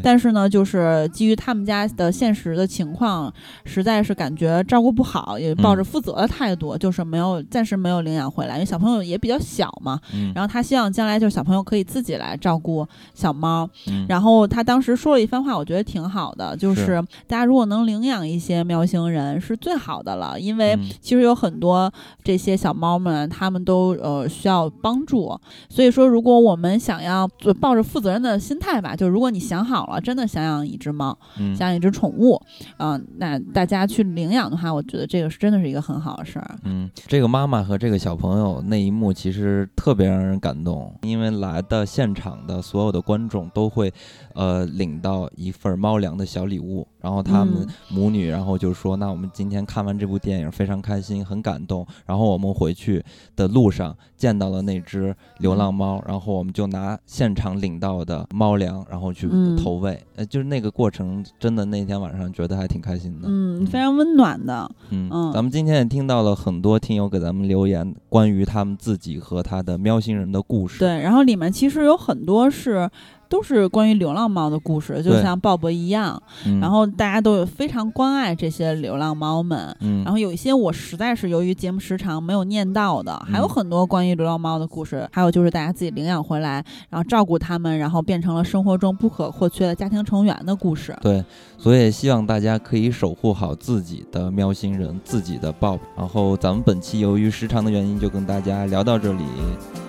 [0.02, 3.32] 但是呢，就是基于他们家的现实的情况，
[3.64, 10.00] 实在是感觉照顾不好，也抱着嗯负责的态度，就是没有暂时没有领养回来，因为小朋友也比较小嘛。
[10.12, 13.68] 嗯然后他希望将来就是小朋友可以自己来照顾小猫。
[13.86, 21.92] 嗯然后他当时说了一番话，我觉得挺好的，就是是大家如果能领养一些喵星人是最好的了，因为嗯其实有很多
[22.24, 25.38] 这些小猫们，它们都呃需要帮助。
[25.68, 32.40] 所以说，如果我们想要就抱着负责任的心态吧，就如果你想好了，真的想养一只猫，嗯想养一只宠物，
[32.78, 36.58] 嗯、那大家去领养的话，我觉得这个是真的是一个很好的事儿。
[36.64, 43.92] 嗯，这个妈妈和这个小朋友那一幕其实特别让人感动，因为来的现场的所有的观众都会，
[44.34, 47.68] 呃，领到一份猫粮的小礼物，然后他们嗯。
[47.90, 53.04] 母女，然后就说，那我们今天看完这部电影非常开心，很感动，然后我们回去
[53.36, 59.56] 的路上见到了那只流浪猫，然后我们就拿现场领到的猫粮，然后去嗯。
[59.56, 64.70] 投喂，呃，就是那个过程，真的那天晚上觉得还挺开心的，嗯，非常温暖的。
[64.90, 65.32] 嗯，嗯。
[65.32, 72.88] 咱们今天也听到了很多听友给咱们留言，关于他们自己和他的喵星人的故事。，对，然后里面其实有很多是
[73.28, 76.20] 都是关于流浪猫的故事，就像鲍勃一样。
[76.46, 79.76] 嗯、然后大家都有非常关爱这些流浪猫们。
[79.80, 90.96] 嗯，然后有一些我实在是由于节目时长没有念到的，还有嗯很多关于流浪猫的故事，还有就是大家自己领养回来，然后照顾它们，然后变成了生活中不可或缺的家庭成员的故事。
[91.02, 91.22] 对，
[91.58, 95.78] 所以希望大家可以守护好自己的喵星人，自己的 Bob。
[95.96, 99.24] 然后咱们本期由于时长的原因，就跟大家聊到这里，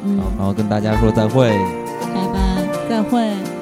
[0.03, 1.49] 嗯，然后跟大家说再会。
[2.14, 2.59] 拜拜。
[2.90, 3.59] 再会。